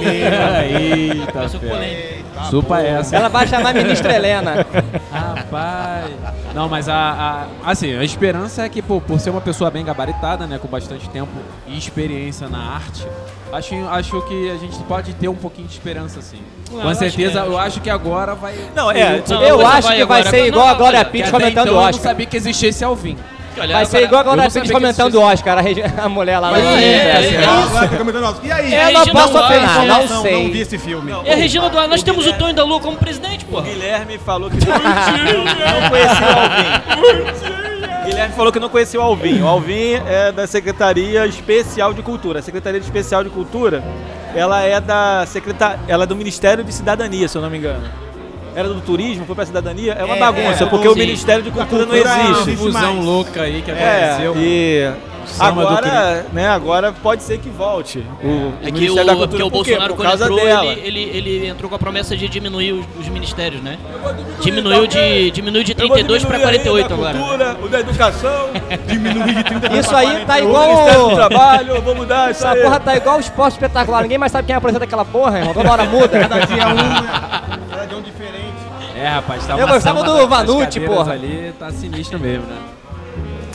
Eita, 0.00 1.32
Vai 1.32 1.48
ser 1.48 1.58
polêmico. 1.58 2.24
Supa 2.50 2.80
essa. 2.80 3.16
Ela 3.16 3.28
vai 3.28 3.46
chamar 3.46 3.70
a 3.70 3.72
ministra 3.74 4.14
Helena. 4.14 4.66
Rapaz. 5.12 6.10
Não, 6.54 6.68
mas 6.68 6.88
a, 6.88 6.94
a- 7.24 7.70
assim, 7.70 7.94
a 7.96 8.04
esperança 8.04 8.62
é 8.64 8.68
que, 8.68 8.82
pô, 8.82 9.00
por 9.00 9.18
ser 9.18 9.30
uma 9.30 9.40
pessoa 9.40 9.70
bem 9.70 9.84
gabaritada, 9.84 10.46
né, 10.46 10.58
com 10.58 10.68
bastante 10.68 11.08
tempo 11.08 11.30
e 11.66 11.76
experiência 11.78 12.48
na 12.48 12.58
arte, 12.58 13.06
acho, 13.52 13.74
acho 13.88 14.22
que 14.22 14.50
a 14.50 14.56
gente 14.56 14.76
pode 14.84 15.14
ter 15.14 15.28
um 15.28 15.34
pouquinho 15.34 15.66
de 15.66 15.72
esperança, 15.74 16.18
assim. 16.20 16.38
eu 16.72 16.80
com 16.80 16.88
acho 16.88 16.98
certeza, 16.98 17.40
que 17.42 17.46
é. 17.48 17.50
eu 17.50 17.58
acho 17.58 17.80
que 17.80 17.90
agora 17.90 18.34
vai. 18.34 18.54
Não, 18.74 18.90
é, 18.90 19.22
Não, 19.28 19.42
Eu 19.42 19.66
acho 19.66 19.88
que 19.88 20.04
vai 20.04 20.20
agora. 20.20 20.30
ser 20.30 20.40
Não, 20.40 20.46
igual 20.48 20.66
não, 20.66 20.72
a 20.74 20.76
Glória 20.76 21.04
Pires 21.04 21.30
comentando 21.30 21.50
então 21.52 21.64
o 21.64 21.68
eu 21.68 21.74
não 21.82 21.88
Oscar. 21.90 22.02
sabia 22.02 22.26
que 22.26 22.36
existisse 22.36 22.84
Alvin. 22.84 23.16
Olha, 23.58 23.74
Vai 23.74 23.86
ser 23.86 23.96
agora- 23.98 24.06
igual 24.06 24.20
a 24.22 24.24
não 24.36 24.42
Pires 24.44 24.52
sabia 24.52 24.68
que 24.68 24.74
comentando 24.74 25.14
o 25.14 25.20
Oscar, 25.22 25.58
a, 25.58 25.60
regi- 25.60 25.82
a 25.96 26.08
mulher 26.08 26.38
lá. 26.38 26.50
Mas 26.50 26.64
é, 26.64 26.84
é, 26.84 27.34
é, 27.34 27.44
Agora 27.46 27.88
tá 27.88 27.96
comentando 27.96 28.24
alto. 28.26 28.40
E 28.46 28.50
aí? 28.52 28.74
É, 28.74 28.88
Eu 28.88 28.92
não 28.92 29.06
posso 29.06 29.38
opinar, 29.38 29.84
é. 29.84 29.86
não 29.86 30.06
Não, 30.06 30.22
sei. 30.22 30.32
não 30.44 30.52
vi 30.52 30.60
esse 30.60 30.78
filme. 30.78 31.12
É 31.24 31.32
a 31.32 31.36
Regina 31.36 31.68
Duarte. 31.70 31.90
Nós 31.90 32.02
o 32.02 32.04
temos 32.04 32.26
o 32.26 32.32
Tonho 32.34 32.54
da 32.54 32.64
Lua 32.64 32.80
como 32.80 32.96
presidente, 32.96 33.44
O 33.44 33.48
pô. 33.48 33.62
Guilherme 33.62 34.18
falou 34.18 34.50
que 34.50 34.56
não, 34.66 34.74
não 34.74 35.90
conhecia 35.90 36.26
o 36.26 36.40
Alvin. 36.40 38.04
Guilherme 38.06 38.34
falou 38.34 38.52
que 38.52 38.60
não 38.60 38.68
conhecia 38.68 39.00
o 39.00 39.02
Alvin. 39.02 39.40
O 39.42 39.46
Alvin 39.46 39.94
é 40.06 40.32
da 40.32 40.46
Secretaria 40.46 41.24
Especial 41.26 41.94
de 41.94 42.02
Cultura. 42.02 42.40
A 42.40 42.42
Secretaria 42.42 42.78
Especial 42.80 43.24
de 43.24 43.30
Cultura, 43.30 43.82
ela 44.34 44.62
é 44.62 44.80
da 44.80 45.24
secreta... 45.26 45.78
ela 45.88 46.04
é 46.04 46.06
do 46.06 46.16
Ministério 46.16 46.62
de 46.64 46.72
Cidadania, 46.72 47.28
se 47.28 47.36
eu 47.36 47.42
não 47.42 47.48
me 47.50 47.58
engano. 47.58 47.82
Era 48.54 48.68
do 48.68 48.80
turismo, 48.80 49.24
foi 49.26 49.34
pra 49.34 49.44
cidadania, 49.46 49.92
é 49.94 50.04
uma 50.04 50.16
É, 50.16 50.20
bagunça, 50.20 50.64
é, 50.64 50.66
porque 50.66 50.86
sim. 50.88 50.94
o 50.94 50.96
Ministério 50.96 51.42
de 51.42 51.50
Cultura, 51.50 51.84
cultura 51.86 52.04
não 52.14 52.14
existe. 52.22 52.42
existe. 52.50 52.56
Fusão 52.56 52.94
mais. 52.94 53.04
louca 53.04 53.42
aí 53.42 53.62
que 53.62 53.70
É, 53.70 53.74
aconteceu. 54.12 54.34
e 54.36 54.90
agora, 55.40 56.26
né, 56.32 56.48
agora 56.48 56.92
pode 56.92 57.22
ser 57.22 57.38
que 57.38 57.48
volte. 57.48 57.98
O, 58.22 58.52
É 58.62 58.66
que 58.66 58.72
Ministério 58.72 59.02
o, 59.02 59.06
da 59.06 59.12
Cultura, 59.16 59.26
porque 59.28 59.42
o? 59.42 59.50
Bolsonaro, 59.50 59.94
quando 59.94 60.12
entrou, 60.22 60.38
ele, 60.38 60.80
ele, 60.84 61.00
ele 61.02 61.46
entrou 61.48 61.68
com 61.68 61.74
a 61.76 61.78
promessa 61.78 62.16
de 62.16 62.28
diminuir 62.28 62.72
os, 62.72 62.84
os 63.00 63.08
ministérios, 63.08 63.62
né? 63.62 63.78
Diminuiu 64.40 64.86
de, 64.86 65.30
diminuiu 65.30 65.64
de 65.64 65.72
Eu 65.72 65.88
vou 65.88 65.96
32 65.96 66.24
para 66.24 66.38
diminuir 66.38 66.54
aí 66.58 66.62
48 66.64 66.88
da 66.88 66.94
agora. 66.94 67.18
cultura, 67.18 67.56
o 67.62 67.68
da 67.68 67.80
educação, 67.80 68.48
Diminuir 68.86 69.34
de 69.34 69.44
30 69.44 69.76
Isso 69.78 69.96
aí 69.96 70.24
tá 70.26 70.36
o 70.36 70.44
Ministério 70.44 70.44
do 70.44 71.10
igual. 71.10 71.14
Trabalho, 71.16 71.82
vou 71.82 71.94
mudar 71.96 72.30
isso 72.30 72.44
Essa 72.46 72.54
aí. 72.54 72.62
porra 72.62 72.80
tá 72.80 72.96
igual 72.96 73.16
o 73.16 73.20
esporte 73.20 73.52
espetacular. 73.54 74.02
Ninguém 74.02 74.18
mais 74.18 74.30
sabe 74.30 74.46
quem 74.46 74.54
é 74.54 74.58
apresenta 74.58 74.84
aquela 74.84 75.04
porra, 75.04 75.38
irmão. 75.38 75.54
Toda 75.54 75.72
hora 75.72 75.84
muda. 75.84 76.08
Cada 76.20 76.38
dia 76.46 76.68
um, 76.68 77.53
né? 77.86 78.02
Diferente. 78.04 78.96
É, 78.96 79.08
rapaz, 79.08 79.46
tá 79.46 79.58
Eu 79.58 79.66
gostava 79.66 80.02
do 80.02 80.26
Vanucci, 80.28 80.80
porra. 80.80 81.12
ali, 81.12 81.52
tá 81.58 81.70
sinistro 81.70 82.18
mesmo, 82.18 82.46
né? 82.46 82.56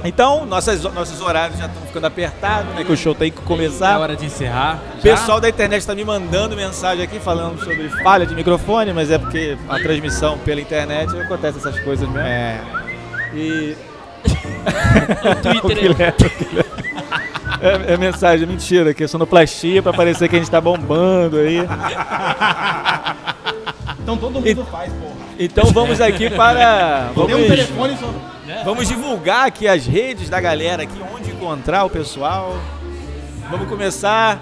Então, 0.04 0.46
nossas, 0.46 0.82
nossos 0.94 1.20
horários 1.20 1.60
já 1.60 1.66
estão 1.66 1.82
ficando 1.84 2.08
apertados, 2.08 2.74
né? 2.74 2.84
Que 2.86 2.92
o 2.92 2.96
show 2.98 3.14
tem 3.14 3.30
que 3.32 3.40
É 3.40 3.42
começar. 3.44 4.00
hora 4.00 4.16
de 4.16 4.26
encerrar. 4.26 4.80
O 4.98 5.02
pessoal 5.02 5.42
da 5.42 5.50
internet 5.50 5.82
está 5.82 5.94
me 5.94 6.06
mandando 6.06 6.56
mensagem 6.56 7.04
aqui 7.04 7.20
falando 7.20 7.62
sobre 7.62 7.90
falha 8.02 8.26
de 8.26 8.34
microfone, 8.34 8.94
mas 8.94 9.12
é 9.12 9.18
porque 9.18 9.58
a 9.68 9.78
transmissão 9.80 10.38
pela 10.38 10.62
internet 10.62 11.18
acontece 11.20 11.58
essas 11.58 11.78
coisas 11.82 12.08
mesmo. 12.08 12.26
É. 12.26 12.62
E. 13.34 13.76
O 14.60 15.36
Twitter, 15.42 15.80
Guilherme, 15.80 16.14
o 16.20 16.46
Guilherme. 16.46 16.70
É, 17.62 17.94
é 17.94 17.98
mensagem, 17.98 18.46
mentira, 18.48 18.94
que 18.94 19.04
é 19.04 19.08
sonoplastia 19.08 19.82
pra 19.84 19.92
parecer 19.94 20.30
que 20.30 20.36
a 20.36 20.40
gente 20.40 20.52
tá 20.52 20.62
bombando 20.62 21.38
aí. 21.38 21.60
Então 24.02 24.18
todo 24.18 24.42
mundo 24.42 24.66
faz, 24.66 24.92
porra. 24.94 25.14
Então 25.38 25.66
vamos 25.66 26.02
aqui 26.02 26.30
para. 26.30 27.12
Tem 27.16 27.24
um 27.24 27.28
Vamos, 27.28 27.48
telefone 27.48 27.98
só. 27.98 28.14
vamos 28.64 28.88
divulgar 28.88 29.48
aqui 29.48 29.68
as 29.68 29.86
redes 29.86 30.30
da 30.30 30.40
galera 30.42 30.84
aqui, 30.84 31.00
onde 31.16 31.32
encontrar 31.32 31.86
o 31.86 31.90
pessoal. 31.90 32.58
Vamos 33.50 33.68
começar 33.68 34.40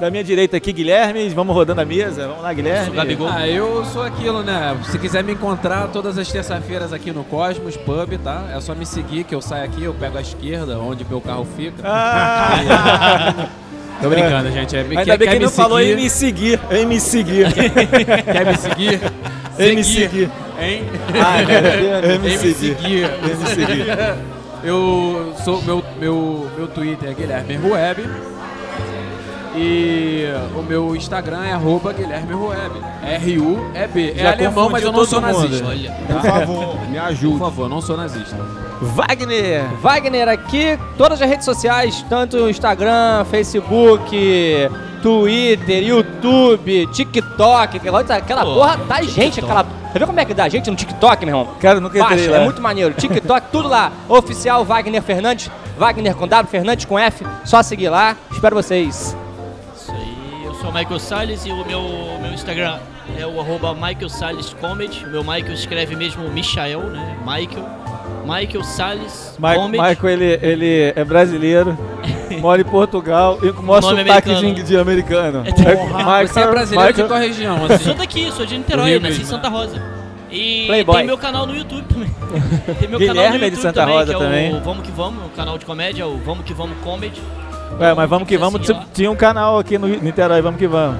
da 0.00 0.10
minha 0.10 0.24
direita 0.24 0.56
aqui, 0.56 0.72
Guilherme. 0.72 1.28
Vamos 1.30 1.54
rodando 1.54 1.80
a 1.80 1.84
mesa. 1.84 2.28
Vamos 2.28 2.42
lá, 2.42 2.52
Guilherme. 2.52 2.86
Sou 2.86 2.94
Gabigol. 2.94 3.28
Ah, 3.28 3.48
eu 3.48 3.84
sou 3.86 4.02
aquilo, 4.02 4.42
né? 4.42 4.76
Se 4.90 4.98
quiser 4.98 5.22
me 5.22 5.32
encontrar 5.32 5.88
todas 5.88 6.18
as 6.18 6.30
terças-feiras 6.30 6.92
aqui 6.92 7.10
no 7.12 7.24
Cosmos 7.24 7.76
Pub, 7.76 8.18
tá? 8.22 8.44
É 8.54 8.60
só 8.60 8.74
me 8.74 8.84
seguir 8.84 9.24
que 9.24 9.34
eu 9.34 9.40
saio 9.40 9.64
aqui, 9.64 9.84
eu 9.84 9.94
pego 9.94 10.18
a 10.18 10.20
esquerda, 10.20 10.78
onde 10.78 11.04
meu 11.04 11.20
carro 11.20 11.46
fica. 11.56 11.82
Ah, 11.84 13.48
Tô 14.00 14.08
brincando, 14.08 14.50
gente. 14.50 14.76
É, 14.76 14.80
ainda 14.80 15.04
quer, 15.04 15.18
bem 15.18 15.28
que 15.28 15.34
me 15.38 15.44
não 15.44 15.50
falou 15.50 15.80
em 15.80 15.96
me 15.96 16.10
seguir. 16.10 16.60
Em 16.70 16.86
me 16.86 17.00
seguir. 17.00 17.46
Quer 17.52 18.46
me 18.46 18.56
seguir? 18.56 19.00
Em 19.58 19.76
me 19.76 19.84
seguir. 19.84 20.30
Hein? 20.60 20.84
Meu 21.12 21.62
Deus. 22.02 22.14
Em 22.14 22.18
me 22.18 22.38
seguir. 22.54 23.04
Em 23.04 23.36
me 23.36 23.46
seguir. 23.46 23.86
Eu 24.62 25.34
sou 25.44 25.62
meu 25.62 25.84
meu 26.00 26.50
meu 26.56 26.66
Twitter 26.68 27.10
é 27.10 27.14
Guilherme 27.14 27.56
Rueb. 27.56 27.98
E 29.56 30.24
o 30.56 30.62
meu 30.62 30.96
Instagram 30.96 31.44
é 31.44 31.52
arroba 31.52 31.92
Guilherme 31.92 32.32
Rueb. 32.34 32.72
R-U-E-B. 33.02 34.14
É 34.16 34.22
Já 34.22 34.32
alemão, 34.32 34.68
mas 34.70 34.82
eu 34.82 34.90
não 34.92 35.04
sou 35.04 35.20
mundo. 35.20 35.32
nazista. 35.38 35.66
Olha. 35.66 35.90
Por 35.92 36.22
favor, 36.22 36.80
me 36.88 36.98
Por 36.98 37.04
ajude. 37.04 37.38
favor, 37.38 37.68
não 37.68 37.80
sou 37.80 37.96
nazista. 37.96 38.36
Wagner. 38.80 39.62
Wagner 39.80 40.28
aqui, 40.28 40.78
todas 40.98 41.22
as 41.22 41.28
redes 41.28 41.44
sociais, 41.44 42.04
tanto 42.08 42.48
Instagram, 42.50 43.24
Facebook, 43.30 44.16
Twitter, 45.00 45.82
YouTube, 45.84 46.86
TikTok. 46.88 47.76
Aquela, 47.76 48.00
aquela 48.00 48.44
Pô, 48.44 48.54
porra 48.54 48.76
dá 48.88 49.02
gente, 49.02 49.34
TikTok. 49.34 49.44
aquela. 49.44 49.66
Você 49.92 49.98
viu 49.98 50.06
como 50.08 50.18
é 50.18 50.24
que 50.24 50.34
dá 50.34 50.48
gente 50.48 50.68
no 50.68 50.76
TikTok, 50.76 51.24
meu 51.24 51.36
irmão? 51.38 51.54
Cara, 51.60 51.78
nunca 51.78 51.96
entrei 51.98 52.16
Baixa, 52.18 52.30
lá. 52.32 52.38
é 52.38 52.44
muito 52.44 52.60
maneiro. 52.60 52.92
TikTok, 52.94 53.46
tudo 53.52 53.68
lá. 53.68 53.92
Oficial 54.08 54.64
Wagner 54.64 55.00
Fernandes, 55.00 55.48
Wagner 55.78 56.16
com 56.16 56.26
W, 56.26 56.50
Fernandes 56.50 56.84
com 56.84 56.98
F. 56.98 57.24
Só 57.44 57.62
seguir 57.62 57.88
lá. 57.90 58.16
Espero 58.32 58.56
vocês. 58.56 59.16
Sou 60.64 60.70
o 60.70 60.74
Michael 60.74 60.98
Salles 60.98 61.44
e 61.44 61.50
o 61.52 61.62
meu, 61.66 61.82
meu 62.22 62.32
Instagram 62.32 62.78
é 63.18 63.26
o 63.26 63.38
arroba 63.38 63.74
Michael 63.74 64.08
Salles 64.08 64.54
Comedy. 64.58 65.04
O 65.04 65.10
meu 65.10 65.22
Michael 65.22 65.52
escreve 65.52 65.94
mesmo 65.94 66.26
Michael, 66.30 66.80
né? 66.84 67.18
Michael. 67.20 67.68
Michael 68.24 68.64
Salles 68.64 69.36
Ma 69.38 69.56
Comedy. 69.56 69.86
Michael, 69.86 70.12
ele, 70.14 70.38
ele 70.40 70.92
é 70.96 71.04
brasileiro, 71.04 71.76
mora 72.40 72.62
em 72.62 72.64
Portugal 72.64 73.38
e 73.42 73.52
com 73.52 73.62
o 73.62 73.82
sotaque 73.82 74.30
de, 74.30 74.36
americano. 74.36 74.64
de 74.64 74.76
americano. 74.78 75.44
É 75.46 75.52
Michael, 75.98 76.28
Você 76.28 76.40
é 76.40 76.46
brasileiro 76.46 76.92
de 76.94 77.02
Michael- 77.02 77.08
qual 77.08 77.20
região, 77.20 77.66
assim? 77.66 77.84
Sou 77.84 77.94
daqui, 77.94 78.32
sou 78.32 78.46
de 78.46 78.56
Niterói, 78.56 78.98
nasci 78.98 79.20
em 79.20 79.26
Santa 79.26 79.50
Rosa. 79.50 79.82
E 80.30 80.64
Playboy. 80.66 80.96
tem 80.96 81.06
meu 81.06 81.18
canal 81.18 81.46
no 81.46 81.54
YouTube 81.54 81.84
também. 81.92 82.08
Tem 82.80 82.88
meu 82.88 82.98
canal 82.98 83.14
Guilherme 83.14 83.38
no 83.38 83.44
é 83.44 83.50
de 83.50 83.56
YouTube 83.56 83.62
Santa 83.62 83.80
também, 83.82 83.94
Rosa 83.96 84.06
que 84.06 84.16
é 84.16 84.18
também. 84.18 84.54
o 84.56 84.60
Vamos 84.62 84.86
Que 84.86 84.92
Vamos, 84.92 85.26
o 85.26 85.28
canal 85.28 85.58
de 85.58 85.66
comédia, 85.66 86.06
o 86.06 86.16
Vamos 86.20 86.46
Que 86.46 86.54
Vamos 86.54 86.78
Comedy. 86.82 87.20
Ué, 87.80 87.94
mas 87.94 88.08
vamos 88.08 88.28
que 88.28 88.34
quiser 88.34 88.44
vamos. 88.44 88.66
seguir 88.66 88.78
lá. 88.78 88.86
Tinha 88.92 89.10
um 89.10 89.16
canal 89.16 89.58
aqui 89.58 89.76
no 89.78 89.86
Niterói, 89.88 90.40
vamos 90.40 90.58
que 90.58 90.66
vamos. 90.66 90.98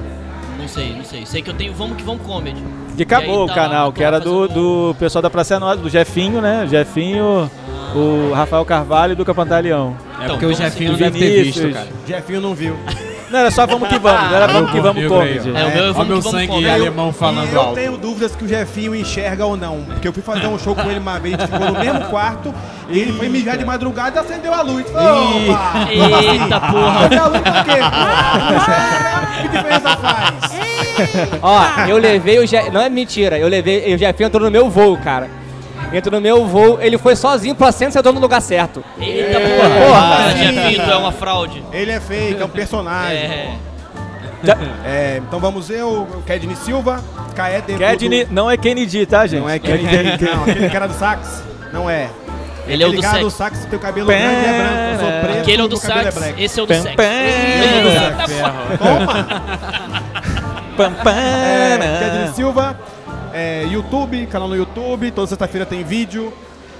Não 0.59 0.67
sei, 0.67 0.93
não 0.95 1.03
sei. 1.03 1.25
Sei 1.25 1.41
que 1.41 1.49
eu 1.49 1.53
tenho 1.53 1.73
Vamos 1.73 1.95
Que 1.97 2.03
Vamos 2.03 2.25
Comedy. 2.25 2.61
Que 2.97 3.03
acabou 3.03 3.39
aí 3.39 3.43
o 3.43 3.47
tá 3.47 3.53
canal, 3.53 3.91
que 3.93 4.03
era 4.03 4.19
do, 4.19 4.47
fazendo- 4.47 4.89
do 4.89 4.95
pessoal 4.97 5.21
da 5.21 5.29
Praça 5.29 5.59
Nossa, 5.59 5.77
do 5.77 5.89
Jefinho, 5.89 6.41
né? 6.41 6.65
Jefinho, 6.69 7.49
o 7.93 8.31
Rafael 8.33 8.63
Carvalho 8.65 9.13
e 9.13 9.15
do 9.15 9.25
Capantaleão. 9.25 9.95
É 10.19 10.23
Então, 10.23 10.27
porque 10.37 10.45
o 10.45 10.49
vamos 10.49 10.57
Jefinho 10.57 10.91
não 10.91 10.97
seguir. 10.97 11.11
deve 11.11 11.19
ter 11.19 11.43
visto, 11.43 11.71
cara. 11.73 11.87
Jefinho 12.07 12.41
não 12.41 12.55
viu. 12.55 12.75
Não, 13.29 13.39
era 13.39 13.51
só 13.51 13.65
vamos 13.65 13.89
que 13.89 13.97
vamos, 13.97 14.31
era 14.31 14.47
vamos 14.47 14.71
que 14.71 14.79
vamos 14.79 15.11
ó. 15.11 15.23
É, 15.23 15.39
o 15.39 15.41
meu 15.41 15.55
é 15.55 15.57
Olha 15.57 15.93
Vamos 15.93 16.07
meu 16.07 16.17
Que 16.17 16.23
Vamos 16.23 16.31
sangue 16.31 16.69
alemão 16.69 17.09
e 17.09 17.13
falando 17.13 17.51
eu 17.51 17.59
alto. 17.59 17.75
tenho 17.75 17.97
dúvidas 17.97 18.35
que 18.35 18.45
o 18.45 18.47
Jefinho 18.47 18.95
enxerga 18.95 19.45
ou 19.45 19.57
não. 19.57 19.81
Porque 19.81 20.07
eu 20.07 20.13
fui 20.13 20.21
fazer 20.21 20.47
um 20.47 20.59
show 20.59 20.75
com 20.75 20.89
ele 20.89 20.99
uma 20.99 21.19
vez, 21.19 21.35
a 21.35 21.37
gente 21.39 21.51
ficou 21.51 21.71
no 21.71 21.79
mesmo 21.79 22.01
quarto, 22.05 22.53
e 22.89 22.99
ele 22.99 23.13
foi 23.13 23.27
mijar 23.29 23.57
de 23.57 23.65
madrugada 23.65 24.19
e 24.19 24.19
acendeu 24.19 24.53
a 24.53 24.61
luz. 24.61 24.85
Opa! 24.89 24.99
Assim? 26.17 26.43
Eita 26.43 26.59
porra! 26.59 26.99
Acendeu 26.99 27.23
a 27.23 27.27
luz 27.27 27.41
por 27.41 27.63
quê? 27.65 27.79
Que 29.41 29.47
diferença 29.49 29.97
faz? 29.97 30.35
Ó, 31.41 31.61
eu 31.89 31.97
levei 31.97 32.39
o 32.39 32.47
Je... 32.47 32.69
Não 32.69 32.81
é 32.81 32.89
mentira, 32.89 33.37
eu 33.37 33.47
levei. 33.47 33.93
O 33.93 33.97
Jefinho 33.97 34.27
entrou 34.27 34.43
no 34.43 34.51
meu 34.51 34.69
voo, 34.69 34.97
cara. 34.97 35.29
Entrou 35.93 36.15
no 36.15 36.21
meu 36.21 36.45
voo, 36.45 36.79
ele 36.81 36.97
foi 36.97 37.15
sozinho 37.15 37.53
pro 37.55 37.67
assento 37.67 37.89
e 37.91 37.93
sentou 37.93 38.11
no 38.13 38.19
lugar 38.19 38.41
certo. 38.41 38.83
Eita 38.99 39.39
porra! 39.39 39.84
Porra. 40.29 40.33
Ah, 40.33 40.53
Jefinho, 40.53 40.85
tu 40.85 40.91
é 40.91 40.97
uma 40.97 41.11
fraude. 41.11 41.63
Ele 41.71 41.91
é 41.91 41.99
fake, 41.99 42.41
é 42.41 42.45
um 42.45 42.49
personagem. 42.49 43.17
É. 43.17 43.55
É, 44.85 45.21
então 45.27 45.39
vamos 45.39 45.69
ver 45.69 45.83
o 45.83 46.05
Kedney 46.25 46.55
Silva, 46.55 47.03
Caé 47.35 47.61
dentro 47.61 47.83
Kedney 47.83 48.27
não 48.29 48.49
é 48.51 48.55
Kennedy, 48.55 49.03
tá, 49.05 49.25
gente? 49.25 49.41
Não 49.41 49.49
é 49.49 49.57
Kedney, 49.57 50.17
não, 50.21 50.43
aquele 50.43 50.69
cara 50.69 50.87
do 50.87 50.93
sax, 50.93 51.43
não 51.73 51.89
é. 51.89 52.09
Ele 52.67 52.83
é 52.83 52.87
o 52.87 52.91
do 52.91 53.01
cara 53.01 53.19
do 53.19 53.31
sax, 53.31 53.65
teu 53.65 53.79
cabelo 53.79 54.07
grande 54.07 54.23
é 54.23 54.57
branco, 54.57 54.91
eu 54.91 54.99
sou 54.99 55.21
preto, 55.21 55.41
Aquele 55.41 55.61
é 55.61 55.65
o 55.65 55.67
do 55.67 55.79
cabelo 55.79 56.11
sax, 56.11 56.23
é 56.23 56.43
esse 56.43 56.59
é 56.59 56.63
o 56.63 56.65
do! 56.67 56.73
Pam, 60.77 60.93
pam, 60.93 61.11
É? 61.11 61.99
Kedney 61.99 62.33
Silva, 62.35 62.79
é, 63.33 63.65
YouTube, 63.69 64.25
canal 64.27 64.47
no 64.47 64.55
YouTube, 64.55 65.11
toda 65.11 65.27
sexta-feira 65.27 65.65
tem 65.65 65.83
vídeo. 65.83 66.33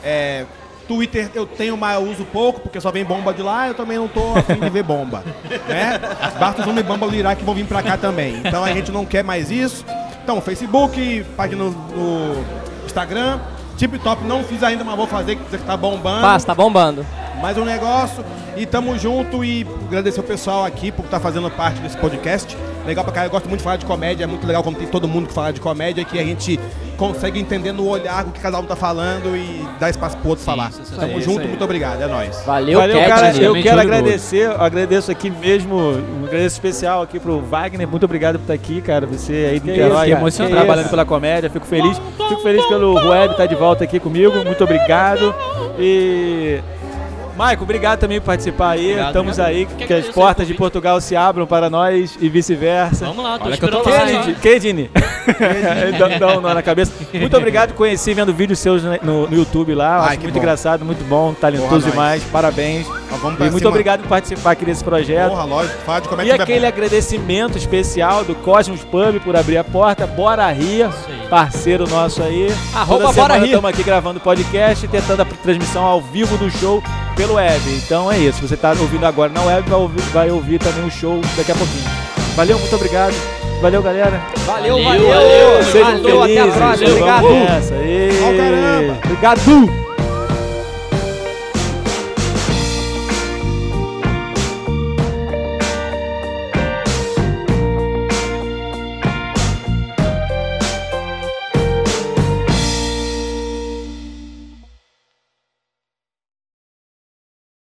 É, 0.04 0.46
Twitter 0.88 1.30
eu 1.34 1.46
tenho, 1.46 1.76
mas 1.76 1.96
eu 1.96 2.10
uso 2.10 2.26
pouco, 2.26 2.62
porque 2.62 2.80
só 2.80 2.92
vem 2.92 3.04
bomba 3.04 3.34
de 3.34 3.42
lá, 3.42 3.68
eu 3.68 3.74
também 3.74 3.98
não 3.98 4.08
tô 4.08 4.34
afim 4.36 4.60
de 4.60 4.70
ver 4.70 4.84
bomba. 4.84 5.24
Né? 5.68 6.00
Basta 6.40 6.62
os 6.62 6.68
homens 6.68 6.86
bomba 6.86 7.08
do 7.08 7.16
Iraque 7.16 7.40
que 7.40 7.46
vão 7.46 7.56
vir 7.56 7.66
pra 7.66 7.82
cá 7.82 7.98
também. 7.98 8.42
Então 8.44 8.64
a 8.64 8.72
gente 8.72 8.92
não 8.92 9.06
quer 9.06 9.24
mais 9.24 9.50
isso. 9.50 9.84
Então, 10.24 10.40
Facebook, 10.42 11.26
página 11.36 11.64
no, 11.64 11.72
no 11.72 12.46
Instagram. 12.86 13.40
Tip 13.78 13.98
Top 14.00 14.24
não 14.24 14.44
fiz 14.44 14.64
ainda, 14.64 14.84
mas 14.84 14.96
vou 14.96 15.08
fazer, 15.08 15.36
que 15.36 15.58
tá 15.60 15.76
bombando. 15.76 16.22
Passa, 16.22 16.48
tá 16.48 16.56
bombando. 16.56 17.06
Mais 17.46 17.60
um 17.60 17.64
negócio. 17.64 18.26
E 18.58 18.66
tamo 18.66 18.98
junto 18.98 19.46
e 19.46 19.68
agradecer 19.86 20.20
o 20.20 20.24
pessoal 20.24 20.66
aqui 20.66 20.92
por 20.92 21.06
estar 21.06 21.20
fazendo 21.20 21.48
parte 21.52 21.80
desse 21.80 21.96
podcast. 21.96 22.58
Legal 22.88 23.04
pra 23.04 23.14
caralho, 23.14 23.28
eu 23.28 23.32
gosto 23.32 23.48
muito 23.48 23.60
de 23.60 23.64
falar 23.64 23.78
de 23.78 23.86
comédia, 23.86 24.24
é 24.24 24.28
muito 24.28 24.48
legal 24.48 24.64
quando 24.64 24.78
tem 24.78 24.88
todo 24.88 25.08
mundo 25.08 25.28
que 25.28 25.34
fala 25.34 25.54
de 25.54 25.62
comédia, 25.62 26.04
que 26.04 26.18
a 26.18 26.24
gente 26.24 26.60
consegue 26.98 27.40
entender 27.40 27.72
no 27.72 27.88
olhar 27.88 28.26
o 28.26 28.32
que 28.32 28.40
cada 28.40 28.60
um 28.60 28.64
tá 28.64 28.76
falando 28.76 29.38
e 29.38 29.64
dar 29.80 29.92
espaço 29.92 30.18
pro 30.18 30.30
outro 30.30 30.44
falar. 30.44 30.72
isso 30.72 30.96
Tamo 30.96 31.18
aí, 31.18 31.22
junto, 31.22 31.48
muito 31.48 31.64
obrigado, 31.64 32.02
é 32.02 32.08
nóis. 32.08 32.36
Valeu, 32.48 32.80
Valeu, 32.80 32.98
Cat, 32.98 33.10
cara. 33.10 33.38
Eu 33.38 33.62
quero 33.62 33.80
agradecer, 33.80 34.46
eu 34.48 34.60
agradeço 34.60 35.12
aqui 35.12 35.30
mesmo, 35.30 35.76
um 35.76 36.26
agradeço 36.26 36.56
especial 36.56 37.04
aqui 37.04 37.20
pro 37.20 37.42
Wagner. 37.42 37.88
Muito 37.88 38.06
obrigado 38.06 38.40
por 38.40 38.44
estar 38.44 38.54
aqui, 38.54 38.82
cara. 38.82 39.06
Você 39.06 39.50
aí 39.52 39.60
do 39.60 39.68
Niterói, 39.68 40.12
emocionante. 40.12 40.56
trabalhando 40.56 40.90
pela 40.90 41.06
comédia. 41.06 41.48
Fico 41.48 41.68
feliz. 41.68 41.96
Fico 42.28 42.42
feliz 42.42 42.66
pelo 42.66 42.96
Web 42.96 43.34
estar 43.34 43.46
de 43.46 43.56
volta 43.56 43.84
aqui 43.84 44.00
comigo. 44.00 44.44
Muito 44.44 44.64
obrigado. 44.64 45.36
E. 45.78 46.60
Maico, 47.36 47.64
obrigado 47.64 48.00
também 48.00 48.20
por 48.20 48.28
participar 48.28 48.72
aí. 48.72 48.86
Obrigado, 48.92 49.08
Estamos 49.08 49.40
obrigado. 49.40 49.56
aí, 49.56 49.66
Que 49.66 49.88
que 49.88 49.94
as 49.94 50.08
portas 50.08 50.48
de. 50.48 50.54
Portugal 50.54 51.00
se 51.02 51.16
abram 51.16 51.46
para 51.46 51.70
nós 51.70 52.18
e 52.22 52.30
vice-versa. 52.30 53.06
Vamos 53.06 53.24
lá, 53.24 53.38
tô 53.38 53.46
Olha 53.46 53.54
esperando 53.54 53.90
lá. 53.90 54.34
Kedini. 54.42 54.90
Dá 55.98 56.18
dá 56.20 56.38
um 56.38 56.42
nó 56.42 56.54
na 56.54 56.62
cabeça. 56.62 56.92
Muito 57.14 57.36
obrigado, 57.38 57.74
conheci 57.74 58.14
vendo 58.14 58.34
vídeos 58.34 58.60
seus 58.60 58.84
no, 58.84 59.28
no 59.28 59.36
YouTube 59.36 59.74
lá. 59.74 60.00
Ai, 60.02 60.08
Acho 60.10 60.18
que 60.18 60.24
muito 60.24 60.34
bom. 60.34 60.40
engraçado, 60.40 60.86
muito 60.86 61.04
bom, 61.08 61.34
talentoso 61.34 61.70
Porra, 61.70 61.82
nós. 61.82 61.92
demais. 61.92 62.24
Parabéns. 62.26 62.88
E 63.40 63.50
muito 63.50 63.68
obrigado 63.68 64.02
por 64.02 64.10
participar 64.10 64.52
aqui 64.52 64.66
desse 64.66 64.84
projeto. 64.84 65.30
Porra, 65.30 65.44
lógico, 65.46 65.78
falar 65.86 66.00
de 66.02 66.08
E 66.08 66.10
comédia 66.10 66.36
aquele 66.36 66.66
agradecimento 66.66 67.58
especial 67.58 68.24
do 68.24 68.36
Cosmos 68.36 68.84
Pub 68.84 69.20
por 69.24 69.36
abrir 69.36 69.58
a 69.58 69.64
porta. 69.64 70.06
Bora 70.06 70.50
Rir, 70.52 70.88
Isso 70.90 71.06
aí. 71.10 71.28
parceiro 71.30 71.88
nosso 71.90 72.22
aí. 72.22 72.48
Arroba 72.74 73.02
Toda 73.06 73.14
Bora 73.14 73.14
semana 73.14 73.38
Rir. 73.38 73.46
estamos 73.46 73.70
aqui 73.70 73.84
gravando 73.84 74.20
podcast 74.20 74.86
e 74.86 74.88
tentando 74.88 75.22
a 75.22 75.26
transmissão 75.26 75.84
ao 75.84 76.02
vivo 76.02 76.38
do 76.38 76.50
show 76.52 76.84
pelo 77.16 77.36
web. 77.36 77.62
Então 77.84 78.12
é 78.12 78.18
isso. 78.18 78.42
Você 78.46 78.56
está 78.56 78.70
ouvindo 78.72 79.06
agora 79.06 79.32
na 79.32 79.42
web, 79.42 79.70
vai 79.70 79.80
ouvir, 79.80 80.02
vai 80.12 80.32
ouvir 80.32 80.60
também 80.60 80.86
o 80.86 80.92
show 80.92 81.22
daqui 81.38 81.52
a 81.52 81.56
pouquinho. 81.56 81.86
Valeu, 82.36 82.60
muito 82.60 82.76
obrigado. 82.76 83.14
Valeu, 83.62 83.82
galera. 83.82 84.22
Valeu, 84.46 84.84
Valeu, 84.84 85.08
valeu. 85.08 85.08
valeu. 85.10 85.64
Sejam 85.64 86.02
Valeu, 86.02 86.24
até 86.24 86.38
a 86.40 86.44
felizes. 86.44 86.56
próxima. 86.58 86.90
Vamos 86.90 87.02
Obrigado. 87.02 87.30
nessa. 87.34 87.76
Ó, 88.24 88.38
caramba. 88.38 89.00
Obrigado. 89.06 89.85